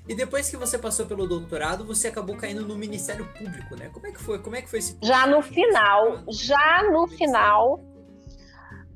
E 0.08 0.16
depois 0.16 0.50
que 0.50 0.58
você 0.58 0.76
passou 0.76 1.06
pelo 1.06 1.28
doutorado, 1.28 1.86
você 1.86 2.08
acabou 2.08 2.36
caindo 2.36 2.66
no 2.66 2.76
Ministério 2.76 3.28
Público, 3.38 3.76
né? 3.76 3.92
Como 3.94 4.08
é 4.08 4.12
que 4.12 4.20
foi? 4.20 4.40
Como 4.40 4.56
é 4.56 4.62
que 4.64 4.68
foi 4.68 4.80
esse 4.80 4.98
Já 5.04 5.28
no 5.28 5.40
final, 5.44 6.24
já 6.28 6.90
no 6.92 7.08
final, 7.08 7.80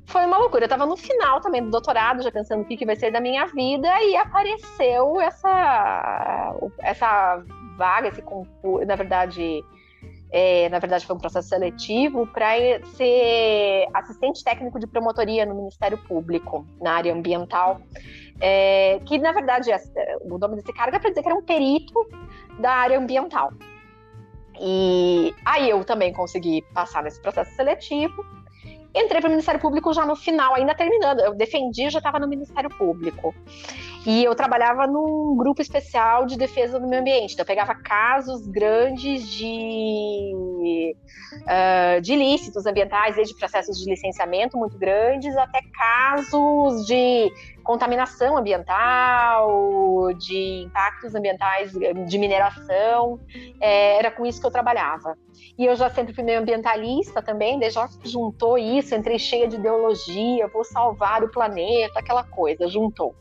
foi 0.06 0.26
uma 0.26 0.38
loucura. 0.38 0.64
Eu 0.64 0.66
estava 0.66 0.86
no 0.86 0.96
final 0.96 1.40
também 1.40 1.62
do 1.62 1.70
doutorado, 1.70 2.22
já 2.22 2.30
pensando 2.30 2.62
o 2.62 2.64
que, 2.64 2.76
que 2.76 2.86
vai 2.86 2.96
ser 2.96 3.10
da 3.10 3.20
minha 3.20 3.46
vida, 3.46 3.88
e 4.02 4.16
apareceu 4.16 5.20
essa, 5.20 6.54
essa 6.80 7.42
vaga, 7.76 8.08
esse 8.08 8.22
concurso, 8.22 8.86
na 8.86 8.96
verdade, 8.96 9.64
é, 10.30 10.68
na 10.68 10.78
verdade 10.78 11.06
foi 11.06 11.16
um 11.16 11.18
processo 11.18 11.48
seletivo 11.48 12.26
para 12.26 12.48
ser 12.96 13.86
assistente 13.94 14.42
técnico 14.42 14.78
de 14.78 14.86
promotoria 14.86 15.46
no 15.46 15.54
Ministério 15.54 15.98
Público, 15.98 16.66
na 16.80 16.92
área 16.94 17.12
ambiental. 17.12 17.80
É, 18.40 19.00
que 19.06 19.16
na 19.16 19.30
verdade 19.30 19.70
é, 19.70 19.80
o 20.22 20.36
nome 20.38 20.56
desse 20.56 20.72
cargo 20.72 20.96
é 20.96 20.98
para 20.98 21.08
dizer 21.08 21.22
que 21.22 21.28
era 21.28 21.38
um 21.38 21.42
perito 21.42 21.94
da 22.58 22.72
área 22.72 22.98
ambiental. 22.98 23.52
E 24.60 25.34
aí 25.44 25.70
eu 25.70 25.84
também 25.84 26.12
consegui 26.12 26.62
passar 26.74 27.02
nesse 27.02 27.20
processo 27.20 27.54
seletivo 27.54 28.24
Entrei 28.94 29.20
para 29.20 29.28
o 29.28 29.30
Ministério 29.30 29.60
Público 29.60 29.92
já 29.92 30.06
no 30.06 30.14
final, 30.14 30.54
ainda 30.54 30.74
terminando. 30.74 31.20
Eu 31.20 31.34
defendi, 31.34 31.90
já 31.90 31.98
estava 31.98 32.18
no 32.18 32.28
Ministério 32.28 32.70
Público. 32.70 33.34
E 34.06 34.22
eu 34.22 34.34
trabalhava 34.34 34.86
num 34.86 35.34
grupo 35.36 35.62
especial 35.62 36.26
de 36.26 36.36
defesa 36.36 36.78
do 36.78 36.86
meio 36.86 37.00
ambiente. 37.00 37.32
Então, 37.32 37.42
eu 37.42 37.46
pegava 37.46 37.74
casos 37.74 38.46
grandes 38.46 39.26
de, 39.26 40.94
uh, 41.42 42.00
de 42.02 42.12
ilícitos 42.12 42.66
ambientais, 42.66 43.16
desde 43.16 43.34
processos 43.34 43.78
de 43.78 43.88
licenciamento 43.88 44.58
muito 44.58 44.78
grandes 44.78 45.34
até 45.36 45.60
casos 45.72 46.86
de 46.86 47.32
contaminação 47.64 48.36
ambiental, 48.36 50.12
de 50.18 50.64
impactos 50.66 51.14
ambientais 51.14 51.72
de 51.72 52.18
mineração. 52.18 53.18
É, 53.58 53.98
era 53.98 54.10
com 54.10 54.26
isso 54.26 54.38
que 54.38 54.46
eu 54.46 54.50
trabalhava. 54.50 55.16
E 55.56 55.66
eu 55.66 55.76
já 55.76 55.88
sempre 55.88 56.12
fui 56.12 56.24
meio 56.24 56.40
ambientalista 56.40 57.22
também, 57.22 57.60
daí 57.60 57.70
já 57.70 57.88
juntou 58.02 58.58
isso, 58.58 58.94
entrei 58.94 59.18
cheia 59.18 59.46
de 59.46 59.56
ideologia, 59.56 60.48
vou 60.48 60.64
salvar 60.64 61.22
o 61.22 61.30
planeta, 61.30 62.00
aquela 62.00 62.24
coisa, 62.24 62.66
juntou. 62.66 63.14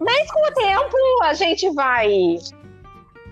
Mas 0.00 0.30
com 0.30 0.40
o 0.40 0.54
tempo 0.54 0.96
a 1.24 1.34
gente 1.34 1.68
vai 1.70 2.36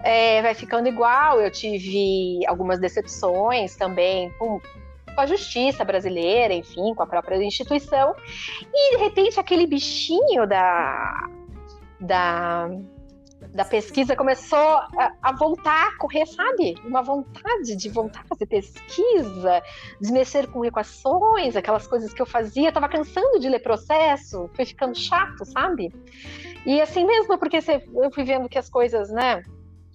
é, 0.03 0.43
vai 0.43 0.55
ficando 0.55 0.89
igual. 0.89 1.41
Eu 1.41 1.51
tive 1.51 2.45
algumas 2.47 2.81
decepções 2.81 3.77
também 3.77 4.31
com, 4.39 4.61
com, 4.61 5.21
a 5.21 5.27
justiça 5.27 5.85
brasileira, 5.85 6.55
enfim, 6.55 6.95
com 6.95 7.03
a 7.03 7.07
própria 7.07 7.43
instituição. 7.43 8.15
E 8.73 8.97
de 8.97 9.03
repente 9.03 9.39
aquele 9.39 9.67
bichinho 9.67 10.47
da, 10.47 11.29
da 12.01 12.69
da 13.57 13.65
pesquisa 13.65 14.15
começou 14.15 14.59
a, 14.59 15.13
a, 15.23 15.33
voltar 15.33 15.89
a 15.89 15.97
correr, 15.97 16.27
sabe? 16.27 16.77
Uma 16.85 17.03
vontade 17.03 17.75
de 17.75 17.89
voltar 17.89 18.21
a 18.21 18.27
fazer 18.27 18.45
pesquisa, 18.47 19.63
de 19.99 20.13
mexer 20.13 20.47
com 20.49 20.63
equações, 20.63 21.57
aquelas 21.57 21.87
coisas 21.87 22.13
que 22.13 22.21
eu 22.21 22.27
fazia. 22.27 22.69
Eu 22.69 22.73
tava 22.73 22.89
cansando 22.89 23.41
de 23.41 23.49
ler 23.49 23.61
processo, 23.61 24.51
foi 24.55 24.67
ficando 24.67 24.95
chato, 24.95 25.47
sabe? 25.47 25.91
E 26.67 26.81
assim 26.83 27.07
mesmo, 27.07 27.39
porque 27.39 27.57
eu 27.57 28.11
fui 28.13 28.25
vendo 28.25 28.49
que 28.49 28.59
as 28.59 28.69
coisas, 28.69 29.11
né? 29.11 29.43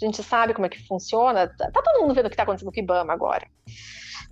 A 0.02 0.06
gente 0.06 0.24
sabe 0.24 0.56
como 0.56 0.66
é 0.66 0.70
que 0.70 0.86
funciona. 0.88 1.48
Tá, 1.48 1.70
tá 1.70 1.82
todo 1.84 2.02
mundo 2.02 2.16
vendo 2.16 2.26
o 2.26 2.30
que 2.30 2.34
está 2.34 2.44
acontecendo 2.44 2.72
com 2.72 2.80
o 2.80 2.84
IBAMA 2.84 3.14
agora. 3.14 3.46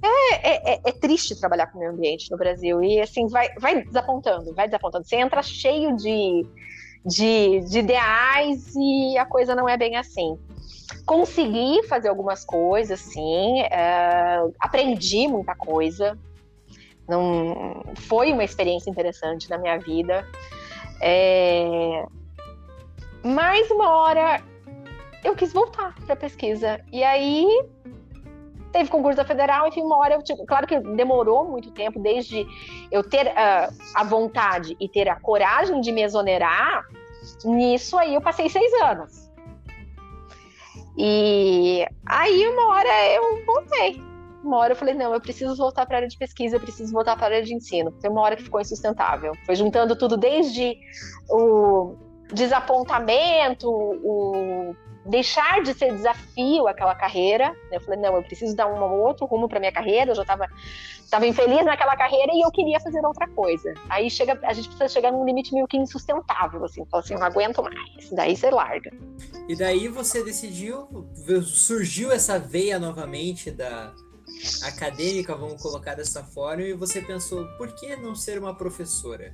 É, 0.01 0.33
é, 0.33 0.73
é, 0.73 0.81
é, 0.85 0.91
triste 0.93 1.39
trabalhar 1.39 1.67
com 1.67 1.77
o 1.77 1.79
meio 1.79 1.91
ambiente 1.91 2.31
no 2.31 2.37
Brasil. 2.37 2.81
E 2.81 2.99
assim, 2.99 3.27
vai, 3.27 3.53
vai 3.59 3.83
desapontando, 3.83 4.55
vai 4.55 4.65
desapontando. 4.65 5.05
Você 5.05 5.17
entra 5.17 5.43
cheio 5.43 5.95
de 5.95 6.43
de, 7.05 7.59
de 7.61 7.79
ideais 7.79 8.73
e 8.75 9.17
a 9.17 9.25
coisa 9.25 9.55
não 9.55 9.67
é 9.67 9.77
bem 9.77 9.95
assim. 9.95 10.37
Consegui 11.05 11.83
fazer 11.87 12.09
algumas 12.09 12.43
coisas, 12.45 12.99
sim, 12.99 13.61
uh, 13.61 14.53
aprendi 14.59 15.27
muita 15.27 15.55
coisa. 15.55 16.17
Não, 17.07 17.83
foi 18.07 18.31
uma 18.31 18.43
experiência 18.43 18.89
interessante 18.89 19.49
na 19.49 19.57
minha 19.57 19.77
vida. 19.79 20.27
É, 21.01 22.05
mas 23.23 23.71
uma 23.71 23.89
hora 23.89 24.43
eu 25.23 25.35
quis 25.35 25.51
voltar 25.51 25.95
para 26.05 26.15
pesquisa. 26.15 26.79
E 26.91 27.03
aí 27.03 27.47
teve 28.71 28.89
concurso 28.89 29.17
da 29.17 29.25
federal, 29.25 29.67
enfim, 29.67 29.81
uma 29.81 29.97
hora 29.97 30.15
eu, 30.15 30.23
tipo, 30.23 30.45
claro 30.45 30.67
que 30.67 30.79
demorou 30.79 31.45
muito 31.45 31.71
tempo, 31.71 31.99
desde 31.99 32.45
eu 32.91 33.03
ter 33.03 33.27
uh, 33.27 33.73
a 33.95 34.03
vontade 34.03 34.75
e 34.79 34.87
ter 34.87 35.09
a 35.09 35.19
coragem 35.19 35.81
de 35.81 35.91
me 35.91 36.03
exonerar, 36.03 36.85
nisso 37.43 37.97
aí 37.97 38.13
eu 38.13 38.21
passei 38.21 38.49
seis 38.49 38.71
anos. 38.81 39.29
E 40.97 41.87
aí 42.05 42.47
uma 42.47 42.75
hora 42.75 43.13
eu 43.13 43.45
voltei. 43.45 44.09
Uma 44.43 44.57
hora 44.57 44.73
eu 44.73 44.77
falei, 44.77 44.93
não, 44.93 45.13
eu 45.13 45.21
preciso 45.21 45.55
voltar 45.55 45.85
para 45.85 45.95
a 45.95 45.99
área 45.99 46.07
de 46.07 46.17
pesquisa, 46.17 46.55
eu 46.55 46.59
preciso 46.59 46.91
voltar 46.93 47.15
para 47.15 47.25
a 47.25 47.29
área 47.29 47.43
de 47.43 47.53
ensino. 47.53 47.93
Foi 47.99 48.09
uma 48.09 48.21
hora 48.21 48.35
que 48.35 48.43
ficou 48.43 48.59
insustentável. 48.59 49.33
Foi 49.45 49.55
juntando 49.55 49.95
tudo 49.95 50.15
desde 50.17 50.77
o 51.29 51.95
desapontamento, 52.33 53.69
o 53.69 54.75
deixar 55.05 55.61
de 55.63 55.73
ser 55.73 55.93
desafio 55.93 56.67
aquela 56.67 56.95
carreira. 56.95 57.55
Eu 57.71 57.81
falei, 57.81 57.99
não, 57.99 58.15
eu 58.15 58.23
preciso 58.23 58.55
dar 58.55 58.67
um 58.67 58.81
outro 59.01 59.25
rumo 59.25 59.47
para 59.47 59.59
minha 59.59 59.71
carreira. 59.71 60.11
Eu 60.11 60.15
já 60.15 60.21
estava 60.21 60.47
tava 61.09 61.25
infeliz 61.25 61.65
naquela 61.65 61.95
carreira 61.97 62.31
e 62.33 62.41
eu 62.41 62.51
queria 62.51 62.79
fazer 62.79 63.03
outra 63.03 63.27
coisa. 63.29 63.73
Aí 63.89 64.09
chega, 64.09 64.39
a 64.43 64.53
gente 64.53 64.67
precisa 64.67 64.87
chegar 64.87 65.11
num 65.11 65.25
limite 65.25 65.53
meio 65.53 65.67
que 65.67 65.77
insustentável, 65.77 66.63
assim, 66.63 66.85
fala 66.85 67.03
assim, 67.03 67.15
não 67.15 67.23
aguento 67.23 67.63
mais. 67.63 68.11
Daí 68.11 68.35
você 68.35 68.51
larga. 68.51 68.91
E 69.47 69.55
daí 69.55 69.87
você 69.87 70.23
decidiu, 70.23 70.87
surgiu 71.43 72.11
essa 72.11 72.37
veia 72.37 72.77
novamente 72.79 73.49
da 73.49 73.91
acadêmica, 74.63 75.35
vamos 75.35 75.61
colocar 75.61 75.95
dessa 75.95 76.23
forma, 76.23 76.63
e 76.63 76.73
você 76.73 77.01
pensou, 77.01 77.45
por 77.57 77.73
que 77.73 77.95
não 77.95 78.15
ser 78.15 78.39
uma 78.39 78.55
professora? 78.55 79.33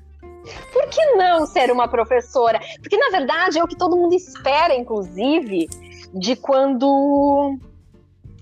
Por 0.72 0.88
que 0.89 1.03
não 1.16 1.45
ser 1.45 1.72
uma 1.72 1.88
professora? 1.88 2.60
Porque, 2.82 2.97
na 2.97 3.10
verdade, 3.10 3.58
é 3.58 3.64
o 3.64 3.68
que 3.68 3.78
todo 3.78 3.97
mundo 3.97 4.14
espera, 4.14 4.76
inclusive, 4.76 5.68
de 6.14 6.36
quando. 6.36 7.58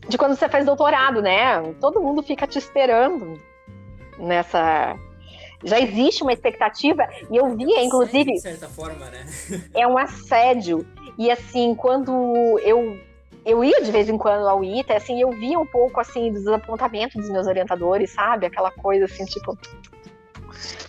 De 0.08 0.18
quando 0.18 0.36
você 0.36 0.50
faz 0.50 0.66
doutorado, 0.66 1.22
né? 1.22 1.74
Todo 1.80 2.02
mundo 2.02 2.22
fica 2.22 2.46
te 2.46 2.58
esperando 2.58 3.40
nessa. 4.20 4.98
Já 5.64 5.80
existe 5.80 6.24
uma 6.24 6.34
expectativa, 6.34 7.08
e 7.32 7.38
eu 7.38 7.56
via, 7.56 7.82
inclusive. 7.82 8.34
De 8.34 8.42
certa 8.42 8.68
forma, 8.68 9.06
né? 9.10 9.26
é 9.74 9.88
um 9.88 9.98
assédio. 9.98 10.86
E 11.18 11.32
assim, 11.32 11.74
quando 11.74 12.12
eu 12.60 13.00
eu 13.46 13.64
ia 13.64 13.82
de 13.82 13.92
vez 13.92 14.10
em 14.10 14.18
quando 14.18 14.48
ao 14.48 14.64
ITA, 14.64 14.96
assim, 14.96 15.22
eu 15.22 15.32
via 15.32 15.60
um 15.60 15.66
pouco 15.66 16.00
assim 16.00 16.32
do 16.32 16.40
desapontamento 16.40 17.18
dos 17.18 17.30
meus 17.30 17.48
orientadores, 17.48 18.12
sabe? 18.12 18.46
Aquela 18.46 18.72
coisa 18.72 19.06
assim, 19.06 19.26
tipo, 19.26 19.58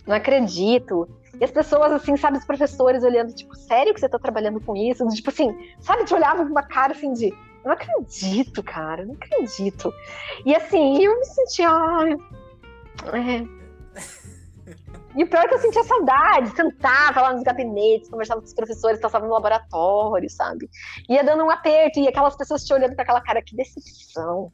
não 0.07 0.17
acredito. 0.17 1.09
E 1.41 1.45
as 1.45 1.51
pessoas, 1.51 1.93
assim, 1.93 2.17
sabe, 2.17 2.39
os 2.39 2.45
professores 2.45 3.03
olhando, 3.03 3.35
tipo, 3.35 3.55
sério 3.57 3.93
que 3.93 4.01
você 4.01 4.09
tá 4.09 4.19
trabalhando 4.19 4.61
com 4.61 4.77
isso? 4.77 5.07
Tipo 5.09 5.31
assim, 5.31 5.75
sabe, 5.81 6.05
te 6.05 6.15
olhavam 6.15 6.45
com 6.45 6.53
uma 6.53 6.63
cara 6.63 6.93
assim 6.93 7.13
de, 7.13 7.33
não 7.65 7.73
acredito, 7.73 8.63
cara, 8.63 9.05
não 9.05 9.15
acredito. 9.15 9.93
E 10.45 10.55
assim, 10.55 11.03
eu 11.03 11.19
me 11.19 11.25
sentia, 11.25 11.69
é. 13.13 13.64
E 15.17 15.23
o 15.23 15.29
pior 15.29 15.45
é 15.45 15.49
que 15.49 15.55
eu 15.55 15.59
sentia 15.59 15.85
saudade, 15.85 16.55
sentava 16.57 17.23
lá 17.23 17.33
nos 17.33 17.43
gabinetes, 17.43 18.09
conversava 18.09 18.41
com 18.41 18.47
os 18.47 18.55
professores, 18.55 19.01
passava 19.01 19.27
no 19.27 19.33
laboratório, 19.33 20.29
sabe? 20.29 20.69
Ia 21.09 21.23
dando 21.23 21.45
um 21.45 21.51
aperto, 21.51 22.01
e 22.01 22.09
aquelas 22.09 22.37
pessoas 22.37 22.65
te 22.65 22.73
olhando 22.75 22.97
com 22.97 23.03
aquela 23.03 23.21
cara, 23.21 23.41
que 23.43 23.55
decepção. 23.55 24.53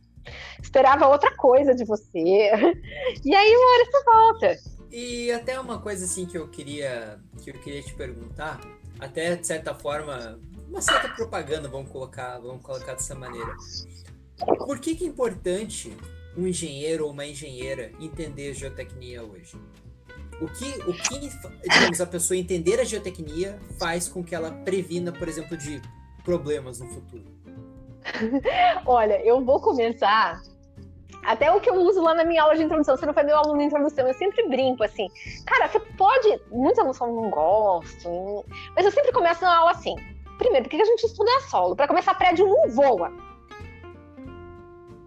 Esperava 0.62 1.08
outra 1.08 1.34
coisa 1.36 1.74
de 1.74 1.84
você. 1.84 2.10
E 3.24 3.34
aí 3.34 3.56
uma 3.56 3.74
hora 3.74 3.84
você 3.84 4.04
volta. 4.04 4.80
E 4.90 5.32
até 5.32 5.58
uma 5.58 5.80
coisa 5.80 6.04
assim 6.04 6.26
que 6.26 6.36
eu 6.36 6.48
queria 6.48 7.18
que 7.42 7.50
eu 7.50 7.54
queria 7.54 7.82
te 7.82 7.94
perguntar, 7.94 8.60
até 8.98 9.36
de 9.36 9.46
certa 9.46 9.74
forma, 9.74 10.38
uma 10.68 10.80
certa 10.80 11.08
propaganda, 11.08 11.68
vamos 11.68 11.90
colocar, 11.90 12.38
vamos 12.38 12.62
colocar 12.62 12.94
dessa 12.94 13.14
maneira. 13.14 13.54
Por 14.58 14.78
que, 14.78 14.94
que 14.94 15.04
é 15.04 15.08
importante 15.08 15.96
um 16.36 16.46
engenheiro 16.46 17.04
ou 17.06 17.12
uma 17.12 17.26
engenheira 17.26 17.92
entender 18.00 18.54
geotecnia 18.54 19.22
hoje? 19.22 19.56
O 20.40 20.46
que, 20.46 20.70
o 20.88 20.94
que, 20.94 21.28
digamos, 21.68 22.00
a 22.00 22.06
pessoa 22.06 22.36
entender 22.36 22.80
a 22.80 22.84
geotecnia 22.84 23.58
faz 23.78 24.08
com 24.08 24.24
que 24.24 24.34
ela 24.34 24.50
previna, 24.50 25.12
por 25.12 25.28
exemplo, 25.28 25.56
de 25.56 25.82
problemas 26.24 26.80
no 26.80 26.88
futuro? 26.88 27.24
Olha, 28.86 29.22
eu 29.24 29.44
vou 29.44 29.60
começar 29.60 30.40
até 31.24 31.52
o 31.52 31.60
que 31.60 31.68
eu 31.68 31.74
uso 31.74 32.02
lá 32.02 32.14
na 32.14 32.24
minha 32.24 32.42
aula 32.42 32.56
de 32.56 32.62
introdução, 32.62 32.96
você 32.96 33.04
não 33.04 33.12
foi 33.12 33.22
meu 33.22 33.36
aluno 33.36 33.58
de 33.58 33.64
introdução, 33.64 34.06
eu 34.06 34.14
sempre 34.14 34.48
brinco 34.48 34.82
assim. 34.82 35.06
Cara, 35.44 35.68
você 35.68 35.80
pode. 35.80 36.40
Muitos 36.50 36.78
alunos 36.78 36.96
falam, 36.96 37.14
não 37.14 37.30
gosto, 37.30 38.44
mas 38.74 38.84
eu 38.84 38.90
sempre 38.90 39.12
começo 39.12 39.42
na 39.42 39.58
aula 39.58 39.72
assim. 39.72 39.94
Primeiro, 40.38 40.64
por 40.64 40.70
que 40.70 40.80
a 40.80 40.84
gente 40.84 41.04
estuda 41.04 41.30
solo? 41.50 41.76
Para 41.76 41.86
começar, 41.86 42.14
prédio 42.14 42.46
não 42.46 42.70
voa. 42.70 43.12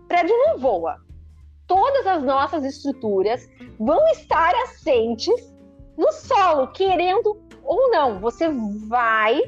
Prédio 0.07 0.35
não 0.37 0.59
voa. 0.59 1.01
Todas 1.67 2.05
as 2.05 2.23
nossas 2.23 2.63
estruturas 2.65 3.47
vão 3.79 4.05
estar 4.09 4.53
assentes 4.63 5.53
no 5.97 6.11
solo, 6.11 6.67
querendo 6.67 7.37
ou 7.63 7.89
não. 7.89 8.19
Você 8.19 8.49
vai 8.87 9.39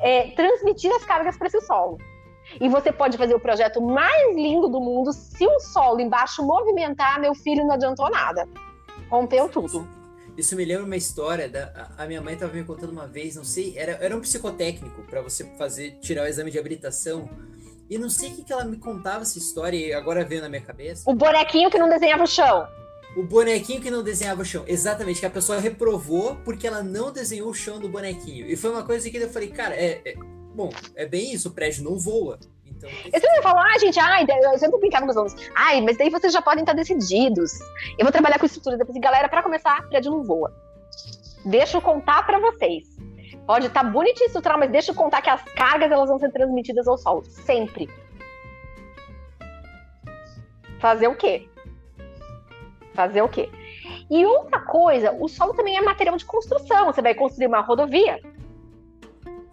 é, 0.00 0.30
transmitir 0.30 0.92
as 0.94 1.04
cargas 1.04 1.36
para 1.36 1.46
esse 1.46 1.60
solo. 1.62 1.98
E 2.60 2.68
você 2.68 2.92
pode 2.92 3.16
fazer 3.16 3.34
o 3.34 3.40
projeto 3.40 3.80
mais 3.80 4.34
lindo 4.34 4.68
do 4.68 4.80
mundo. 4.80 5.12
Se 5.12 5.46
o 5.46 5.60
solo 5.60 6.00
embaixo 6.00 6.42
movimentar, 6.42 7.20
meu 7.20 7.34
filho 7.34 7.64
não 7.64 7.74
adiantou 7.74 8.10
nada. 8.10 8.46
Rompeu 9.08 9.48
tudo. 9.48 9.88
Isso 10.36 10.56
me 10.56 10.64
lembra 10.64 10.84
uma 10.84 10.96
história 10.96 11.48
da 11.48 11.90
a 11.96 12.06
minha 12.06 12.20
mãe 12.20 12.34
estava 12.34 12.52
me 12.52 12.64
contando 12.64 12.90
uma 12.90 13.06
vez, 13.06 13.36
não 13.36 13.44
sei, 13.44 13.78
era, 13.78 13.92
era 13.92 14.16
um 14.16 14.20
psicotécnico 14.20 15.02
para 15.02 15.22
você 15.22 15.44
fazer 15.56 15.92
tirar 16.00 16.24
o 16.24 16.26
exame 16.26 16.50
de 16.50 16.58
habilitação. 16.58 17.28
E 17.88 17.98
não 17.98 18.08
sei 18.08 18.30
o 18.30 18.34
que, 18.36 18.44
que 18.44 18.52
ela 18.52 18.64
me 18.64 18.78
contava 18.78 19.22
essa 19.22 19.38
história 19.38 19.76
e 19.76 19.92
agora 19.92 20.24
veio 20.24 20.40
na 20.40 20.48
minha 20.48 20.62
cabeça. 20.62 21.08
O 21.08 21.14
bonequinho 21.14 21.70
que 21.70 21.78
não 21.78 21.88
desenhava 21.88 22.24
o 22.24 22.26
chão. 22.26 22.66
O 23.16 23.22
bonequinho 23.22 23.80
que 23.80 23.90
não 23.90 24.02
desenhava 24.02 24.42
o 24.42 24.44
chão. 24.44 24.64
Exatamente, 24.66 25.20
que 25.20 25.26
a 25.26 25.30
pessoa 25.30 25.60
reprovou 25.60 26.36
porque 26.44 26.66
ela 26.66 26.82
não 26.82 27.12
desenhou 27.12 27.48
o 27.48 27.54
chão 27.54 27.78
do 27.78 27.88
bonequinho. 27.88 28.46
E 28.46 28.56
foi 28.56 28.70
uma 28.70 28.82
coisa 28.82 29.08
que 29.10 29.16
eu 29.16 29.28
falei, 29.28 29.48
cara, 29.48 29.74
é, 29.74 30.00
é 30.04 30.14
Bom, 30.54 30.70
é 30.94 31.04
bem 31.04 31.34
isso, 31.34 31.48
o 31.48 31.50
prédio 31.50 31.82
não 31.82 31.98
voa. 31.98 32.38
Então, 32.64 32.88
eu 32.88 33.20
sempre 33.20 33.42
falo, 33.42 33.58
ah, 33.58 33.78
gente, 33.78 33.98
ai, 33.98 34.24
eu 34.52 34.58
sempre 34.58 34.78
brincava 34.78 35.04
com 35.04 35.10
os 35.10 35.16
alunos, 35.16 35.34
ai, 35.54 35.80
mas 35.80 35.98
daí 35.98 36.10
vocês 36.10 36.32
já 36.32 36.40
podem 36.40 36.62
estar 36.62 36.74
decididos. 36.74 37.52
Eu 37.98 38.04
vou 38.04 38.12
trabalhar 38.12 38.38
com 38.38 38.46
estrutura. 38.46 38.76
Depois, 38.76 38.96
galera, 39.00 39.28
para 39.28 39.42
começar, 39.42 39.82
prédio 39.88 40.12
não 40.12 40.22
voa. 40.22 40.54
Deixa 41.44 41.76
eu 41.76 41.80
contar 41.80 42.24
para 42.24 42.38
vocês. 42.38 42.84
Pode 43.46 43.66
estar 43.66 43.84
tá 43.84 43.90
bonitinho 43.90 44.26
estrutural, 44.26 44.58
mas 44.58 44.70
deixa 44.70 44.90
eu 44.90 44.94
contar 44.94 45.20
que 45.20 45.28
as 45.28 45.42
cargas 45.42 45.90
elas 45.90 46.08
vão 46.08 46.18
ser 46.18 46.32
transmitidas 46.32 46.88
ao 46.88 46.96
solo. 46.96 47.24
Sempre. 47.24 47.88
Fazer 50.80 51.08
o 51.08 51.14
quê? 51.14 51.48
Fazer 52.94 53.22
o 53.22 53.28
quê? 53.28 53.50
E 54.10 54.24
outra 54.24 54.60
coisa, 54.60 55.12
o 55.12 55.28
solo 55.28 55.54
também 55.54 55.76
é 55.76 55.82
material 55.82 56.16
de 56.16 56.24
construção. 56.24 56.86
Você 56.86 57.02
vai 57.02 57.14
construir 57.14 57.46
uma 57.46 57.60
rodovia. 57.60 58.18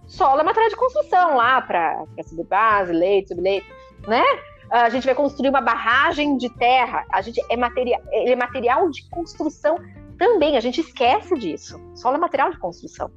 Solo 0.08 0.42
é 0.42 0.44
material 0.44 0.70
de 0.70 0.76
construção 0.76 1.38
lá 1.38 1.62
para 1.62 2.06
subir 2.26 2.44
base, 2.44 2.92
leite, 2.92 3.30
subleito, 3.30 3.66
né? 4.08 4.24
A 4.70 4.90
gente 4.90 5.06
vai 5.06 5.16
construir 5.16 5.50
uma 5.50 5.62
barragem 5.62 6.38
de 6.38 6.50
terra. 6.50 7.06
A 7.12 7.22
gente 7.22 7.42
é 7.50 7.58
material, 7.58 8.02
ele 8.12 8.32
é 8.32 8.36
material 8.36 8.90
de 8.90 9.10
construção 9.10 9.78
também. 10.18 10.56
A 10.56 10.62
gente 10.62 10.80
esquece 10.82 11.36
disso. 11.36 11.80
Solo 11.96 12.16
é 12.16 12.20
material 12.20 12.52
de 12.52 12.58
construção. 12.58 13.12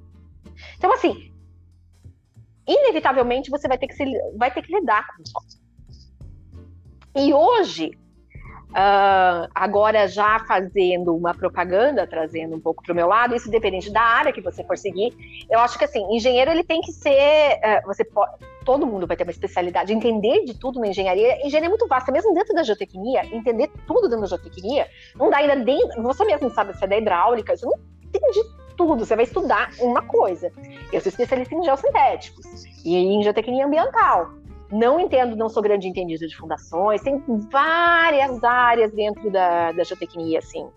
Então, 0.77 0.93
assim, 0.93 1.33
inevitavelmente 2.67 3.51
você 3.51 3.69
vai 3.69 3.79
ter 3.79 3.87
que, 3.87 3.95
se, 3.95 4.05
vai 4.37 4.51
ter 4.51 4.63
que 4.63 4.75
lidar 4.75 5.07
com 5.07 5.23
o 5.23 5.29
solo. 5.29 5.47
E 7.17 7.33
hoje, 7.33 7.93
Uh, 8.75 9.47
agora, 9.55 10.09
já 10.09 10.41
fazendo 10.41 11.15
uma 11.15 11.33
propaganda, 11.33 12.09
trazendo 12.09 12.57
um 12.57 12.61
pouco 12.61 12.83
para 12.83 12.93
o 12.93 12.97
meu 12.97 13.07
lado, 13.07 13.37
isso 13.37 13.49
dependente 13.49 13.89
da 13.89 14.01
área 14.01 14.33
que 14.33 14.41
você 14.41 14.65
for 14.65 14.77
seguir. 14.77 15.15
Eu 15.49 15.61
acho 15.61 15.79
que, 15.79 15.85
assim, 15.85 16.05
engenheiro 16.13 16.51
ele 16.51 16.65
tem 16.65 16.81
que 16.81 16.91
ser. 16.91 17.55
Uh, 17.55 17.87
você 17.87 18.05
pode, 18.05 18.33
todo 18.65 18.85
mundo 18.85 19.07
vai 19.07 19.17
ter 19.17 19.23
uma 19.23 19.31
especialidade, 19.31 19.93
entender 19.93 20.45
de 20.45 20.59
tudo 20.59 20.81
na 20.81 20.89
engenharia. 20.89 21.37
Engenharia 21.47 21.67
é 21.67 21.69
muito 21.69 21.87
vasta, 21.87 22.11
mesmo 22.11 22.35
dentro 22.35 22.53
da 22.53 22.65
geotecnia, 22.65 23.25
entender 23.27 23.71
tudo 23.87 24.09
dentro 24.09 24.23
da 24.23 24.27
geotecnia. 24.27 24.89
Não 25.15 25.31
dá 25.31 25.37
ainda 25.37 25.55
dentro. 25.55 26.03
Você 26.03 26.25
mesmo 26.25 26.51
sabe 26.51 26.77
se 26.77 26.83
é 26.83 26.89
da 26.89 26.99
hidráulica, 26.99 27.57
você 27.57 27.65
não 27.65 27.79
entende 28.03 28.41
tudo, 28.77 29.05
você 29.05 29.17
vai 29.17 29.25
estudar 29.25 29.71
uma 29.81 30.03
coisa. 30.03 30.51
Eu 30.93 31.01
sou 31.01 31.11
especialista 31.11 31.55
em 31.55 31.63
geossintéticos 31.63 32.65
e 32.85 32.97
em 32.97 33.23
geotecnia 33.23 33.67
ambiental. 33.67 34.33
Não 34.71 34.99
entendo, 34.99 35.37
não 35.37 35.49
sou 35.49 35.63
grande 35.63 35.89
entendida 35.89 36.27
de 36.27 36.37
fundações, 36.37 37.03
tem 37.03 37.23
várias 37.51 38.43
áreas 38.43 38.93
dentro 38.93 39.31
da, 39.31 39.73
da 39.73 39.85
geotecnia, 39.85 40.39
assim. 40.39 40.69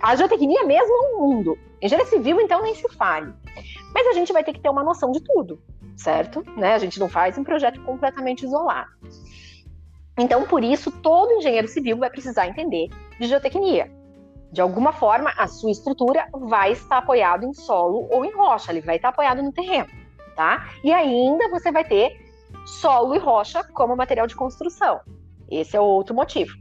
A 0.00 0.14
geotecnia 0.14 0.64
mesmo 0.64 0.92
é 0.92 1.08
um 1.08 1.20
mundo. 1.20 1.58
Engenharia 1.80 2.08
civil, 2.08 2.40
então, 2.40 2.62
nem 2.62 2.74
se 2.74 2.88
fale. 2.90 3.32
Mas 3.94 4.06
a 4.06 4.12
gente 4.12 4.32
vai 4.32 4.44
ter 4.44 4.52
que 4.52 4.60
ter 4.60 4.68
uma 4.68 4.84
noção 4.84 5.10
de 5.10 5.20
tudo, 5.20 5.60
certo? 5.96 6.44
Né? 6.56 6.74
A 6.74 6.78
gente 6.78 7.00
não 7.00 7.08
faz 7.08 7.36
um 7.36 7.44
projeto 7.44 7.82
completamente 7.82 8.44
isolado. 8.44 8.90
Então, 10.18 10.44
por 10.44 10.62
isso, 10.62 10.90
todo 10.90 11.32
engenheiro 11.32 11.66
civil 11.66 11.96
vai 11.96 12.10
precisar 12.10 12.46
entender 12.46 12.88
de 13.18 13.26
geotecnia. 13.26 13.90
De 14.52 14.60
alguma 14.60 14.92
forma, 14.92 15.32
a 15.38 15.46
sua 15.46 15.70
estrutura 15.70 16.28
vai 16.32 16.72
estar 16.72 16.98
apoiado 16.98 17.46
em 17.46 17.54
solo 17.54 18.06
ou 18.10 18.22
em 18.22 18.32
rocha, 18.32 18.70
ele 18.70 18.82
vai 18.82 18.96
estar 18.96 19.08
apoiado 19.08 19.42
no 19.42 19.50
terreno, 19.50 19.88
tá? 20.36 20.68
E 20.84 20.92
ainda 20.92 21.48
você 21.48 21.72
vai 21.72 21.84
ter 21.84 22.20
solo 22.66 23.14
e 23.14 23.18
rocha 23.18 23.64
como 23.72 23.96
material 23.96 24.26
de 24.26 24.36
construção. 24.36 25.00
Esse 25.50 25.74
é 25.74 25.80
outro 25.80 26.14
motivo. 26.14 26.52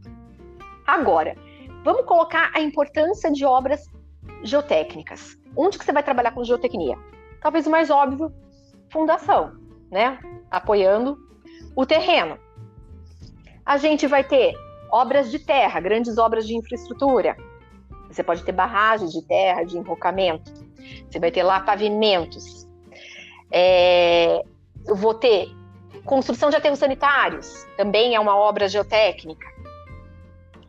Agora, 0.87 1.35
vamos 1.83 2.05
colocar 2.05 2.49
a 2.55 2.61
importância 2.61 3.29
de 3.29 3.43
obras 3.45 3.85
geotécnicas. 4.41 5.37
Onde 5.55 5.77
que 5.77 5.83
você 5.83 5.91
vai 5.91 6.01
trabalhar 6.01 6.31
com 6.31 6.45
geotecnia? 6.45 6.97
Talvez 7.41 7.67
o 7.67 7.69
mais 7.69 7.89
óbvio, 7.89 8.33
fundação, 8.89 9.53
né? 9.91 10.17
Apoiando 10.49 11.17
o 11.75 11.85
terreno. 11.85 12.39
A 13.65 13.75
gente 13.75 14.07
vai 14.07 14.23
ter 14.23 14.53
obras 14.89 15.29
de 15.29 15.39
terra, 15.39 15.79
grandes 15.81 16.17
obras 16.17 16.47
de 16.47 16.55
infraestrutura. 16.55 17.35
Você 18.11 18.23
pode 18.23 18.43
ter 18.43 18.51
barragens 18.51 19.11
de 19.11 19.21
terra, 19.21 19.63
de 19.63 19.77
enrocamento. 19.77 20.51
Você 21.09 21.19
vai 21.19 21.31
ter 21.31 21.43
lá 21.43 21.59
pavimentos. 21.59 22.67
É, 23.51 24.41
eu 24.87 24.95
vou 24.95 25.13
ter 25.13 25.51
Construção 26.05 26.49
de 26.49 26.55
aterros 26.55 26.79
sanitários 26.79 27.67
também 27.77 28.15
é 28.15 28.19
uma 28.19 28.35
obra 28.35 28.67
geotécnica. 28.67 29.45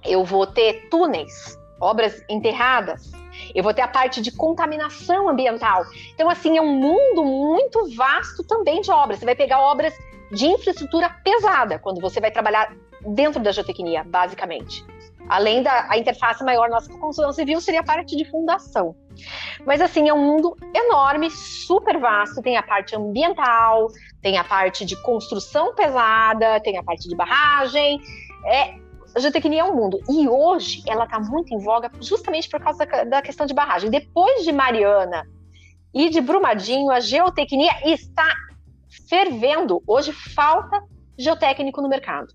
Eu 0.04 0.24
vou 0.24 0.46
ter 0.46 0.88
túneis, 0.90 1.58
obras 1.80 2.22
enterradas. 2.28 3.10
Eu 3.54 3.62
vou 3.62 3.72
ter 3.72 3.82
a 3.82 3.88
parte 3.88 4.20
de 4.20 4.30
contaminação 4.30 5.28
ambiental. 5.28 5.84
Então, 6.14 6.28
assim, 6.28 6.58
é 6.58 6.60
um 6.60 6.74
mundo 6.74 7.24
muito 7.24 7.94
vasto 7.96 8.44
também 8.44 8.80
de 8.82 8.90
obras. 8.90 9.18
Você 9.18 9.24
vai 9.24 9.34
pegar 9.34 9.60
obras 9.60 9.94
de 10.30 10.46
infraestrutura 10.46 11.08
pesada 11.24 11.78
quando 11.78 12.00
você 12.00 12.20
vai 12.20 12.30
trabalhar 12.30 12.74
dentro 13.00 13.42
da 13.42 13.52
geotecnia, 13.52 14.04
basicamente. 14.04 14.84
Além 15.28 15.62
da 15.62 15.88
interface 15.96 16.44
maior 16.44 16.68
nossa 16.68 16.88
com 16.88 16.96
a 16.96 17.00
construção 17.00 17.32
civil, 17.32 17.60
seria 17.60 17.80
a 17.80 17.84
parte 17.84 18.16
de 18.16 18.24
fundação. 18.24 18.94
Mas 19.64 19.80
assim, 19.80 20.08
é 20.08 20.14
um 20.14 20.24
mundo 20.24 20.56
enorme, 20.74 21.30
super 21.30 21.98
vasto. 21.98 22.42
Tem 22.42 22.56
a 22.56 22.62
parte 22.62 22.96
ambiental, 22.96 23.88
tem 24.20 24.38
a 24.38 24.44
parte 24.44 24.84
de 24.84 24.96
construção 25.02 25.74
pesada, 25.74 26.60
tem 26.60 26.76
a 26.78 26.82
parte 26.82 27.08
de 27.08 27.14
barragem. 27.14 28.00
É, 28.46 28.74
a 29.14 29.20
geotecnia 29.20 29.60
é 29.60 29.64
um 29.64 29.74
mundo. 29.74 30.00
E 30.08 30.28
hoje 30.28 30.82
ela 30.86 31.04
está 31.04 31.20
muito 31.20 31.54
em 31.54 31.58
voga 31.58 31.90
justamente 32.00 32.48
por 32.48 32.60
causa 32.60 32.84
da 33.04 33.22
questão 33.22 33.46
de 33.46 33.54
barragem. 33.54 33.90
Depois 33.90 34.44
de 34.44 34.52
Mariana 34.52 35.26
e 35.94 36.08
de 36.08 36.20
Brumadinho, 36.20 36.90
a 36.90 37.00
geotecnia 37.00 37.72
está 37.84 38.26
fervendo. 39.08 39.82
Hoje 39.86 40.12
falta 40.12 40.82
geotécnico 41.18 41.80
no 41.80 41.88
mercado. 41.88 42.34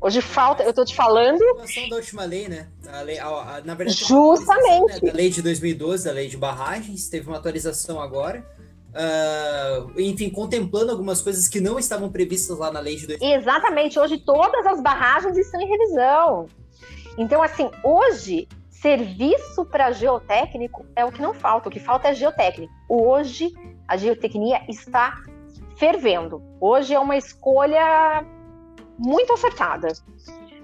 Hoje 0.00 0.20
falta, 0.20 0.62
eu 0.62 0.72
tô 0.72 0.84
te 0.84 0.94
falando. 0.94 1.42
A 1.42 1.88
da 1.88 1.96
última 1.96 2.24
lei, 2.24 2.48
né? 2.48 2.68
A 2.86 3.00
lei, 3.00 3.18
a, 3.18 3.26
a, 3.26 3.60
na 3.64 3.74
verdade, 3.74 4.04
justamente. 4.04 5.02
Né, 5.02 5.10
da 5.10 5.16
lei 5.16 5.30
de 5.30 5.42
2012, 5.42 6.04
da 6.04 6.12
lei 6.12 6.28
de 6.28 6.36
barragens, 6.36 7.08
teve 7.08 7.28
uma 7.28 7.36
atualização 7.36 8.00
agora. 8.00 8.44
Uh, 8.88 10.00
enfim, 10.00 10.30
contemplando 10.30 10.90
algumas 10.90 11.20
coisas 11.20 11.46
que 11.46 11.60
não 11.60 11.78
estavam 11.78 12.10
previstas 12.10 12.58
lá 12.58 12.70
na 12.72 12.80
lei 12.80 12.96
de 12.96 13.06
2012. 13.06 13.40
Exatamente, 13.40 13.98
hoje 13.98 14.18
todas 14.18 14.66
as 14.66 14.80
barragens 14.80 15.36
estão 15.36 15.60
em 15.60 15.68
revisão. 15.68 16.46
Então, 17.16 17.42
assim, 17.42 17.70
hoje, 17.82 18.48
serviço 18.70 19.64
para 19.64 19.92
geotécnico 19.92 20.86
é 20.94 21.04
o 21.04 21.12
que 21.12 21.20
não 21.20 21.34
falta, 21.34 21.68
o 21.68 21.72
que 21.72 21.80
falta 21.80 22.08
é 22.08 22.14
geotécnico. 22.14 22.72
Hoje, 22.88 23.52
a 23.86 23.96
geotecnia 23.96 24.62
está 24.68 25.22
fervendo. 25.76 26.42
Hoje 26.60 26.94
é 26.94 26.98
uma 26.98 27.16
escolha 27.16 28.24
muito 28.98 29.32
acertada. 29.32 29.88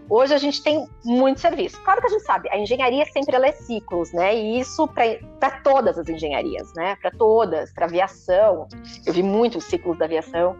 Hoje 0.09 0.35
a 0.35 0.39
gente 0.39 0.63
tem 0.63 0.87
muito 1.03 1.41
serviço. 1.41 1.81
Claro 1.83 2.01
que 2.01 2.09
a 2.09 2.11
gente 2.11 2.25
sabe, 2.25 2.49
a 2.51 2.59
engenharia 2.59 3.07
sempre 3.07 3.35
ela 3.35 3.47
é 3.47 3.53
ciclos, 3.53 4.13
né? 4.13 4.37
E 4.37 4.61
isso 4.61 4.87
para 4.87 5.51
todas 5.63 5.99
as 5.99 6.07
engenharias, 6.09 6.73
né? 6.75 6.97
Para 6.97 7.11
todas, 7.11 7.73
para 7.73 7.87
aviação. 7.87 8.69
Eu 9.07 9.13
vi 9.15 9.23
muitos 9.23 9.65
ciclos 9.65 9.97
da 9.97 10.05
aviação. 10.05 10.57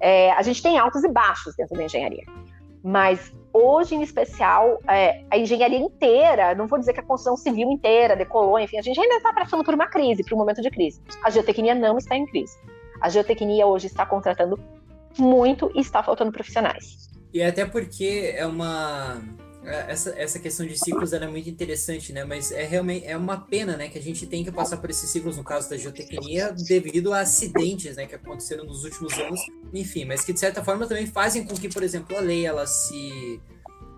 É, 0.00 0.30
a 0.32 0.42
gente 0.42 0.62
tem 0.62 0.78
altos 0.78 1.02
e 1.02 1.08
baixos 1.08 1.56
dentro 1.56 1.76
da 1.76 1.82
engenharia. 1.82 2.24
Mas 2.80 3.32
hoje, 3.52 3.96
em 3.96 4.02
especial, 4.02 4.78
é, 4.86 5.24
a 5.30 5.36
engenharia 5.36 5.78
inteira, 5.78 6.54
não 6.54 6.68
vou 6.68 6.78
dizer 6.78 6.92
que 6.92 7.00
a 7.00 7.02
construção 7.02 7.36
civil 7.36 7.68
inteira 7.68 8.14
decolou, 8.14 8.58
enfim, 8.60 8.78
a 8.78 8.82
gente 8.82 9.00
ainda 9.00 9.16
está 9.16 9.32
passando 9.32 9.64
por 9.64 9.74
uma 9.74 9.88
crise, 9.88 10.22
por 10.22 10.34
um 10.34 10.38
momento 10.38 10.62
de 10.62 10.70
crise. 10.70 11.02
A 11.24 11.30
geotecnia 11.30 11.74
não 11.74 11.98
está 11.98 12.14
em 12.14 12.24
crise. 12.26 12.56
A 13.00 13.08
geotecnia 13.08 13.66
hoje 13.66 13.88
está 13.88 14.06
contratando 14.06 14.60
muito 15.18 15.72
e 15.74 15.80
está 15.80 16.02
faltando 16.02 16.30
profissionais. 16.30 17.05
E 17.36 17.42
até 17.42 17.66
porque 17.66 18.32
é 18.34 18.46
uma 18.46 19.22
é, 19.62 19.92
essa, 19.92 20.14
essa 20.16 20.38
questão 20.38 20.64
de 20.64 20.78
ciclos 20.78 21.12
é 21.12 21.28
muito 21.28 21.50
interessante, 21.50 22.10
né? 22.10 22.24
Mas 22.24 22.50
é 22.50 22.64
realmente 22.64 23.04
é 23.04 23.14
uma 23.14 23.36
pena, 23.36 23.76
né, 23.76 23.90
que 23.90 23.98
a 23.98 24.02
gente 24.02 24.26
tem 24.26 24.42
que 24.42 24.50
passar 24.50 24.78
por 24.78 24.88
esses 24.88 25.10
ciclos 25.10 25.36
no 25.36 25.44
caso 25.44 25.68
da 25.68 25.76
geotecnia 25.76 26.50
devido 26.50 27.12
a 27.12 27.20
acidentes, 27.20 27.94
né, 27.94 28.06
que 28.06 28.14
aconteceram 28.14 28.64
nos 28.64 28.84
últimos 28.84 29.12
anos, 29.18 29.38
enfim, 29.74 30.06
mas 30.06 30.24
que 30.24 30.32
de 30.32 30.40
certa 30.40 30.64
forma 30.64 30.86
também 30.86 31.06
fazem 31.06 31.44
com 31.44 31.54
que, 31.54 31.68
por 31.68 31.82
exemplo, 31.82 32.16
a 32.16 32.20
lei 32.20 32.46
ela 32.46 32.66
se 32.66 33.38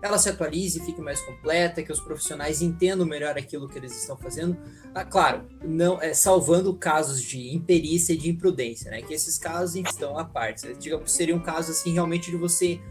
ela 0.01 0.17
se 0.17 0.27
atualize, 0.27 0.83
fique 0.85 0.99
mais 0.99 1.21
completa, 1.21 1.81
que 1.81 1.91
os 1.93 1.99
profissionais 2.01 2.61
entendam 2.61 3.05
melhor 3.05 3.37
aquilo 3.37 3.69
que 3.69 3.77
eles 3.77 3.97
estão 3.97 4.17
fazendo. 4.17 4.57
Ah, 4.93 5.05
claro, 5.05 5.45
não 5.63 6.01
é, 6.01 6.13
salvando 6.13 6.73
casos 6.73 7.21
de 7.21 7.55
imperícia 7.55 8.11
e 8.11 8.17
de 8.17 8.29
imprudência, 8.29 8.91
né? 8.91 9.01
Que 9.01 9.13
esses 9.13 9.37
casos 9.37 9.75
estão 9.75 10.17
à 10.17 10.25
parte. 10.25 10.73
Digamos, 10.73 11.11
seria 11.11 11.35
um 11.35 11.41
caso 11.41 11.71
assim 11.71 11.93
realmente 11.93 12.31
de 12.31 12.37
você 12.37 12.81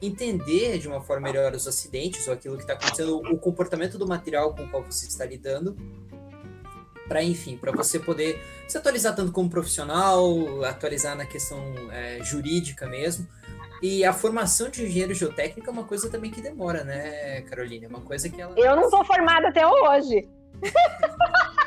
entender 0.00 0.78
de 0.78 0.88
uma 0.88 1.00
forma 1.00 1.28
melhor 1.28 1.54
os 1.54 1.66
acidentes 1.66 2.26
ou 2.26 2.34
aquilo 2.34 2.56
que 2.56 2.62
está 2.62 2.74
acontecendo, 2.74 3.16
o 3.16 3.38
comportamento 3.38 3.98
do 3.98 4.06
material 4.06 4.54
com 4.54 4.64
o 4.64 4.68
qual 4.68 4.82
você 4.82 5.06
está 5.06 5.24
lidando, 5.24 5.76
para 7.08 7.22
enfim, 7.22 7.56
para 7.56 7.72
você 7.72 7.98
poder 7.98 8.40
se 8.68 8.76
atualizar 8.76 9.14
tanto 9.14 9.32
como 9.32 9.48
profissional, 9.48 10.64
atualizar 10.64 11.16
na 11.16 11.24
questão 11.24 11.58
é, 11.90 12.22
jurídica 12.22 12.86
mesmo, 12.86 13.26
e 13.80 14.04
a 14.04 14.12
formação 14.12 14.68
de 14.68 14.84
engenheiro 14.84 15.14
geotécnico 15.14 15.68
é 15.68 15.72
uma 15.72 15.84
coisa 15.84 16.10
também 16.10 16.30
que 16.30 16.40
demora, 16.40 16.82
né, 16.84 17.42
Carolina? 17.42 17.86
É 17.86 17.88
uma 17.88 18.00
coisa 18.00 18.28
que 18.28 18.40
ela. 18.40 18.52
Eu 18.58 18.74
não 18.74 18.90
sou 18.90 19.04
formada 19.04 19.48
até 19.48 19.66
hoje. 19.66 20.28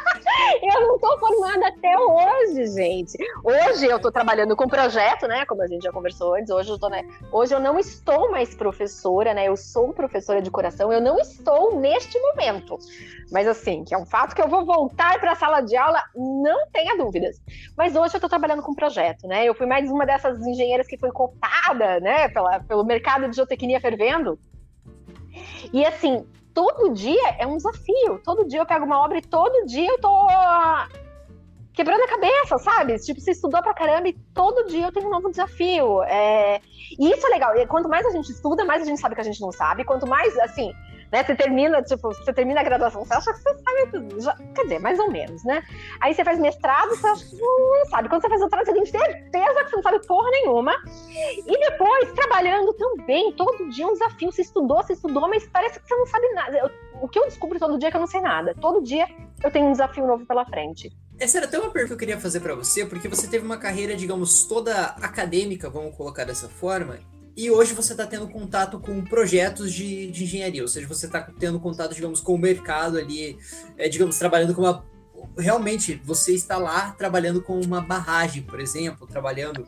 eu 0.61 0.87
não 0.87 0.99
tô 0.99 1.17
formada 1.19 1.67
até 1.67 1.97
hoje. 1.97 2.51
hoje, 2.51 2.67
gente. 2.67 3.17
Hoje 3.43 3.85
eu 3.85 3.97
estou 3.97 4.11
trabalhando 4.11 4.55
com 4.55 4.67
projeto, 4.67 5.27
né? 5.27 5.45
Como 5.45 5.61
a 5.61 5.67
gente 5.67 5.83
já 5.83 5.91
conversou 5.91 6.35
antes. 6.35 6.49
Hoje 6.49 6.69
eu 6.69 6.79
tô, 6.79 6.89
né? 6.89 7.03
Hoje 7.31 7.53
eu 7.53 7.59
não 7.59 7.79
estou 7.79 8.31
mais 8.31 8.53
professora, 8.53 9.33
né? 9.33 9.47
Eu 9.47 9.57
sou 9.57 9.93
professora 9.93 10.41
de 10.41 10.51
coração. 10.51 10.91
Eu 10.91 11.01
não 11.01 11.17
estou 11.17 11.79
neste 11.79 12.19
momento. 12.19 12.77
Mas 13.31 13.47
assim, 13.47 13.83
que 13.83 13.93
é 13.93 13.97
um 13.97 14.05
fato 14.05 14.35
que 14.35 14.41
eu 14.41 14.47
vou 14.47 14.65
voltar 14.65 15.19
para 15.19 15.31
a 15.31 15.35
sala 15.35 15.61
de 15.61 15.75
aula, 15.75 16.03
não 16.15 16.67
tenha 16.71 16.97
dúvidas. 16.97 17.41
Mas 17.77 17.95
hoje 17.95 18.15
eu 18.15 18.17
estou 18.17 18.29
trabalhando 18.29 18.61
com 18.61 18.73
projeto, 18.73 19.27
né? 19.27 19.45
Eu 19.45 19.55
fui 19.55 19.65
mais 19.65 19.89
uma 19.89 20.05
dessas 20.05 20.45
engenheiras 20.45 20.87
que 20.87 20.97
foi 20.97 21.11
cotada, 21.11 21.99
né? 21.99 22.27
Pela, 22.29 22.59
pelo 22.59 22.83
mercado 22.83 23.29
de 23.29 23.35
geotecnia 23.35 23.79
fervendo. 23.79 24.37
E 25.71 25.85
assim, 25.85 26.25
todo 26.53 26.93
dia 26.93 27.35
é 27.39 27.45
um 27.45 27.57
desafio. 27.57 28.19
Todo 28.23 28.47
dia 28.47 28.59
eu 28.59 28.65
pego 28.65 28.85
uma 28.85 29.03
obra 29.03 29.17
e 29.17 29.21
todo 29.21 29.65
dia 29.65 29.89
eu 29.89 29.99
tô 29.99 30.27
quebrando 31.73 32.03
a 32.03 32.07
cabeça, 32.07 32.57
sabe? 32.57 32.99
Tipo, 32.99 33.19
você 33.19 33.31
estudou 33.31 33.61
pra 33.61 33.73
caramba 33.73 34.09
e 34.09 34.13
todo 34.33 34.67
dia 34.67 34.87
eu 34.87 34.91
tenho 34.91 35.07
um 35.07 35.11
novo 35.11 35.29
desafio. 35.29 36.03
É... 36.03 36.61
E 36.99 37.11
isso 37.11 37.25
é 37.25 37.29
legal. 37.29 37.55
E 37.55 37.65
quanto 37.65 37.89
mais 37.89 38.05
a 38.05 38.11
gente 38.11 38.31
estuda, 38.31 38.65
mais 38.65 38.81
a 38.81 38.85
gente 38.85 38.99
sabe 38.99 39.15
que 39.15 39.21
a 39.21 39.23
gente 39.23 39.41
não 39.41 39.51
sabe. 39.51 39.85
Quanto 39.85 40.05
mais, 40.07 40.37
assim, 40.39 40.73
né? 41.11 41.23
Você 41.23 41.35
termina, 41.35 41.81
tipo, 41.81 42.13
você 42.13 42.33
termina 42.33 42.61
a 42.61 42.63
graduação, 42.63 43.03
você 43.03 43.13
acha 43.13 43.33
que 43.33 43.39
você 43.39 43.55
sabe 43.63 43.91
tudo. 43.91 44.21
Já, 44.21 44.35
quer 44.55 44.63
dizer, 44.63 44.79
mais 44.79 44.97
ou 44.99 45.11
menos, 45.11 45.43
né? 45.43 45.61
Aí 45.99 46.13
você 46.13 46.23
faz 46.23 46.39
mestrado, 46.39 46.89
você 46.89 47.07
acha 47.07 47.25
que 47.25 47.35
não 47.37 47.85
sabe. 47.89 48.09
Quando 48.09 48.21
você 48.21 48.29
faz 48.29 48.39
doutorado, 48.39 48.65
você 48.65 48.73
tem 48.73 48.85
certeza 48.85 49.63
que 49.63 49.69
você 49.69 49.75
não 49.75 49.83
sabe 49.83 50.07
porra 50.07 50.29
nenhuma. 50.31 50.73
E 51.09 51.69
depois, 51.69 52.11
trabalhando 52.13 52.73
também, 52.73 53.33
todo 53.33 53.69
dia 53.69 53.85
é 53.85 53.87
um 53.87 53.93
desafio. 53.93 54.31
Você 54.31 54.41
estudou, 54.41 54.77
você 54.77 54.93
estudou, 54.93 55.27
mas 55.27 55.45
parece 55.47 55.79
que 55.79 55.87
você 55.87 55.95
não 55.95 56.05
sabe 56.07 56.27
nada. 56.33 56.57
Eu, 56.57 56.69
o 57.01 57.07
que 57.07 57.19
eu 57.19 57.25
descubro 57.25 57.59
todo 57.59 57.77
dia 57.77 57.89
é 57.89 57.91
que 57.91 57.97
eu 57.97 58.01
não 58.01 58.07
sei 58.07 58.21
nada. 58.21 58.55
Todo 58.59 58.81
dia 58.81 59.07
eu 59.43 59.51
tenho 59.51 59.67
um 59.67 59.71
desafio 59.71 60.07
novo 60.07 60.25
pela 60.25 60.45
frente. 60.45 60.91
Essa 61.19 61.37
era 61.37 61.45
até 61.45 61.59
uma 61.59 61.69
pergunta 61.69 61.89
que 61.89 61.93
eu 61.93 61.99
queria 61.99 62.19
fazer 62.19 62.39
para 62.39 62.55
você, 62.55 62.83
porque 62.83 63.07
você 63.07 63.27
teve 63.27 63.45
uma 63.45 63.57
carreira, 63.57 63.95
digamos, 63.95 64.43
toda 64.45 64.95
acadêmica, 65.01 65.69
vamos 65.69 65.95
colocar 65.95 66.23
dessa 66.23 66.49
forma, 66.49 66.97
e 67.35 67.49
hoje 67.49 67.73
você 67.73 67.93
está 67.93 68.05
tendo 68.05 68.27
contato 68.27 68.79
com 68.79 69.03
projetos 69.03 69.73
de, 69.73 70.11
de, 70.11 70.23
engenharia, 70.23 70.61
ou 70.61 70.67
seja, 70.67 70.87
você 70.87 71.05
está 71.05 71.21
tendo 71.39 71.59
contato, 71.59 71.93
digamos, 71.93 72.19
com 72.19 72.33
o 72.33 72.37
mercado 72.37 72.97
ali, 72.97 73.37
é, 73.77 73.87
digamos, 73.87 74.17
trabalhando 74.17 74.53
com 74.53 74.61
uma. 74.61 74.83
Realmente, 75.37 76.01
você 76.03 76.33
está 76.33 76.57
lá 76.57 76.91
trabalhando 76.91 77.41
com 77.41 77.59
uma 77.59 77.79
barragem, 77.81 78.43
por 78.43 78.59
exemplo, 78.59 79.07
trabalhando 79.07 79.67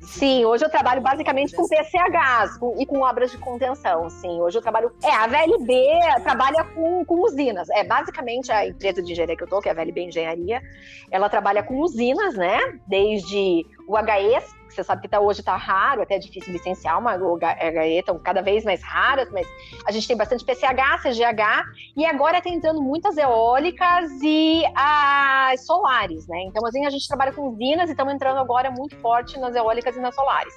Sim, 0.00 0.46
hoje 0.46 0.64
eu 0.64 0.70
trabalho 0.70 1.00
basicamente 1.02 1.54
com 1.54 1.68
PCHs 1.68 2.56
com, 2.58 2.74
e 2.80 2.86
com 2.86 3.00
obras 3.00 3.30
de 3.30 3.38
contenção. 3.38 4.08
Sim, 4.08 4.40
hoje 4.40 4.56
eu 4.56 4.62
trabalho. 4.62 4.92
É, 5.04 5.12
a 5.12 5.26
VLB 5.26 5.86
trabalha 6.22 6.64
com, 6.74 7.04
com 7.04 7.22
usinas. 7.22 7.68
É 7.70 7.84
basicamente 7.84 8.50
a 8.50 8.66
empresa 8.66 9.02
de 9.02 9.12
engenharia 9.12 9.36
que 9.36 9.42
eu 9.42 9.46
tô, 9.48 9.60
que 9.60 9.68
é 9.68 9.72
a 9.72 9.74
VLB 9.74 10.04
Engenharia. 10.04 10.62
Ela 11.10 11.28
trabalha 11.28 11.62
com 11.62 11.78
usinas, 11.80 12.34
né? 12.34 12.58
Desde 12.86 13.66
o 13.86 13.96
HEs, 13.98 14.44
que 14.70 14.76
você 14.76 14.84
sabe 14.84 15.02
que 15.02 15.08
tá, 15.08 15.20
hoje 15.20 15.40
está 15.40 15.56
raro, 15.56 16.02
até 16.02 16.16
é 16.16 16.18
difícil 16.18 16.52
licenciar 16.52 16.98
uma 16.98 17.16
HE, 17.16 17.98
estão 17.98 18.18
cada 18.18 18.40
vez 18.40 18.64
mais 18.64 18.82
raras, 18.82 19.30
mas 19.30 19.46
a 19.86 19.92
gente 19.92 20.06
tem 20.08 20.16
bastante 20.16 20.44
PCH, 20.44 21.02
CGH, 21.02 21.64
e 21.96 22.06
agora 22.06 22.38
está 22.38 22.48
entrando 22.48 22.80
muitas 22.80 23.16
eólicas 23.16 24.10
e 24.22 24.62
as 24.74 25.66
solares, 25.66 26.26
né? 26.26 26.42
Então, 26.44 26.64
assim, 26.66 26.86
a 26.86 26.90
gente 26.90 27.06
trabalha 27.06 27.32
com 27.32 27.48
usinas 27.48 27.88
e 27.88 27.92
estamos 27.92 28.14
entrando 28.14 28.38
agora 28.38 28.70
muito 28.70 28.96
forte 28.96 29.38
nas 29.38 29.54
eólicas 29.54 29.96
e 29.96 30.00
nas 30.00 30.14
solares. 30.14 30.54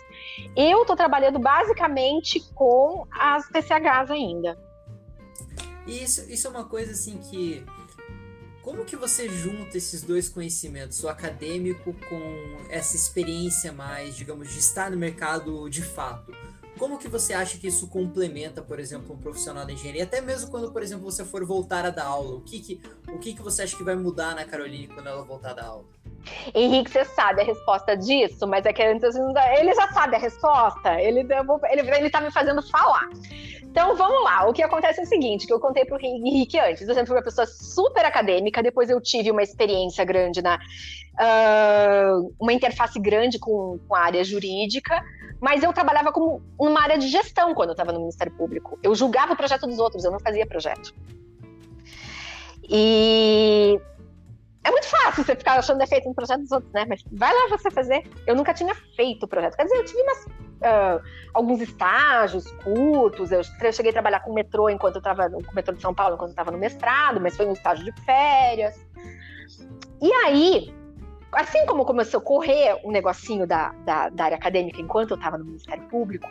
Eu 0.55 0.81
estou 0.81 0.95
trabalhando 0.95 1.39
basicamente 1.39 2.39
com 2.53 3.05
as 3.11 3.49
PCHs 3.49 4.11
ainda. 4.11 4.57
Isso, 5.85 6.29
isso 6.31 6.47
é 6.47 6.49
uma 6.49 6.63
coisa 6.63 6.91
assim 6.91 7.17
que 7.17 7.65
como 8.63 8.85
que 8.85 8.95
você 8.95 9.27
junta 9.27 9.77
esses 9.77 10.01
dois 10.01 10.29
conhecimentos, 10.29 11.03
o 11.03 11.09
acadêmico 11.09 11.93
com 12.09 12.57
essa 12.69 12.95
experiência 12.95 13.73
mais, 13.73 14.15
digamos, 14.15 14.51
de 14.51 14.57
estar 14.57 14.89
no 14.89 14.97
mercado 14.97 15.69
de 15.69 15.81
fato? 15.81 16.33
Como 16.79 16.97
que 16.97 17.07
você 17.07 17.33
acha 17.33 17.57
que 17.57 17.67
isso 17.67 17.87
complementa, 17.87 18.61
por 18.61 18.79
exemplo, 18.79 19.13
um 19.15 19.19
profissional 19.19 19.65
da 19.65 19.73
engenharia? 19.73 20.03
Até 20.03 20.21
mesmo 20.21 20.49
quando, 20.49 20.71
por 20.71 20.81
exemplo, 20.81 21.03
você 21.03 21.23
for 21.23 21.45
voltar 21.45 21.85
a 21.85 21.89
dar 21.89 22.05
aula, 22.05 22.35
o 22.35 22.41
que 22.41 22.59
que, 22.59 22.81
o 23.09 23.19
que, 23.19 23.33
que 23.33 23.41
você 23.41 23.63
acha 23.63 23.75
que 23.75 23.83
vai 23.83 23.95
mudar 23.95 24.33
na 24.33 24.45
Caroline 24.45 24.87
quando 24.87 25.07
ela 25.07 25.23
voltar 25.23 25.51
a 25.51 25.53
dar 25.53 25.65
aula? 25.65 25.85
Henrique, 26.55 26.89
você 26.89 27.03
sabe 27.03 27.41
a 27.41 27.43
resposta 27.43 27.97
disso, 27.97 28.47
mas 28.47 28.65
é 28.65 28.71
que 28.71 28.81
ele 28.81 29.73
já 29.73 29.91
sabe 29.91 30.15
a 30.15 30.19
resposta, 30.19 31.01
ele, 31.01 31.19
ele, 31.69 31.95
ele 31.97 32.09
tá 32.09 32.21
me 32.21 32.31
fazendo 32.31 32.61
falar. 32.69 33.09
Então 33.73 33.95
vamos 33.95 34.23
lá. 34.23 34.47
O 34.47 34.53
que 34.53 34.61
acontece 34.61 34.99
é 34.99 35.03
o 35.03 35.07
seguinte: 35.07 35.47
que 35.47 35.51
eu 35.51 35.59
contei 35.59 35.83
para 35.83 35.97
o 35.97 35.99
Henrique 35.99 36.59
antes. 36.59 36.87
Eu 36.87 36.93
sempre 36.93 37.07
fui 37.07 37.17
uma 37.17 37.23
pessoa 37.23 37.47
super 37.47 38.05
acadêmica, 38.05 38.61
depois 38.61 38.87
eu 38.87 39.01
tive 39.01 39.31
uma 39.31 39.41
experiência 39.41 40.05
grande 40.05 40.43
na. 40.43 40.59
Uh, 41.13 42.33
uma 42.39 42.53
interface 42.53 42.99
grande 42.99 43.39
com, 43.39 43.79
com 43.87 43.95
a 43.95 43.99
área 43.99 44.23
jurídica, 44.23 45.03
mas 45.41 45.63
eu 45.63 45.73
trabalhava 45.73 46.11
como 46.11 46.41
uma 46.57 46.81
área 46.81 46.99
de 46.99 47.07
gestão 47.07 47.55
quando 47.55 47.69
eu 47.69 47.73
estava 47.73 47.91
no 47.91 47.99
Ministério 47.99 48.33
Público. 48.33 48.77
Eu 48.83 48.93
julgava 48.93 49.33
o 49.33 49.35
projeto 49.35 49.65
dos 49.65 49.79
outros, 49.79 50.03
eu 50.03 50.11
não 50.11 50.19
fazia 50.19 50.45
projeto. 50.45 50.93
E 52.69 53.79
é 54.63 54.71
muito 54.71 54.87
fácil 54.87 55.23
você 55.23 55.35
ficar 55.35 55.59
achando 55.59 55.79
defeito 55.79 56.07
no 56.07 56.15
projeto 56.15 56.41
dos 56.41 56.51
outros, 56.51 56.71
né? 56.71 56.85
Mas 56.87 57.03
vai 57.11 57.33
lá 57.33 57.47
você 57.49 57.69
fazer. 57.69 58.09
Eu 58.25 58.35
nunca 58.35 58.53
tinha 58.53 58.73
feito 58.95 59.23
o 59.23 59.27
projeto. 59.27 59.55
Quer 59.55 59.63
dizer, 59.63 59.75
eu 59.75 59.85
tive 59.85 60.01
umas, 60.01 60.25
uh, 60.25 61.03
alguns 61.33 61.61
estágios 61.61 62.49
curtos. 62.63 63.31
Eu 63.31 63.43
cheguei 63.73 63.89
a 63.89 63.93
trabalhar 63.93 64.21
com 64.21 64.31
o 64.31 64.33
metrô 64.33 64.69
enquanto 64.69 64.95
eu 64.95 64.99
estava 64.99 65.27
no 65.27 65.39
metrô 65.53 65.73
de 65.73 65.81
São 65.81 65.93
Paulo, 65.93 66.15
enquanto 66.15 66.29
eu 66.29 66.33
estava 66.33 66.51
no 66.51 66.57
mestrado, 66.57 67.19
mas 67.19 67.35
foi 67.35 67.45
um 67.45 67.53
estágio 67.53 67.83
de 67.83 67.91
férias. 68.03 68.79
E 70.01 70.11
aí, 70.11 70.73
assim 71.33 71.65
como 71.65 71.85
começou 71.85 72.19
a 72.19 72.23
correr 72.23 72.79
um 72.85 72.91
negocinho 72.91 73.45
da, 73.45 73.73
da, 73.85 74.09
da 74.09 74.25
área 74.25 74.37
acadêmica 74.37 74.79
enquanto 74.79 75.11
eu 75.11 75.17
estava 75.17 75.37
no 75.37 75.45
Ministério 75.45 75.83
Público, 75.89 76.27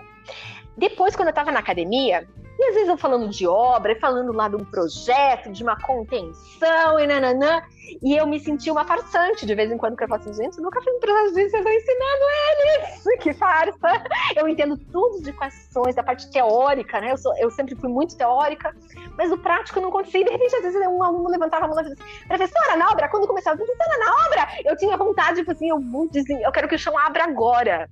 depois, 0.76 1.14
quando 1.14 1.28
eu 1.28 1.33
estava 1.33 1.53
na 1.53 1.61
academia, 1.61 2.26
e 2.59 2.65
às 2.65 2.75
vezes 2.75 2.89
eu 2.89 2.97
falando 2.97 3.29
de 3.29 3.47
obra, 3.47 3.99
falando 4.01 4.33
lá 4.33 4.49
de 4.49 4.57
um 4.57 4.65
projeto, 4.65 5.51
de 5.51 5.63
uma 5.63 5.77
contenção 5.81 6.99
e 6.99 7.07
nananã, 7.07 7.63
e 8.03 8.17
eu 8.17 8.27
me 8.27 8.39
senti 8.39 8.71
uma 8.71 8.85
farsante 8.85 9.45
de 9.45 9.55
vez 9.55 9.71
em 9.71 9.77
quando, 9.77 9.97
que 9.97 10.05
eu 10.05 10.09
falo 10.09 10.21
assim, 10.21 10.33
gente, 10.33 10.61
nunca 10.61 10.81
fiz 10.81 10.95
um 10.95 11.01
projeto 11.01 11.35
disso, 11.35 11.57
eu 11.57 11.63
tô 11.63 11.69
ensinando 11.69 12.25
eles, 12.49 13.19
que 13.21 13.33
farsa. 13.35 14.05
Eu 14.37 14.49
entendo 14.49 14.77
tudo 14.77 15.23
de 15.23 15.31
equações, 15.31 15.95
da 15.95 16.03
parte 16.03 16.31
teórica, 16.31 17.01
né? 17.01 17.13
Eu, 17.13 17.19
sou, 17.19 17.37
eu 17.37 17.51
sempre 17.51 17.75
fui 17.75 17.89
muito 17.89 18.17
teórica, 18.17 18.75
mas 19.17 19.31
o 19.33 19.39
prático 19.39 19.81
não 19.81 19.89
acontecia. 19.89 20.21
E 20.21 20.25
de 20.25 20.31
repente, 20.31 20.57
às 20.57 20.63
vezes, 20.63 20.81
um 20.87 21.03
aluno 21.03 21.29
levantava 21.29 21.65
a 21.65 21.69
mão 21.69 21.79
e 21.81 21.83
dizia 21.83 21.95
assim, 21.95 22.29
professora, 22.29 22.77
na 22.77 22.91
obra, 22.91 23.09
quando 23.09 23.27
começava, 23.27 23.57
professora, 23.57 23.99
na 23.99 24.27
obra, 24.27 24.49
eu 24.65 24.77
tinha 24.77 24.97
vontade, 24.97 25.41
tipo 25.41 25.53
assim, 25.53 25.69
eu 25.69 25.81
vou 25.81 26.09
dizer, 26.09 26.41
eu 26.43 26.53
quero 26.53 26.69
que 26.69 26.77
o 26.77 26.79
chão 26.79 26.97
abra 26.97 27.25
agora. 27.25 27.89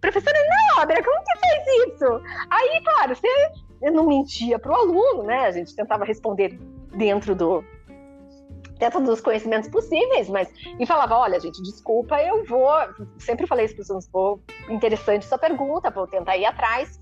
Professora, 0.00 0.36
na 0.48 0.82
obra, 0.82 1.02
como 1.02 1.24
que 1.24 1.38
fez 1.38 1.94
isso? 1.94 2.22
Aí, 2.50 2.82
claro, 2.82 3.14
você 3.14 3.28
não 3.80 4.06
mentia 4.06 4.58
para 4.58 4.72
o 4.72 4.74
aluno, 4.74 5.22
né? 5.22 5.46
A 5.46 5.50
gente 5.52 5.74
tentava 5.74 6.04
responder 6.04 6.58
dentro 6.94 7.34
do 7.34 7.64
dentro 8.78 9.00
dos 9.02 9.20
conhecimentos 9.20 9.68
possíveis, 9.68 10.28
mas 10.28 10.48
e 10.78 10.86
falava, 10.86 11.14
olha, 11.18 11.38
gente, 11.38 11.62
desculpa, 11.62 12.20
eu 12.22 12.44
vou, 12.46 12.70
sempre 13.18 13.46
falei 13.46 13.66
isso 13.66 13.74
para 13.74 13.82
os 13.82 13.90
alunos, 13.90 14.08
vou 14.10 14.40
interessante 14.70 15.26
sua 15.26 15.36
pergunta, 15.36 15.90
vou 15.90 16.06
tentar 16.06 16.38
ir 16.38 16.46
atrás. 16.46 16.98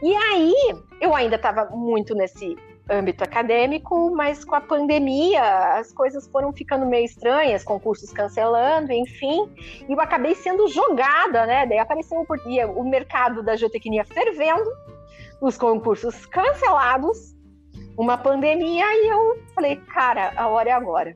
E 0.00 0.14
aí, 0.14 0.54
eu 1.00 1.12
ainda 1.12 1.34
estava 1.34 1.66
muito 1.76 2.14
nesse 2.14 2.56
âmbito 2.88 3.22
acadêmico, 3.22 4.10
mas 4.10 4.44
com 4.44 4.54
a 4.54 4.60
pandemia 4.60 5.42
as 5.78 5.92
coisas 5.92 6.26
foram 6.26 6.52
ficando 6.52 6.86
meio 6.86 7.04
estranhas, 7.04 7.62
concursos 7.62 8.12
cancelando, 8.12 8.92
enfim, 8.92 9.48
e 9.88 9.92
eu 9.92 10.00
acabei 10.00 10.34
sendo 10.34 10.68
jogada, 10.68 11.46
né? 11.46 11.66
Daí 11.66 11.78
apareceu 11.78 12.24
o 12.76 12.84
mercado 12.84 13.42
da 13.42 13.56
geotecnia 13.56 14.04
fervendo, 14.04 14.70
os 15.40 15.56
concursos 15.56 16.26
cancelados, 16.26 17.34
uma 17.96 18.18
pandemia, 18.18 18.84
e 18.84 19.08
eu 19.08 19.42
falei, 19.54 19.76
cara, 19.76 20.32
a 20.36 20.48
hora 20.48 20.70
é 20.70 20.72
agora. 20.72 21.14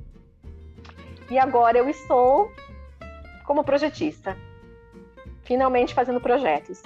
E 1.30 1.38
agora 1.38 1.78
eu 1.78 1.88
estou 1.88 2.50
como 3.46 3.64
projetista, 3.64 4.36
finalmente 5.42 5.94
fazendo 5.94 6.20
projetos. 6.20 6.82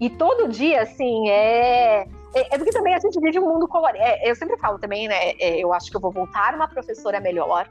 E 0.00 0.08
todo 0.08 0.48
dia, 0.48 0.82
assim, 0.82 1.28
é. 1.28 2.06
É, 2.34 2.54
é 2.54 2.58
porque 2.58 2.70
também 2.70 2.94
a 2.94 2.98
gente 2.98 3.18
vive 3.20 3.38
um 3.38 3.48
mundo 3.48 3.66
colorido. 3.66 4.04
É, 4.04 4.30
eu 4.30 4.34
sempre 4.36 4.56
falo 4.58 4.78
também, 4.78 5.08
né? 5.08 5.32
É, 5.40 5.58
eu 5.58 5.72
acho 5.72 5.90
que 5.90 5.96
eu 5.96 6.00
vou 6.00 6.10
voltar 6.10 6.54
uma 6.54 6.68
professora 6.68 7.20
melhor, 7.20 7.68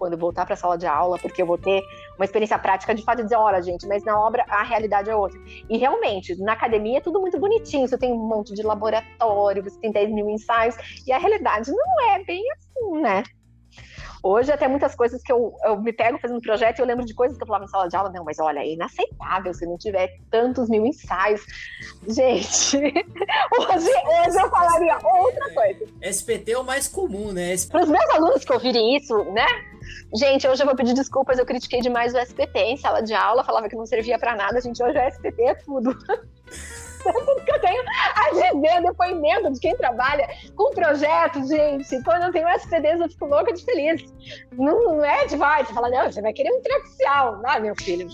quando 0.00 0.16
voltar 0.16 0.46
para 0.46 0.54
a 0.54 0.56
sala 0.56 0.78
de 0.78 0.86
aula, 0.86 1.18
porque 1.18 1.42
eu 1.42 1.46
vou 1.46 1.58
ter 1.58 1.82
uma 2.16 2.24
experiência 2.24 2.58
prática 2.58 2.94
de 2.94 3.04
fato 3.04 3.22
dizer, 3.22 3.36
olha, 3.36 3.62
gente, 3.62 3.86
mas 3.86 4.02
na 4.02 4.18
obra 4.18 4.44
a 4.48 4.62
realidade 4.62 5.10
é 5.10 5.14
outra. 5.14 5.38
E 5.68 5.76
realmente, 5.76 6.34
na 6.42 6.54
academia 6.54 6.98
é 6.98 7.00
tudo 7.00 7.20
muito 7.20 7.38
bonitinho, 7.38 7.86
você 7.86 7.98
tem 7.98 8.10
um 8.12 8.26
monte 8.26 8.54
de 8.54 8.62
laboratório, 8.62 9.62
você 9.62 9.78
tem 9.78 9.92
10 9.92 10.10
mil 10.10 10.28
ensaios, 10.30 10.74
e 11.06 11.12
a 11.12 11.18
realidade 11.18 11.70
não 11.70 12.10
é 12.10 12.24
bem 12.24 12.42
assim, 12.52 13.00
né? 13.02 13.22
Hoje, 14.22 14.52
até 14.52 14.68
muitas 14.68 14.94
coisas 14.94 15.22
que 15.22 15.32
eu, 15.32 15.54
eu 15.64 15.80
me 15.80 15.92
pego 15.92 16.18
fazendo 16.18 16.40
projeto 16.40 16.78
e 16.78 16.82
eu 16.82 16.86
lembro 16.86 17.04
de 17.04 17.14
coisas 17.14 17.36
que 17.36 17.42
eu 17.42 17.46
falava 17.46 17.64
em 17.64 17.68
sala 17.68 17.88
de 17.88 17.96
aula, 17.96 18.10
não, 18.10 18.24
mas 18.24 18.38
olha, 18.38 18.60
é 18.60 18.72
inaceitável 18.72 19.54
se 19.54 19.64
não 19.66 19.78
tiver 19.78 20.18
tantos 20.30 20.68
mil 20.68 20.84
ensaios. 20.84 21.40
Gente, 22.06 22.76
hoje, 23.58 23.88
hoje 23.88 24.38
eu 24.38 24.50
falaria 24.50 24.98
outra 25.02 25.54
coisa. 25.54 25.86
SPT 26.02 26.52
é 26.52 26.58
o 26.58 26.64
mais 26.64 26.86
comum, 26.86 27.32
né? 27.32 27.54
Para 27.70 27.82
os 27.82 27.88
meus 27.88 28.10
alunos 28.10 28.44
que 28.44 28.52
ouvirem 28.52 28.96
isso, 28.96 29.16
né? 29.32 29.46
Gente, 30.14 30.46
hoje 30.46 30.62
eu 30.62 30.66
vou 30.66 30.76
pedir 30.76 30.92
desculpas, 30.94 31.38
eu 31.38 31.46
critiquei 31.46 31.80
demais 31.80 32.14
o 32.14 32.18
SPT 32.18 32.58
em 32.58 32.76
sala 32.76 33.02
de 33.02 33.14
aula, 33.14 33.42
falava 33.42 33.68
que 33.68 33.76
não 33.76 33.86
servia 33.86 34.18
para 34.18 34.36
nada, 34.36 34.60
gente, 34.60 34.82
hoje 34.82 34.98
o 34.98 35.08
SPT 35.08 35.42
é 35.42 35.54
tudo. 35.54 35.96
tudo 37.02 37.34
que 37.44 37.50
eu 37.50 37.60
tenho 37.60 37.82
a 38.14 38.30
dizer, 38.30 38.82
depoimento 38.82 39.52
de 39.52 39.60
quem 39.60 39.76
trabalha 39.76 40.28
com 40.54 40.70
projetos, 40.70 41.48
gente. 41.48 42.02
Quando 42.02 42.24
eu 42.24 42.32
tenho 42.32 42.48
SPDs, 42.48 43.00
eu 43.00 43.08
fico 43.08 43.26
louca 43.26 43.52
de 43.52 43.64
feliz. 43.64 44.04
Não, 44.52 44.96
não 44.96 45.04
é 45.04 45.26
de 45.26 45.36
vai, 45.36 45.64
você 45.64 45.72
fala, 45.72 45.88
não, 45.90 46.10
você 46.10 46.20
vai 46.20 46.32
querer 46.32 46.50
um 46.52 46.60
triaxial. 46.60 47.40
Ah, 47.44 47.60
meu 47.60 47.74
filho, 47.76 48.08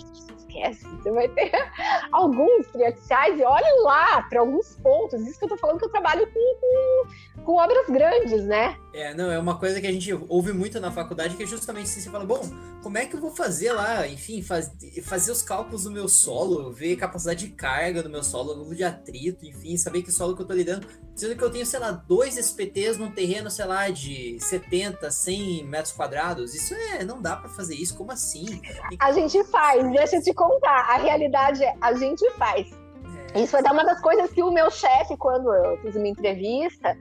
esquece. 0.56 0.86
Você 0.86 1.10
vai 1.10 1.28
ter 1.28 1.52
alguns 2.12 2.66
triaxiais 2.68 3.38
e 3.38 3.44
olhe 3.44 3.82
lá 3.82 4.22
para 4.22 4.40
alguns 4.40 4.74
pontos. 4.76 5.20
Isso 5.22 5.38
que 5.38 5.44
eu 5.44 5.48
tô 5.50 5.58
falando 5.58 5.78
que 5.78 5.84
eu 5.84 5.90
trabalho 5.90 6.26
com, 6.32 6.56
com, 6.60 7.42
com, 7.44 7.52
obras 7.56 7.86
grandes, 7.88 8.44
né? 8.44 8.76
É, 8.92 9.14
não, 9.14 9.30
é 9.30 9.38
uma 9.38 9.58
coisa 9.58 9.80
que 9.80 9.86
a 9.86 9.92
gente 9.92 10.12
ouve 10.28 10.52
muito 10.52 10.80
na 10.80 10.90
faculdade, 10.90 11.36
que 11.36 11.42
é 11.42 11.46
justamente 11.46 11.84
assim, 11.84 12.00
você 12.00 12.10
fala, 12.10 12.24
bom, 12.24 12.40
como 12.82 12.98
é 12.98 13.04
que 13.04 13.14
eu 13.14 13.20
vou 13.20 13.34
fazer 13.34 13.72
lá, 13.72 14.06
enfim, 14.06 14.42
faz, 14.42 14.72
fazer 15.02 15.32
os 15.32 15.42
cálculos 15.42 15.84
do 15.84 15.90
meu 15.90 16.08
solo, 16.08 16.72
ver 16.72 16.96
capacidade 16.96 17.46
de 17.46 17.52
carga 17.52 18.02
do 18.02 18.08
meu 18.08 18.22
solo, 18.22 18.54
número 18.54 18.76
de 18.76 18.84
atrito, 18.84 19.44
enfim, 19.44 19.76
saber 19.76 20.02
que 20.02 20.12
solo 20.12 20.34
que 20.34 20.42
eu 20.42 20.46
tô 20.46 20.54
lidando. 20.54 20.86
Sendo 21.14 21.34
que 21.34 21.42
eu 21.42 21.50
tenho, 21.50 21.64
sei 21.64 21.80
lá, 21.80 21.92
dois 21.92 22.36
SPTs 22.36 22.98
num 22.98 23.10
terreno, 23.10 23.50
sei 23.50 23.64
lá, 23.64 23.88
de 23.88 24.38
70, 24.38 25.10
100 25.10 25.64
metros 25.64 25.94
quadrados. 25.94 26.54
Isso 26.54 26.74
é, 26.74 27.04
não 27.04 27.22
dá 27.22 27.34
para 27.34 27.48
fazer 27.48 27.74
isso, 27.74 27.96
como 27.96 28.12
assim? 28.12 28.60
A 29.00 29.12
gente 29.12 29.42
faz, 29.44 29.82
deixa 29.90 30.16
eu 30.16 30.22
te 30.22 30.34
contar. 30.34 30.45
A 30.64 30.96
realidade 30.96 31.64
é, 31.64 31.74
a 31.80 31.94
gente 31.94 32.28
faz. 32.32 32.70
É. 33.34 33.40
Isso 33.40 33.50
foi 33.50 33.62
uma 33.70 33.84
das 33.84 34.00
coisas 34.00 34.30
que 34.32 34.42
o 34.42 34.50
meu 34.50 34.70
chefe, 34.70 35.16
quando 35.16 35.52
eu 35.52 35.76
fiz 35.78 35.94
uma 35.96 36.08
entrevista, 36.08 36.96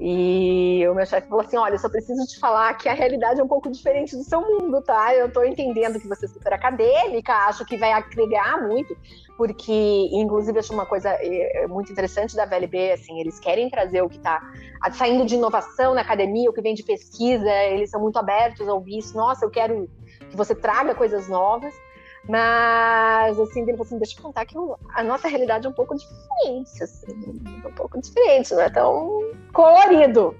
e 0.00 0.84
o 0.88 0.94
meu 0.94 1.06
chefe 1.06 1.28
falou 1.28 1.44
assim: 1.44 1.56
Olha, 1.56 1.74
eu 1.74 1.78
só 1.78 1.88
preciso 1.88 2.26
te 2.26 2.38
falar 2.40 2.74
que 2.74 2.88
a 2.88 2.94
realidade 2.94 3.40
é 3.40 3.44
um 3.44 3.48
pouco 3.48 3.70
diferente 3.70 4.16
do 4.16 4.24
seu 4.24 4.40
mundo, 4.40 4.82
tá? 4.82 5.14
Eu 5.14 5.32
tô 5.32 5.44
entendendo 5.44 6.00
que 6.00 6.08
você 6.08 6.26
é 6.26 6.28
super 6.28 6.52
acadêmica, 6.52 7.32
acho 7.32 7.64
que 7.64 7.76
vai 7.76 7.92
agregar 7.92 8.60
muito, 8.60 8.96
porque, 9.36 10.08
inclusive, 10.12 10.58
acho 10.58 10.72
uma 10.72 10.84
coisa 10.84 11.10
é, 11.10 11.66
muito 11.68 11.92
interessante 11.92 12.34
da 12.34 12.44
VLB, 12.44 12.92
assim, 12.92 13.20
eles 13.20 13.38
querem 13.38 13.70
trazer 13.70 14.02
o 14.02 14.08
que 14.08 14.18
tá 14.18 14.42
saindo 14.92 15.24
de 15.24 15.36
inovação 15.36 15.94
na 15.94 16.00
academia, 16.00 16.50
o 16.50 16.52
que 16.52 16.60
vem 16.60 16.74
de 16.74 16.82
pesquisa, 16.82 17.50
eles 17.66 17.90
são 17.90 18.00
muito 18.00 18.18
abertos 18.18 18.68
a 18.68 18.74
ouvir 18.74 18.98
isso. 18.98 19.16
Nossa, 19.16 19.44
eu 19.44 19.50
quero 19.50 19.88
que 20.28 20.36
você 20.36 20.56
traga 20.56 20.94
coisas 20.94 21.28
novas. 21.28 21.72
Mas, 22.28 23.38
assim, 23.38 23.62
ele 23.62 23.72
falou 23.72 23.86
assim, 23.86 23.98
deixa 23.98 24.18
eu 24.18 24.22
contar 24.22 24.46
que 24.46 24.56
a 24.94 25.02
nossa 25.02 25.28
realidade 25.28 25.66
é 25.66 25.68
um 25.68 25.72
pouco 25.72 25.94
diferente, 25.94 26.82
assim, 26.82 27.12
um 27.66 27.72
pouco 27.72 28.00
diferente, 28.00 28.54
não 28.54 28.62
é 28.62 28.70
tão 28.70 29.32
colorido. 29.52 30.34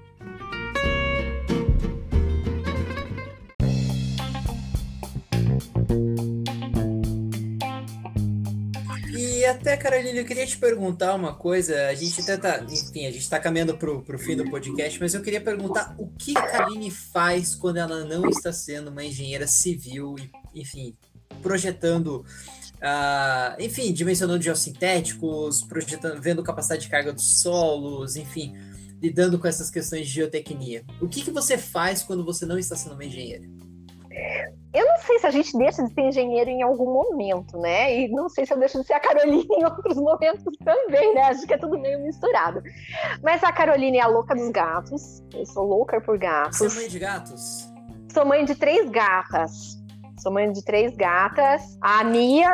E 9.15 9.45
até, 9.45 9.77
Carolina, 9.77 10.19
eu 10.19 10.25
queria 10.25 10.47
te 10.47 10.57
perguntar 10.57 11.13
uma 11.13 11.35
coisa. 11.35 11.87
A 11.87 11.93
gente 11.93 12.19
até 12.19 12.35
tá, 12.35 12.63
enfim, 12.63 13.05
a 13.05 13.11
gente 13.11 13.19
está 13.19 13.39
caminhando 13.39 13.77
para 13.77 13.91
o 13.91 14.17
fim 14.17 14.35
do 14.35 14.49
podcast, 14.49 14.99
mas 14.99 15.13
eu 15.13 15.21
queria 15.21 15.39
perguntar 15.39 15.93
o 15.99 16.07
que 16.07 16.35
a 16.35 16.41
Carolina 16.41 16.91
faz 17.13 17.53
quando 17.53 17.77
ela 17.77 18.03
não 18.03 18.27
está 18.27 18.51
sendo 18.51 18.89
uma 18.89 19.03
engenheira 19.03 19.45
civil 19.45 20.15
enfim, 20.55 20.95
projetando, 21.45 22.25
uh, 22.77 23.61
enfim, 23.61 23.93
dimensionando 23.93 24.41
geossintéticos, 24.41 25.61
projetando, 25.61 26.19
vendo 26.19 26.41
capacidade 26.41 26.81
de 26.81 26.89
carga 26.89 27.13
dos 27.13 27.39
solos, 27.39 28.15
enfim, 28.15 28.55
lidando 28.99 29.37
com 29.37 29.47
essas 29.47 29.69
questões 29.69 30.07
de 30.07 30.13
geotecnia. 30.13 30.83
O 30.99 31.07
que, 31.07 31.21
que 31.21 31.29
você 31.29 31.55
faz 31.55 32.01
quando 32.01 32.25
você 32.25 32.47
não 32.47 32.57
está 32.57 32.75
sendo 32.75 32.93
uma 32.93 33.05
engenheira? 33.05 33.45
Eu 34.73 34.85
não 34.87 34.97
sei 34.97 35.19
se 35.19 35.27
a 35.27 35.29
gente 35.29 35.55
deixa 35.55 35.83
de 35.83 35.93
ser 35.93 36.01
engenheiro 36.01 36.49
em 36.49 36.63
algum 36.63 36.91
momento, 36.91 37.59
né? 37.59 37.95
E 37.95 38.07
não 38.07 38.27
sei 38.27 38.43
se 38.43 38.51
eu 38.51 38.57
deixo 38.57 38.81
de 38.81 38.87
ser 38.87 38.93
a 38.93 38.99
Carolina 38.99 39.45
em 39.55 39.63
outros 39.63 39.97
momentos 39.97 40.43
também, 40.63 41.13
né? 41.13 41.21
Acho 41.21 41.45
que 41.45 41.53
é 41.53 41.57
tudo 41.59 41.77
meio 41.77 42.01
misturado. 42.01 42.63
Mas 43.21 43.43
a 43.43 43.51
Carolina 43.51 43.97
é 43.97 44.01
a 44.01 44.07
louca 44.07 44.33
dos 44.33 44.49
gatos. 44.49 45.23
Eu 45.31 45.45
sou 45.45 45.63
louca 45.63 46.01
por 46.01 46.17
gatos. 46.17 46.57
Você 46.57 46.65
é 46.65 46.81
mãe 46.81 46.89
de 46.89 46.99
gatos? 46.99 47.69
Sou 48.11 48.25
mãe 48.25 48.43
de 48.43 48.55
três 48.55 48.89
gatas. 48.89 49.84
Sou 50.17 50.31
mãe 50.31 50.51
de 50.51 50.63
três 50.63 50.95
gatas. 50.95 51.77
A 51.81 52.03
Mia, 52.03 52.49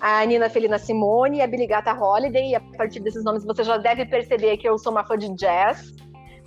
a 0.00 0.24
Nina 0.24 0.48
Felina 0.48 0.78
Simone 0.78 1.38
e 1.38 1.42
a 1.42 1.46
Billy 1.46 1.66
Gata 1.66 1.92
Holiday. 1.92 2.50
E 2.50 2.54
a 2.54 2.60
partir 2.60 3.00
desses 3.00 3.24
nomes 3.24 3.44
você 3.44 3.64
já 3.64 3.76
deve 3.76 4.06
perceber 4.06 4.56
que 4.56 4.68
eu 4.68 4.78
sou 4.78 4.92
uma 4.92 5.04
fã 5.04 5.16
de 5.16 5.34
jazz. 5.34 5.92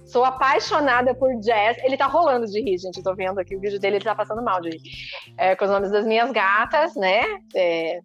Sou 0.06 0.24
apaixonada 0.24 1.14
por 1.16 1.34
jazz. 1.40 1.78
Ele 1.84 1.98
tá 1.98 2.08
rolando 2.08 2.46
de 2.46 2.62
rir, 2.62 2.78
gente. 2.78 2.98
Eu 2.98 3.04
tô 3.04 3.16
vendo 3.16 3.40
aqui 3.40 3.56
o 3.56 3.60
vídeo 3.60 3.80
dele, 3.80 3.98
ele 3.98 4.06
tá 4.06 4.16
passando 4.16 4.44
mal 4.44 4.62
de 4.62 4.70
rir. 4.70 4.82
É, 5.38 5.56
com 5.56 5.66
os 5.66 5.72
nomes 5.72 5.92
das 5.92 6.06
minhas 6.06 6.32
gatas, 6.32 6.96
né? 6.96 7.22
É, 7.56 8.00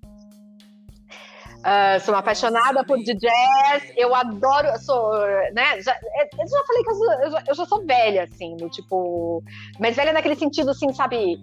Uh, 1.58 1.98
sou 2.00 2.14
apaixonada 2.14 2.84
por 2.84 2.96
jazz, 3.02 3.92
eu 3.96 4.14
adoro, 4.14 4.68
sou, 4.78 5.10
né, 5.52 5.82
já, 5.82 5.92
é, 5.92 6.22
eu 6.22 6.48
já 6.48 6.64
falei 6.64 6.84
que 6.84 6.90
eu, 6.90 6.94
sou, 6.94 7.12
eu, 7.14 7.30
já, 7.32 7.44
eu 7.48 7.54
já 7.54 7.66
sou 7.66 7.84
velha, 7.84 8.28
assim, 8.32 8.56
do 8.56 8.70
tipo, 8.70 9.42
mas 9.80 9.96
velha 9.96 10.12
naquele 10.12 10.36
sentido, 10.36 10.70
assim, 10.70 10.92
sabe, 10.92 11.42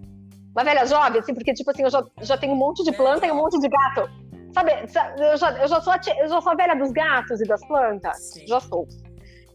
uma 0.55 0.63
velha 0.63 0.85
jovem, 0.85 1.19
assim, 1.19 1.33
porque, 1.33 1.53
tipo 1.53 1.69
assim, 1.69 1.83
eu 1.83 1.89
já, 1.89 2.03
já 2.21 2.37
tenho 2.37 2.53
um 2.53 2.55
monte 2.55 2.83
de 2.83 2.93
planta 2.93 3.27
e 3.27 3.31
um 3.31 3.35
monte 3.35 3.59
de 3.59 3.67
gato. 3.67 4.09
Sabe, 4.53 4.71
eu 5.17 5.37
já, 5.37 5.51
eu 5.51 5.67
já, 5.67 5.81
sou, 5.81 5.91
a, 5.91 5.99
eu 6.17 6.29
já 6.29 6.41
sou 6.41 6.51
a 6.53 6.55
velha 6.55 6.75
dos 6.75 6.91
gatos 6.91 7.41
e 7.41 7.45
das 7.45 7.65
plantas. 7.67 8.17
Sim. 8.33 8.47
Já 8.47 8.61
sou. 8.61 8.87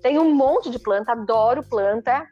Tenho 0.02 0.20
um 0.20 0.34
monte 0.34 0.70
de 0.70 0.78
planta, 0.78 1.12
adoro 1.12 1.62
planta. 1.62 2.26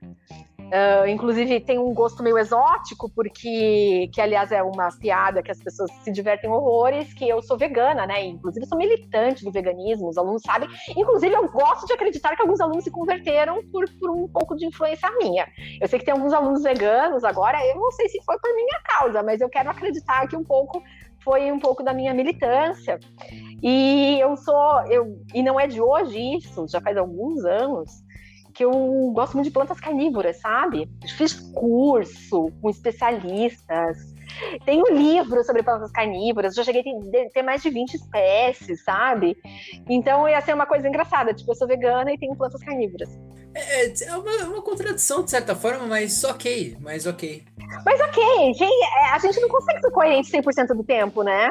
Uh, 0.68 1.08
inclusive 1.08 1.60
tem 1.60 1.78
um 1.78 1.94
gosto 1.94 2.22
meio 2.22 2.36
exótico, 2.36 3.10
porque 3.14 4.10
que 4.12 4.20
aliás 4.20 4.52
é 4.52 4.62
uma 4.62 4.88
piada 5.00 5.42
que 5.42 5.50
as 5.50 5.58
pessoas 5.58 5.90
se 6.02 6.12
divertem 6.12 6.50
horrores, 6.50 7.14
que 7.14 7.26
eu 7.26 7.40
sou 7.42 7.56
vegana, 7.56 8.06
né? 8.06 8.26
Inclusive 8.26 8.66
sou 8.66 8.76
militante 8.76 9.44
do 9.44 9.50
veganismo, 9.50 10.08
os 10.08 10.18
alunos 10.18 10.42
sabem. 10.42 10.68
Inclusive 10.94 11.34
eu 11.34 11.48
gosto 11.48 11.86
de 11.86 11.94
acreditar 11.94 12.36
que 12.36 12.42
alguns 12.42 12.60
alunos 12.60 12.84
se 12.84 12.90
converteram 12.90 13.62
por, 13.72 13.88
por 13.98 14.10
um 14.10 14.28
pouco 14.28 14.54
de 14.56 14.66
influência 14.66 15.10
minha. 15.18 15.46
Eu 15.80 15.88
sei 15.88 15.98
que 15.98 16.04
tem 16.04 16.12
alguns 16.12 16.34
alunos 16.34 16.62
veganos 16.62 17.24
agora, 17.24 17.64
eu 17.66 17.76
não 17.76 17.90
sei 17.92 18.08
se 18.08 18.22
foi 18.22 18.38
por 18.38 18.54
minha 18.54 18.80
causa, 18.84 19.22
mas 19.22 19.40
eu 19.40 19.48
quero 19.48 19.70
acreditar 19.70 20.28
que 20.28 20.36
um 20.36 20.44
pouco 20.44 20.82
foi 21.24 21.50
um 21.50 21.58
pouco 21.58 21.82
da 21.82 21.94
minha 21.94 22.12
militância. 22.12 23.00
E 23.62 24.18
eu 24.20 24.36
sou, 24.36 24.82
eu, 24.86 25.18
e 25.34 25.42
não 25.42 25.58
é 25.58 25.66
de 25.66 25.80
hoje 25.80 26.36
isso, 26.36 26.66
já 26.68 26.80
faz 26.80 26.96
alguns 26.96 27.44
anos 27.44 28.06
que 28.58 28.64
eu 28.64 28.72
gosto 29.14 29.34
muito 29.34 29.46
de 29.46 29.52
plantas 29.52 29.78
carnívoras, 29.78 30.40
sabe? 30.40 30.90
Fiz 31.16 31.32
curso 31.54 32.50
com 32.60 32.68
especialistas. 32.68 33.96
Tenho 34.66 34.84
livro 34.92 35.44
sobre 35.44 35.62
plantas 35.62 35.92
carnívoras, 35.92 36.56
já 36.56 36.64
cheguei 36.64 36.82
a 36.82 37.30
ter 37.30 37.42
mais 37.42 37.62
de 37.62 37.70
20 37.70 37.94
espécies, 37.94 38.82
sabe? 38.82 39.36
Então 39.88 40.28
ia 40.28 40.40
ser 40.40 40.54
uma 40.54 40.66
coisa 40.66 40.88
engraçada, 40.88 41.32
tipo, 41.32 41.52
eu 41.52 41.54
sou 41.54 41.68
vegana 41.68 42.12
e 42.12 42.18
tenho 42.18 42.36
plantas 42.36 42.60
carnívoras. 42.60 43.08
É, 43.54 43.86
é, 43.86 43.94
é 44.06 44.16
uma, 44.16 44.32
uma, 44.48 44.62
contradição, 44.62 45.22
de 45.22 45.30
certa 45.30 45.54
forma, 45.54 45.86
mas 45.86 46.24
ok, 46.24 46.76
mas 46.80 47.06
ok. 47.06 47.44
Mas 47.86 48.00
ok, 48.00 48.24
é, 48.60 49.10
a 49.14 49.18
gente 49.20 49.40
não 49.40 49.48
consegue 49.48 49.80
ser 49.80 49.90
coerente 49.92 50.32
100% 50.32 50.76
do 50.76 50.82
tempo, 50.82 51.22
né? 51.22 51.48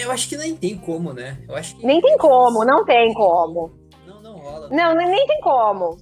Eu 0.00 0.10
acho 0.10 0.28
que 0.28 0.36
nem 0.36 0.56
tem 0.56 0.76
como, 0.76 1.12
né? 1.12 1.38
Eu 1.48 1.54
acho 1.54 1.76
que... 1.76 1.86
Nem 1.86 2.00
tem 2.00 2.18
como, 2.18 2.64
não 2.64 2.84
tem 2.84 3.14
como. 3.14 3.70
Não, 4.04 4.20
não 4.20 4.36
rola. 4.36 4.68
Não, 4.70 4.94
nem 4.96 5.26
tem 5.26 5.40
como. 5.40 5.96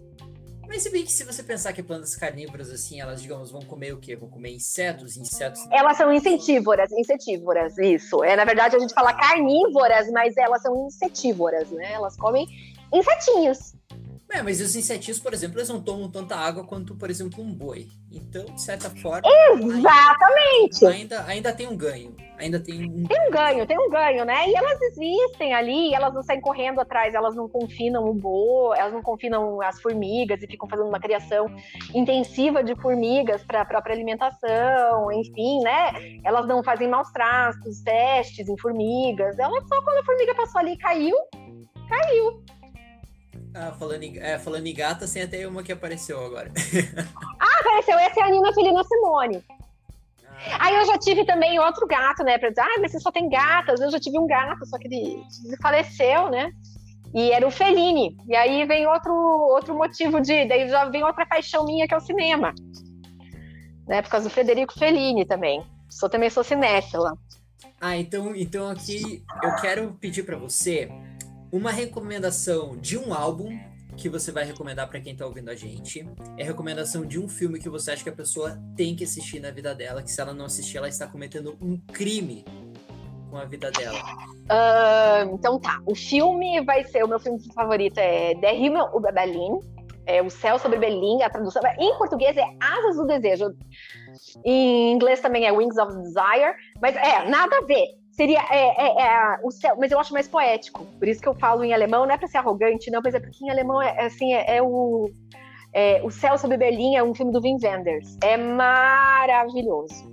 Mas 0.72 0.84
se 0.84 0.90
bem 0.90 1.04
que 1.04 1.12
se 1.12 1.22
você 1.22 1.42
pensar 1.42 1.74
que 1.74 1.82
plantas 1.82 2.16
carnívoras, 2.16 2.70
assim, 2.70 2.98
elas, 2.98 3.20
digamos, 3.20 3.50
vão 3.50 3.60
comer 3.60 3.92
o 3.92 3.98
quê? 3.98 4.16
Vão 4.16 4.30
comer 4.30 4.54
insetos, 4.54 5.18
insetos... 5.18 5.60
Elas 5.70 5.98
são 5.98 6.10
insetívoras, 6.10 6.90
insetívoras, 6.92 7.76
isso. 7.76 8.24
É, 8.24 8.34
na 8.34 8.46
verdade, 8.46 8.76
a 8.76 8.78
gente 8.78 8.94
fala 8.94 9.12
carnívoras, 9.12 10.10
mas 10.10 10.34
elas 10.34 10.62
são 10.62 10.86
insetívoras, 10.86 11.70
né? 11.72 11.92
Elas 11.92 12.16
comem 12.16 12.46
insetinhos. 12.90 13.74
É, 14.32 14.42
mas 14.42 14.62
os 14.62 14.74
insetinhos, 14.74 15.20
por 15.20 15.34
exemplo, 15.34 15.58
eles 15.58 15.68
não 15.68 15.80
tomam 15.80 16.10
tanta 16.10 16.34
água 16.34 16.64
quanto, 16.64 16.94
por 16.94 17.10
exemplo, 17.10 17.42
um 17.42 17.52
boi. 17.52 17.88
Então, 18.10 18.46
de 18.46 18.62
certa 18.62 18.88
forma. 18.88 19.28
Exatamente! 19.28 20.86
Ainda, 20.86 21.24
ainda 21.26 21.52
tem 21.52 21.68
um 21.68 21.76
ganho. 21.76 22.16
Ainda 22.38 22.58
tem 22.58 22.88
um. 22.88 23.06
Tem 23.06 23.28
um 23.28 23.30
ganho, 23.30 23.66
tem 23.66 23.78
um 23.78 23.90
ganho, 23.90 24.24
né? 24.24 24.48
E 24.48 24.56
elas 24.56 24.80
existem 24.80 25.52
ali, 25.52 25.94
elas 25.94 26.14
não 26.14 26.22
saem 26.22 26.40
correndo 26.40 26.80
atrás, 26.80 27.14
elas 27.14 27.36
não 27.36 27.46
confinam 27.46 28.08
o 28.08 28.14
boi, 28.14 28.78
elas 28.78 28.94
não 28.94 29.02
confinam 29.02 29.60
as 29.60 29.80
formigas 29.82 30.42
e 30.42 30.46
ficam 30.46 30.66
fazendo 30.66 30.88
uma 30.88 30.98
criação 30.98 31.46
intensiva 31.94 32.64
de 32.64 32.74
formigas 32.76 33.44
para 33.44 33.60
a 33.60 33.64
própria 33.66 33.94
alimentação, 33.94 35.12
enfim, 35.12 35.60
né? 35.60 35.92
Elas 36.24 36.48
não 36.48 36.64
fazem 36.64 36.88
maus 36.88 37.10
tratos, 37.12 37.82
testes 37.82 38.48
em 38.48 38.58
formigas. 38.58 39.38
Elas 39.38 39.68
só 39.68 39.82
quando 39.82 39.98
a 39.98 40.04
formiga 40.04 40.34
passou 40.34 40.60
ali 40.62 40.72
e 40.72 40.78
caiu, 40.78 41.16
caiu. 41.86 42.42
Ah, 43.54 43.72
falando 43.78 44.02
em, 44.02 44.18
é, 44.18 44.38
falando 44.38 44.66
em 44.66 44.74
gata, 44.74 45.06
tem 45.06 45.22
até 45.22 45.46
uma 45.46 45.62
que 45.62 45.72
apareceu 45.72 46.24
agora. 46.24 46.50
ah, 47.38 47.60
apareceu. 47.60 47.98
Essa 47.98 48.20
é 48.20 48.22
a 48.22 48.30
Nina 48.30 48.52
Felina 48.54 48.82
Simone. 48.84 49.44
Ah. 50.26 50.66
Aí 50.66 50.74
eu 50.76 50.86
já 50.86 50.98
tive 50.98 51.24
também 51.26 51.58
outro 51.58 51.86
gato, 51.86 52.24
né? 52.24 52.38
Pra 52.38 52.48
dizer, 52.48 52.62
ah, 52.62 52.80
mas 52.80 52.92
você 52.92 53.00
só 53.00 53.12
tem 53.12 53.28
gatas. 53.28 53.80
Eu 53.80 53.90
já 53.90 54.00
tive 54.00 54.18
um 54.18 54.26
gato, 54.26 54.64
só 54.66 54.78
que 54.78 54.88
ele, 54.88 55.22
faleceu, 55.60 56.30
né? 56.30 56.50
E 57.14 57.30
era 57.30 57.46
o 57.46 57.50
Fellini. 57.50 58.16
E 58.26 58.34
aí 58.34 58.64
vem 58.66 58.86
outro, 58.86 59.12
outro 59.12 59.74
motivo 59.74 60.20
de. 60.20 60.46
Daí 60.46 60.68
já 60.68 60.86
vem 60.86 61.04
outra 61.04 61.26
paixão 61.26 61.66
minha, 61.66 61.86
que 61.86 61.92
é 61.92 61.96
o 61.96 62.00
cinema. 62.00 62.54
né? 63.86 64.00
Por 64.00 64.10
causa 64.10 64.28
do 64.28 64.32
Federico 64.34 64.78
Fellini 64.78 65.26
também. 65.26 65.62
Sou 65.90 66.08
também 66.08 66.30
sou 66.30 66.42
cinéfila. 66.42 67.12
Ah, 67.78 67.96
então, 67.96 68.34
então 68.34 68.70
aqui 68.70 69.22
eu 69.42 69.56
quero 69.56 69.92
pedir 70.00 70.22
para 70.22 70.38
você 70.38 70.88
uma 71.52 71.70
recomendação 71.70 72.76
de 72.78 72.98
um 72.98 73.12
álbum 73.12 73.56
que 73.94 74.08
você 74.08 74.32
vai 74.32 74.42
recomendar 74.44 74.88
para 74.88 74.98
quem 74.98 75.14
tá 75.14 75.26
ouvindo 75.26 75.50
a 75.50 75.54
gente. 75.54 76.08
É 76.38 76.42
recomendação 76.42 77.04
de 77.04 77.20
um 77.20 77.28
filme 77.28 77.60
que 77.60 77.68
você 77.68 77.90
acha 77.90 78.02
que 78.02 78.08
a 78.08 78.14
pessoa 78.14 78.58
tem 78.74 78.96
que 78.96 79.04
assistir 79.04 79.38
na 79.38 79.50
vida 79.50 79.74
dela, 79.74 80.02
que 80.02 80.10
se 80.10 80.18
ela 80.18 80.32
não 80.32 80.46
assistir, 80.46 80.78
ela 80.78 80.88
está 80.88 81.06
cometendo 81.06 81.58
um 81.60 81.76
crime 81.92 82.42
com 83.30 83.36
a 83.36 83.44
vida 83.44 83.70
dela. 83.70 83.98
Uh, 84.44 85.34
então 85.34 85.60
tá, 85.60 85.78
o 85.84 85.94
filme 85.94 86.64
vai 86.64 86.84
ser, 86.84 87.04
o 87.04 87.08
meu 87.08 87.20
filme 87.20 87.38
favorito 87.52 87.98
é 87.98 88.34
Der 88.36 88.58
Himmel 88.58 88.90
über 88.96 89.12
Berlin, 89.12 89.60
é 90.06 90.22
O 90.22 90.30
Céu 90.30 90.58
sobre 90.58 90.78
Berlim, 90.78 91.22
a 91.22 91.30
tradução 91.30 91.62
em 91.78 91.96
português 91.96 92.36
é 92.36 92.44
Asas 92.60 92.96
do 92.96 93.06
Desejo. 93.06 93.54
Em 94.44 94.92
inglês 94.92 95.20
também 95.20 95.46
é 95.46 95.52
Wings 95.52 95.78
of 95.78 95.94
Desire, 95.96 96.54
mas 96.80 96.96
é, 96.96 97.28
nada 97.28 97.58
a 97.58 97.64
ver. 97.64 98.01
Seria 98.12 98.40
é, 98.50 98.86
é, 98.86 99.02
é, 99.02 99.38
o 99.42 99.50
céu, 99.50 99.74
mas 99.78 99.90
eu 99.90 99.98
acho 99.98 100.12
mais 100.12 100.28
poético. 100.28 100.84
Por 100.98 101.08
isso 101.08 101.20
que 101.20 101.28
eu 101.28 101.34
falo 101.34 101.64
em 101.64 101.72
alemão, 101.72 102.06
não 102.06 102.14
é 102.14 102.18
para 102.18 102.28
ser 102.28 102.38
arrogante, 102.38 102.90
não, 102.90 103.00
mas 103.02 103.14
é 103.14 103.20
porque 103.20 103.44
em 103.44 103.50
alemão 103.50 103.80
é, 103.80 103.96
é 103.96 104.04
assim, 104.04 104.34
é, 104.34 104.56
é 104.56 104.62
o 104.62 105.10
é, 105.72 106.02
o 106.04 106.10
Céu 106.10 106.36
sobre 106.36 106.58
Berlim 106.58 106.96
é 106.96 107.02
um 107.02 107.14
filme 107.14 107.32
do 107.32 107.40
Wim 107.40 107.56
Wenders. 107.62 108.18
É 108.22 108.36
maravilhoso. 108.36 110.12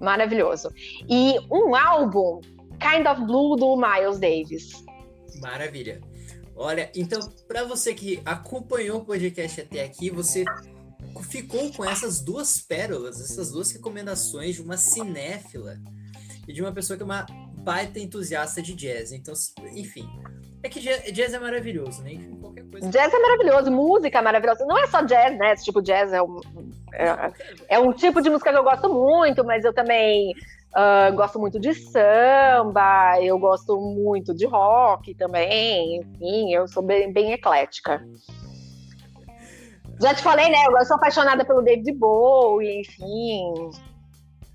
Maravilhoso. 0.00 0.70
E 1.08 1.38
um 1.48 1.76
álbum, 1.76 2.40
Kind 2.80 3.06
of 3.06 3.24
Blue, 3.24 3.54
do 3.54 3.76
Miles 3.76 4.18
Davis. 4.18 4.84
Maravilha. 5.40 6.00
Olha, 6.56 6.90
então, 6.94 7.20
para 7.46 7.64
você 7.64 7.94
que 7.94 8.20
acompanhou 8.24 8.98
o 8.98 9.04
podcast 9.04 9.60
até 9.60 9.84
aqui, 9.84 10.10
você 10.10 10.44
ficou 11.30 11.72
com 11.72 11.84
essas 11.84 12.20
duas 12.20 12.60
pérolas, 12.60 13.20
essas 13.20 13.52
duas 13.52 13.70
recomendações 13.70 14.56
de 14.56 14.62
uma 14.62 14.76
cinéfila 14.76 15.78
e 16.46 16.52
de 16.52 16.62
uma 16.62 16.72
pessoa 16.72 16.96
que 16.96 17.02
é 17.02 17.06
uma 17.06 17.26
baita 17.58 17.98
entusiasta 17.98 18.60
de 18.60 18.74
jazz. 18.74 19.12
Então, 19.12 19.34
enfim. 19.74 20.08
É 20.64 20.68
que 20.68 20.80
jazz 20.80 21.34
é 21.34 21.38
maravilhoso, 21.40 22.02
né? 22.02 22.12
Enfim, 22.12 22.36
qualquer 22.40 22.64
coisa. 22.64 22.88
Jazz 22.88 23.12
é 23.12 23.18
maravilhoso, 23.18 23.70
música 23.70 24.18
é 24.18 24.22
maravilhosa. 24.22 24.64
Não 24.64 24.78
é 24.78 24.86
só 24.86 25.02
jazz, 25.02 25.36
né? 25.36 25.52
Esse 25.52 25.64
tipo 25.64 25.82
de 25.82 25.86
jazz 25.92 26.12
é 26.12 26.22
um, 26.22 26.40
é, 26.92 27.32
é 27.68 27.78
um 27.80 27.92
tipo 27.92 28.22
de 28.22 28.30
música 28.30 28.52
que 28.52 28.58
eu 28.58 28.62
gosto 28.62 28.88
muito, 28.88 29.44
mas 29.44 29.64
eu 29.64 29.72
também 29.72 30.32
uh, 30.76 31.14
gosto 31.16 31.38
muito 31.40 31.58
de 31.58 31.74
samba, 31.74 33.20
eu 33.20 33.38
gosto 33.40 33.76
muito 33.80 34.32
de 34.32 34.46
rock 34.46 35.14
também. 35.14 35.96
Enfim, 35.96 36.54
eu 36.54 36.68
sou 36.68 36.82
bem, 36.82 37.12
bem 37.12 37.32
eclética. 37.32 38.04
Já 40.00 40.14
te 40.14 40.22
falei, 40.22 40.48
né? 40.48 40.58
Eu 40.66 40.84
sou 40.84 40.96
apaixonada 40.96 41.44
pelo 41.44 41.62
David 41.62 41.92
Bowie, 41.92 42.80
enfim. 42.80 43.70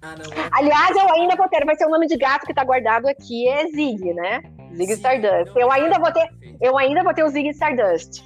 Ah, 0.02 0.16
não, 0.16 0.26
é... 0.26 0.50
Aliás, 0.52 0.96
eu 0.96 1.12
ainda 1.14 1.36
vou 1.36 1.48
ter, 1.50 1.66
vai 1.66 1.76
ser 1.76 1.86
o 1.86 1.90
nome 1.90 2.08
de 2.08 2.18
gato 2.18 2.46
que 2.46 2.54
tá 2.54 2.64
guardado 2.64 3.08
aqui, 3.08 3.48
é 3.48 3.68
Zig, 3.68 4.14
né? 4.14 4.42
Zig 4.76 4.94
Stardust. 4.94 5.56
Eu 5.56 5.72
ainda 5.72 5.98
vou 6.00 6.12
ter, 6.12 6.30
eu 6.62 6.78
ainda 6.78 7.04
vou 7.04 7.14
ter 7.14 7.24
o 7.24 7.30
Zig 7.30 7.50
Stardust. 7.50 8.24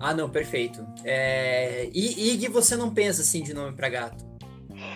Ah, 0.00 0.14
não, 0.14 0.30
perfeito. 0.30 0.84
É... 1.04 1.88
E 1.92 2.32
Ig, 2.32 2.48
você 2.48 2.74
não 2.74 2.92
pensa 2.92 3.20
assim 3.20 3.42
de 3.42 3.52
nome 3.52 3.76
para 3.76 3.88
gato? 3.90 4.30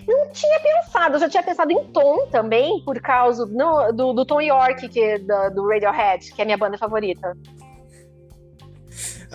Não 0.07 0.31
tinha 0.33 0.61
pensado, 0.61 1.17
eu 1.17 1.21
já 1.21 1.29
tinha 1.29 1.43
pensado 1.43 1.71
em 1.71 1.85
Tom 1.93 2.27
também, 2.29 2.83
por 2.85 3.01
causa 3.01 3.45
no, 3.47 3.93
do, 3.93 4.13
do 4.15 4.25
Tom 4.25 4.41
York, 4.41 4.89
que, 4.89 5.01
é 5.01 5.19
do, 5.19 5.51
do 5.51 5.69
Radiohead, 5.69 6.33
que 6.33 6.41
é 6.41 6.43
a 6.43 6.47
minha 6.47 6.57
banda 6.57 6.79
favorita. 6.79 7.37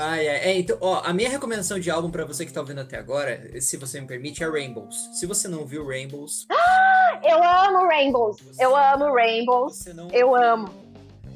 Ai, 0.01 0.29
ai, 0.29 0.37
é, 0.37 0.57
então, 0.57 0.77
ó, 0.79 1.01
a 1.03 1.11
minha 1.11 1.29
recomendação 1.29 1.77
de 1.77 1.91
álbum 1.91 2.09
para 2.09 2.23
você 2.23 2.45
que 2.45 2.53
tá 2.53 2.61
ouvindo 2.61 2.79
até 2.79 2.97
agora, 2.97 3.59
se 3.59 3.75
você 3.75 3.99
me 3.99 4.07
permite, 4.07 4.41
é 4.41 4.47
Rainbows. 4.47 5.09
Se 5.11 5.25
você 5.25 5.49
não 5.49 5.65
viu 5.65 5.85
Rainbows. 5.85 6.47
Ah, 6.49 7.19
eu 7.21 7.43
amo 7.43 7.85
Rainbows. 7.85 8.37
Eu 8.57 8.73
amo 8.77 9.13
Rainbows. 9.13 9.85
eu 10.13 10.33
amo. 10.33 10.69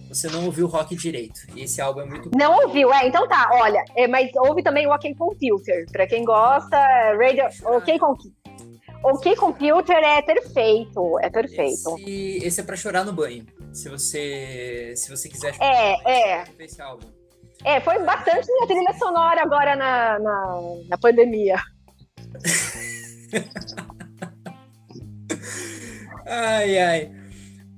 Você 0.08 0.30
não 0.30 0.46
ouviu 0.46 0.68
rock 0.68 0.96
direito. 0.96 1.42
E 1.54 1.64
esse 1.64 1.82
álbum 1.82 2.02
é 2.02 2.06
muito 2.06 2.30
bom. 2.30 2.38
Não 2.38 2.56
ouviu, 2.64 2.94
é. 2.94 3.06
Então 3.06 3.28
tá, 3.28 3.50
olha. 3.52 3.84
É, 3.98 4.08
mas 4.08 4.30
ouve 4.36 4.64
também 4.64 4.88
o 4.88 4.94
OK 4.94 5.14
Computer. 5.16 5.86
Pra 5.92 6.08
quem 6.08 6.24
gosta, 6.24 6.78
Radio. 7.18 7.46
OK 7.66 8.00
Computer. 8.00 8.32
OK 9.04 9.36
Computer 9.36 9.98
é 9.98 10.22
perfeito. 10.22 11.20
É 11.20 11.30
perfeito. 11.30 11.98
Esse, 12.00 12.40
esse 12.46 12.62
é 12.62 12.64
pra 12.64 12.78
chorar 12.78 13.04
no 13.04 13.12
banho. 13.12 13.46
Se 13.74 13.90
você, 13.90 14.94
se 14.96 15.10
você 15.10 15.28
quiser 15.28 15.54
chorar, 15.54 15.68
é, 15.68 15.96
é. 16.06 16.44
esse 16.60 16.82
álbum. 16.82 17.13
É, 17.64 17.80
foi 17.80 18.04
bastante 18.04 18.48
minha 18.48 18.68
trilha 18.68 18.94
sonora 18.98 19.42
agora 19.42 19.76
na, 19.76 20.20
na, 20.20 20.60
na 20.90 20.98
pandemia. 20.98 21.56
ai, 26.26 26.78
ai. 26.78 27.24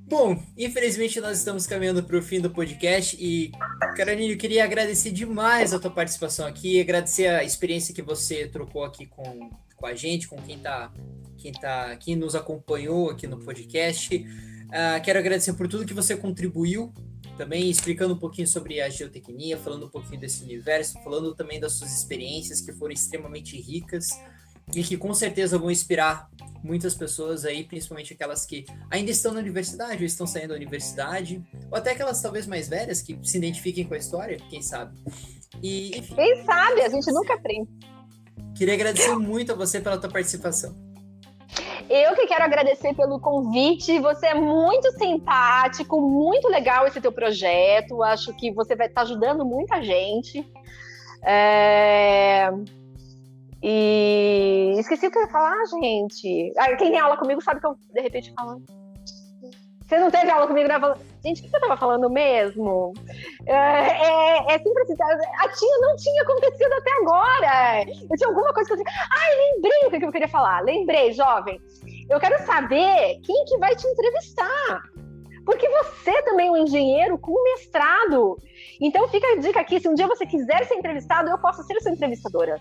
Bom, 0.08 0.40
infelizmente 0.56 1.20
nós 1.20 1.40
estamos 1.40 1.66
caminhando 1.66 2.04
para 2.04 2.16
o 2.16 2.22
fim 2.22 2.40
do 2.40 2.52
podcast 2.52 3.18
e, 3.20 3.52
Caroline, 3.98 4.32
eu 4.32 4.38
queria 4.38 4.64
agradecer 4.64 5.10
demais 5.10 5.74
a 5.74 5.80
tua 5.80 5.90
participação 5.90 6.46
aqui, 6.46 6.80
agradecer 6.80 7.26
a 7.26 7.44
experiência 7.44 7.94
que 7.94 8.04
você 8.04 8.48
trocou 8.48 8.84
aqui 8.84 9.08
com, 9.08 9.50
com 9.76 9.88
a 9.88 9.96
gente, 9.96 10.28
com 10.28 10.38
quem 10.38 10.60
tá, 10.60 10.92
quem 11.38 11.52
tá, 11.52 11.96
quem 11.96 12.16
nos 12.16 12.36
acompanhou 12.36 13.10
aqui 13.10 13.26
no 13.26 13.40
podcast. 13.40 14.16
Uh, 14.16 15.02
quero 15.04 15.18
agradecer 15.18 15.54
por 15.54 15.68
tudo 15.68 15.86
que 15.86 15.94
você 15.94 16.16
contribuiu 16.16 16.94
também 17.38 17.70
explicando 17.70 18.14
um 18.14 18.18
pouquinho 18.18 18.48
sobre 18.48 18.82
a 18.82 18.90
geotecnia, 18.90 19.58
falando 19.58 19.86
um 19.86 19.90
pouquinho 19.90 20.20
desse 20.20 20.44
universo, 20.44 21.02
falando 21.04 21.36
também 21.36 21.60
das 21.60 21.74
suas 21.74 21.96
experiências 21.96 22.62
que 22.62 22.74
foram 22.74 22.94
extremamente 22.94 23.60
ricas 23.60 24.08
e 24.74 24.84
que 24.84 24.98
com 24.98 25.14
certeza 25.14 25.58
vão 25.58 25.70
inspirar 25.70 26.30
muitas 26.64 26.96
pessoas 26.96 27.46
aí, 27.46 27.64
principalmente 27.64 28.14
aquelas 28.14 28.46
que 28.46 28.66
ainda 28.90 29.12
estão 29.12 29.32
na 29.32 29.40
universidade 29.40 30.00
ou 30.00 30.06
estão 30.06 30.26
saindo 30.26 30.50
da 30.50 30.56
universidade, 30.56 31.44
ou 31.70 31.78
até 31.78 31.92
aquelas 31.92 32.22
talvez 32.22 32.48
mais 32.48 32.68
velhas 32.68 33.02
que 33.02 33.18
se 33.24 33.38
identifiquem 33.38 33.86
com 33.86 33.94
a 33.94 33.98
história, 33.98 34.38
quem 34.50 34.62
sabe. 34.62 34.98
E, 35.62 35.98
enfim, 35.98 36.16
quem 36.16 36.44
sabe, 36.44 36.82
a 36.82 36.90
gente 36.90 37.12
nunca 37.12 37.36
aprende. 37.36 37.70
Queria 38.56 38.74
agradecer 38.74 39.16
muito 39.16 39.52
a 39.52 39.56
você 39.56 39.80
pela 39.80 39.98
tua 39.98 40.10
participação. 40.10 40.85
Eu 41.90 42.16
que 42.16 42.26
quero 42.26 42.44
agradecer 42.44 42.94
pelo 42.96 43.20
convite. 43.20 44.00
Você 44.00 44.28
é 44.28 44.34
muito 44.34 44.92
simpático, 44.94 46.02
muito 46.02 46.48
legal 46.48 46.88
esse 46.88 47.00
teu 47.00 47.12
projeto. 47.12 48.02
Acho 48.04 48.34
que 48.34 48.52
você 48.52 48.76
vai 48.76 48.88
estar 48.88 49.02
ajudando 49.02 49.46
muita 49.46 49.82
gente. 49.84 50.48
É... 51.24 52.50
E 53.62 54.76
esqueci 54.78 55.08
o 55.08 55.12
que 55.12 55.18
eu 55.18 55.24
ia 55.24 55.30
falar, 55.30 55.58
gente. 55.82 56.54
Ah, 56.58 56.76
quem 56.76 56.92
tem 56.92 57.00
aula 57.00 57.18
comigo 57.18 57.42
sabe 57.42 57.60
que 57.60 57.68
eu, 57.68 57.76
de 57.94 58.02
repente, 58.02 58.34
falando. 58.36 58.64
Você 59.86 60.00
não 60.00 60.10
teve 60.10 60.32
aula 60.32 60.48
comigo, 60.48 60.68
né? 60.68 60.80
Gente, 61.24 61.46
o 61.46 61.50
que 61.50 61.56
eu 61.56 61.62
tava 61.62 61.78
falando 61.78 62.10
mesmo? 62.10 62.94
É, 63.46 63.54
é, 63.54 64.56
é 64.56 64.60
sempre 64.60 64.82
assim, 64.82 64.96
a 65.40 65.50
tinha 65.50 65.78
não 65.80 65.96
tinha 65.96 66.22
acontecido 66.24 66.74
até 66.74 66.92
agora. 67.02 67.84
Eu 68.10 68.18
tinha 68.18 68.30
alguma 68.30 68.52
coisa 68.54 68.68
que 68.68 68.74
eu 68.74 68.78
tinha. 68.78 69.08
Ai, 69.12 69.36
lembrei 69.36 69.80
o 69.86 69.92
que 69.92 70.06
eu 70.06 70.12
queria 70.12 70.28
falar. 70.28 70.62
Lembrei, 70.64 71.14
jovem. 71.14 71.60
Eu 72.10 72.20
quero 72.20 72.44
saber 72.46 73.20
quem 73.24 73.46
que 73.46 73.58
vai 73.58 73.76
te 73.76 73.88
entrevistar. 73.88 74.82
Porque 75.46 75.70
você 75.70 76.20
também 76.24 76.48
é 76.48 76.52
um 76.52 76.58
engenheiro 76.58 77.20
com 77.20 77.44
mestrado. 77.44 78.38
Então 78.82 79.08
fica 79.08 79.28
a 79.34 79.36
dica 79.36 79.60
aqui, 79.60 79.80
se 79.80 79.88
um 79.88 79.94
dia 79.94 80.08
você 80.08 80.26
quiser 80.26 80.66
ser 80.66 80.76
entrevistado, 80.76 81.30
eu 81.30 81.38
posso 81.38 81.64
ser 81.64 81.80
sua 81.80 81.92
entrevistadora. 81.92 82.60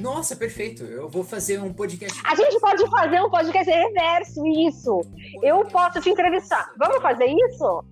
Nossa, 0.00 0.34
perfeito. 0.34 0.82
Eu 0.84 1.08
vou 1.08 1.22
fazer 1.22 1.60
um 1.60 1.72
podcast. 1.72 2.20
A 2.24 2.34
gente 2.34 2.58
pode 2.58 2.88
fazer 2.88 3.20
um 3.20 3.30
podcast 3.30 3.70
reverso, 3.70 4.46
isso. 4.46 5.00
Eu 5.42 5.64
posso 5.66 6.00
te 6.00 6.10
entrevistar. 6.10 6.70
Vamos 6.78 7.02
fazer 7.02 7.26
isso? 7.26 7.84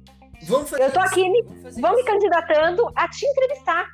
Vamos 0.44 0.70
fazer 0.70 0.84
Eu 0.84 0.92
tô 0.92 1.00
aqui, 1.00 1.28
me, 1.28 1.42
vamos 1.80 1.98
me 1.98 2.04
candidatando 2.04 2.90
a 2.94 3.08
te 3.08 3.26
entrevistar. 3.26 3.90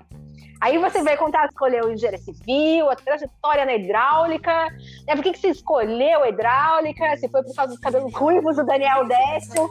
Aí 0.60 0.78
você 0.78 1.02
vai 1.02 1.16
contar, 1.16 1.44
escolheu 1.46 1.92
engenharia 1.92 2.18
civil, 2.18 2.88
a 2.88 2.96
trajetória 2.96 3.66
na 3.66 3.74
hidráulica, 3.74 4.70
né? 5.06 5.14
Por 5.14 5.22
que, 5.22 5.32
que 5.32 5.38
você 5.38 5.48
escolheu 5.48 6.22
a 6.22 6.28
hidráulica? 6.28 7.16
Se 7.18 7.28
foi 7.28 7.42
por 7.42 7.54
causa 7.54 7.72
dos 7.72 7.80
cabelos 7.80 8.14
ruivos 8.14 8.56
do 8.56 8.64
Daniel 8.64 9.06
Décio. 9.06 9.68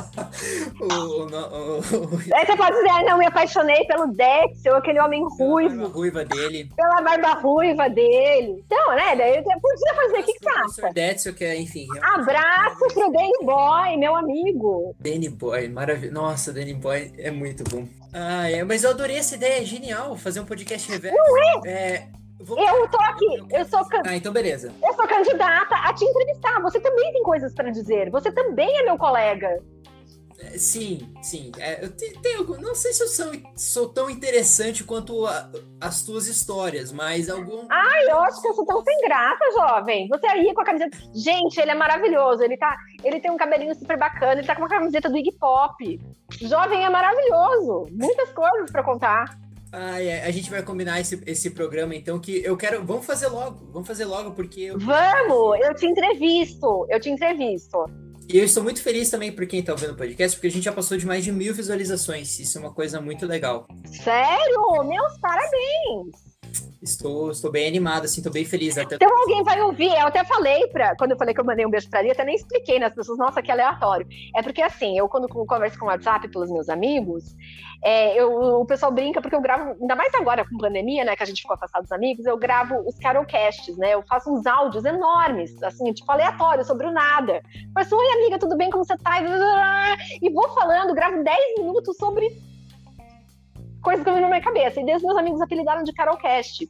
o, 0.80 0.84
o, 0.84 1.78
o, 1.78 2.34
Aí 2.34 2.46
você 2.46 2.56
pode 2.56 2.76
dizer, 2.76 2.90
ah, 2.90 3.02
não, 3.04 3.18
me 3.18 3.26
apaixonei 3.26 3.84
pelo 3.86 4.06
Dexter, 4.08 4.74
aquele 4.74 5.00
homem 5.00 5.22
ruivo. 5.38 5.68
Pela 5.70 5.80
barba 5.80 5.88
ruiva 5.88 6.24
dele. 6.24 6.70
Pela 6.76 7.02
barba 7.02 7.34
ruiva 7.40 7.88
dele. 7.90 8.64
Então, 8.66 8.90
né, 8.96 9.16
daí 9.16 9.36
eu 9.36 9.42
podia 9.42 9.94
fazer, 9.94 10.18
o 10.18 10.24
que, 10.24 10.32
que 10.34 10.48
acha? 10.48 10.92
Dexter, 10.92 11.34
que 11.34 11.44
é, 11.44 11.60
enfim... 11.60 11.86
Abraço 12.02 12.86
pro 12.94 13.12
Danny 13.12 13.32
Boy, 13.42 13.96
meu 13.96 14.16
amigo. 14.16 14.94
Danny 14.98 15.28
Boy, 15.28 15.68
maravilhoso. 15.68 16.14
Nossa, 16.14 16.52
Danny 16.52 16.74
Boy 16.74 17.12
é 17.18 17.30
muito 17.30 17.64
bom. 17.64 17.86
Ah, 18.12 18.50
é, 18.50 18.64
mas 18.64 18.82
eu 18.82 18.90
adorei 18.90 19.16
essa 19.16 19.36
ideia, 19.36 19.62
é 19.62 19.64
genial, 19.64 20.16
fazer 20.16 20.40
um 20.40 20.44
podcast 20.44 20.90
reverso. 20.90 21.16
Não 21.16 21.64
é? 21.64 21.70
é 21.70 22.08
Vou... 22.42 22.58
Eu 22.58 22.88
tô 22.88 22.98
aqui, 23.02 23.36
eu, 23.50 23.58
eu 23.58 23.64
sou 23.66 23.84
can... 23.86 24.00
Ah, 24.06 24.16
então 24.16 24.32
beleza. 24.32 24.72
Eu 24.82 24.94
sou 24.94 25.06
candidata 25.06 25.74
a 25.74 25.92
te 25.92 26.04
entrevistar. 26.04 26.60
Você 26.62 26.80
também 26.80 27.12
tem 27.12 27.22
coisas 27.22 27.54
para 27.54 27.70
dizer. 27.70 28.10
Você 28.10 28.32
também 28.32 28.78
é 28.78 28.82
meu 28.82 28.96
colega. 28.96 29.62
Sim, 30.56 31.12
sim. 31.22 31.52
É, 31.58 31.84
eu 31.84 31.90
tenho, 31.90 32.44
não 32.60 32.74
sei 32.74 32.92
se 32.92 33.02
eu 33.02 33.08
sou, 33.08 33.32
sou 33.56 33.88
tão 33.88 34.10
interessante 34.10 34.84
quanto 34.84 35.26
a, 35.26 35.50
as 35.80 36.02
tuas 36.02 36.26
histórias, 36.26 36.92
mas 36.92 37.28
algum. 37.28 37.66
Ai, 37.70 38.10
eu 38.10 38.20
acho 38.20 38.40
que 38.40 38.48
eu 38.48 38.54
sou 38.54 38.64
tão 38.64 38.82
sem 38.82 39.00
graça, 39.00 39.44
jovem. 39.54 40.08
Você 40.08 40.26
aí 40.26 40.52
com 40.54 40.60
a 40.60 40.64
camiseta. 40.64 40.96
Gente, 41.14 41.58
ele 41.60 41.70
é 41.70 41.74
maravilhoso. 41.74 42.42
Ele, 42.42 42.56
tá, 42.56 42.76
ele 43.04 43.20
tem 43.20 43.30
um 43.30 43.36
cabelinho 43.36 43.74
super 43.74 43.98
bacana. 43.98 44.40
Ele 44.40 44.46
tá 44.46 44.54
com 44.54 44.62
uma 44.62 44.68
camiseta 44.68 45.08
do 45.08 45.16
Iggy 45.16 45.32
Pop. 45.32 46.00
Jovem 46.40 46.84
é 46.84 46.90
maravilhoso. 46.90 47.86
Muitas 47.92 48.30
coisas 48.30 48.70
para 48.70 48.82
contar. 48.82 49.38
Ah, 49.72 50.02
é. 50.02 50.26
A 50.26 50.30
gente 50.30 50.50
vai 50.50 50.62
combinar 50.62 51.00
esse, 51.00 51.22
esse 51.26 51.50
programa, 51.50 51.94
então, 51.94 52.18
que 52.18 52.42
eu 52.44 52.56
quero. 52.56 52.84
Vamos 52.84 53.06
fazer 53.06 53.28
logo, 53.28 53.70
vamos 53.72 53.86
fazer 53.86 54.04
logo, 54.04 54.32
porque. 54.32 54.62
Eu... 54.62 54.78
Vamos! 54.78 55.60
Eu 55.60 55.74
te 55.74 55.86
entrevisto, 55.86 56.86
eu 56.88 57.00
te 57.00 57.10
entrevisto. 57.10 57.84
E 58.32 58.38
eu 58.38 58.44
estou 58.44 58.62
muito 58.62 58.80
feliz 58.80 59.10
também 59.10 59.32
por 59.32 59.44
quem 59.44 59.58
está 59.58 59.72
ouvindo 59.72 59.92
o 59.92 59.96
podcast, 59.96 60.36
porque 60.36 60.46
a 60.46 60.50
gente 60.50 60.62
já 60.62 60.72
passou 60.72 60.96
de 60.96 61.04
mais 61.04 61.24
de 61.24 61.32
mil 61.32 61.52
visualizações. 61.52 62.38
Isso 62.38 62.58
é 62.58 62.60
uma 62.60 62.72
coisa 62.72 63.00
muito 63.00 63.26
legal. 63.26 63.66
Sério? 64.04 64.84
Meus 64.84 65.18
parabéns! 65.18 66.29
Estou, 66.82 67.30
estou 67.30 67.50
bem 67.50 67.68
animado, 67.68 68.04
assim, 68.04 68.20
estou 68.20 68.32
bem 68.32 68.44
feliz. 68.44 68.78
Até... 68.78 68.94
Então 68.94 69.20
alguém 69.20 69.42
vai 69.42 69.60
ouvir, 69.60 69.90
eu 69.90 70.06
até 70.06 70.24
falei, 70.24 70.66
pra, 70.68 70.96
quando 70.96 71.10
eu 71.10 71.18
falei 71.18 71.34
que 71.34 71.40
eu 71.40 71.44
mandei 71.44 71.66
um 71.66 71.70
beijo 71.70 71.90
pra 71.90 72.00
ali, 72.00 72.10
até 72.10 72.24
nem 72.24 72.34
expliquei 72.34 72.78
nas 72.78 72.94
pessoas, 72.94 73.18
nossa, 73.18 73.42
que 73.42 73.50
aleatório. 73.50 74.06
É 74.34 74.42
porque 74.42 74.62
assim, 74.62 74.96
eu 74.96 75.08
quando 75.08 75.28
converso 75.28 75.78
com 75.78 75.84
o 75.84 75.88
WhatsApp 75.88 76.28
pelos 76.28 76.50
meus 76.50 76.70
amigos, 76.70 77.36
é, 77.84 78.18
eu, 78.18 78.60
o 78.60 78.64
pessoal 78.64 78.92
brinca, 78.92 79.20
porque 79.20 79.36
eu 79.36 79.42
gravo, 79.42 79.76
ainda 79.78 79.94
mais 79.94 80.14
agora 80.14 80.44
com 80.48 80.56
pandemia, 80.56 81.04
né, 81.04 81.14
que 81.14 81.22
a 81.22 81.26
gente 81.26 81.42
ficou 81.42 81.54
afastado 81.54 81.82
dos 81.82 81.92
amigos, 81.92 82.24
eu 82.24 82.38
gravo 82.38 82.76
os 82.86 82.98
carolcasts, 82.98 83.76
né, 83.76 83.94
eu 83.94 84.02
faço 84.02 84.32
uns 84.32 84.46
áudios 84.46 84.84
enormes, 84.84 85.62
assim, 85.62 85.92
tipo, 85.92 86.10
aleatório, 86.10 86.64
sobre 86.64 86.86
o 86.86 86.90
nada. 86.90 87.42
Mas, 87.74 87.92
oi 87.92 88.06
amiga, 88.12 88.38
tudo 88.38 88.56
bem, 88.56 88.70
como 88.70 88.84
você 88.84 88.96
tá? 88.96 89.20
E 90.20 90.30
vou 90.30 90.48
falando, 90.50 90.94
gravo 90.94 91.22
10 91.22 91.58
minutos 91.58 91.96
sobre 91.96 92.49
coisas 93.82 94.04
que 94.04 94.10
eu 94.10 94.14
vi 94.14 94.20
na 94.20 94.28
minha 94.28 94.40
cabeça. 94.40 94.80
E 94.80 94.84
desde 94.84 95.06
meus 95.06 95.18
amigos 95.18 95.40
apelidaram 95.40 95.82
de 95.82 95.92
Carolcast. 95.92 96.68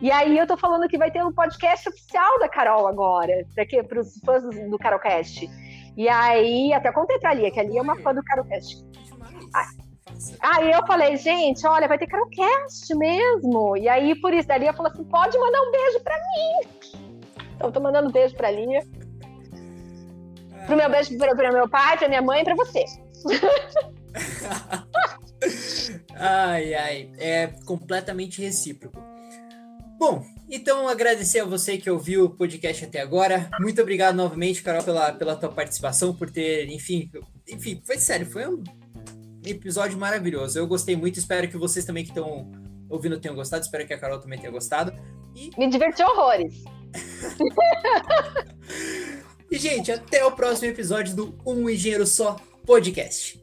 E 0.00 0.10
aí 0.10 0.36
eu 0.36 0.46
tô 0.46 0.56
falando 0.56 0.88
que 0.88 0.98
vai 0.98 1.10
ter 1.10 1.24
um 1.24 1.32
podcast 1.32 1.88
oficial 1.88 2.38
da 2.40 2.48
Carol 2.48 2.88
agora, 2.88 3.46
para 3.88 4.00
os 4.00 4.18
fãs 4.24 4.42
do 4.42 4.76
Carolcast. 4.78 5.48
E 5.96 6.08
aí, 6.08 6.72
até 6.72 6.90
contei 6.90 7.18
pra 7.18 7.34
Lia, 7.34 7.50
que 7.50 7.60
a 7.60 7.62
Lia 7.62 7.78
é 7.78 7.82
uma 7.82 7.96
fã 8.00 8.14
do 8.14 8.22
Carolcast. 8.24 8.84
Aí 10.40 10.72
eu 10.72 10.84
falei, 10.86 11.16
gente, 11.16 11.66
olha, 11.66 11.86
vai 11.86 11.98
ter 11.98 12.06
Carolcast 12.06 12.94
mesmo. 12.96 13.76
E 13.76 13.88
aí, 13.88 14.14
por 14.20 14.32
isso, 14.32 14.50
a 14.50 14.56
Lia 14.56 14.72
falou 14.72 14.90
assim: 14.90 15.04
pode 15.04 15.38
mandar 15.38 15.60
um 15.60 15.70
beijo 15.70 16.00
pra 16.00 16.16
mim. 16.16 17.02
Então, 17.54 17.68
eu 17.68 17.72
tô 17.72 17.80
mandando 17.80 18.08
um 18.08 18.12
beijo 18.12 18.34
pra 18.34 18.50
Lia. 18.50 18.84
Pro 20.66 20.76
meu 20.76 20.90
beijo 20.90 21.16
pro, 21.16 21.36
pro 21.36 21.52
meu 21.52 21.68
pai, 21.68 21.96
pra 21.96 22.08
minha 22.08 22.22
mãe 22.22 22.40
e 22.40 22.44
pra 22.44 22.54
você. 22.54 22.84
ai, 26.14 26.74
ai, 26.74 27.12
é 27.18 27.46
completamente 27.64 28.40
recíproco. 28.40 29.00
Bom, 29.98 30.24
então 30.50 30.88
agradecer 30.88 31.40
a 31.40 31.44
você 31.44 31.78
que 31.78 31.88
ouviu 31.88 32.24
o 32.24 32.30
podcast 32.30 32.84
até 32.84 33.00
agora. 33.00 33.48
Muito 33.60 33.80
obrigado 33.80 34.16
novamente, 34.16 34.62
Carol, 34.62 34.82
pela, 34.82 35.12
pela 35.12 35.36
tua 35.36 35.50
participação, 35.50 36.14
por 36.14 36.30
ter, 36.30 36.68
enfim, 36.68 37.10
enfim, 37.48 37.80
foi 37.84 37.98
sério, 37.98 38.26
foi 38.26 38.48
um 38.48 38.62
episódio 39.44 39.98
maravilhoso. 39.98 40.58
Eu 40.58 40.66
gostei 40.66 40.96
muito, 40.96 41.18
espero 41.18 41.48
que 41.48 41.56
vocês 41.56 41.84
também 41.84 42.04
que 42.04 42.10
estão 42.10 42.50
ouvindo 42.88 43.18
tenham 43.18 43.34
gostado, 43.34 43.64
espero 43.64 43.86
que 43.86 43.94
a 43.94 43.98
Carol 43.98 44.18
também 44.18 44.38
tenha 44.38 44.52
gostado. 44.52 44.92
E... 45.34 45.50
Me 45.58 45.68
diverti 45.68 46.02
horrores. 46.02 46.62
e, 49.50 49.58
gente, 49.58 49.90
até 49.90 50.24
o 50.24 50.32
próximo 50.32 50.70
episódio 50.70 51.16
do 51.16 51.38
Um 51.46 51.68
Engenheiro 51.70 52.06
Só 52.06 52.36
Podcast. 52.66 53.41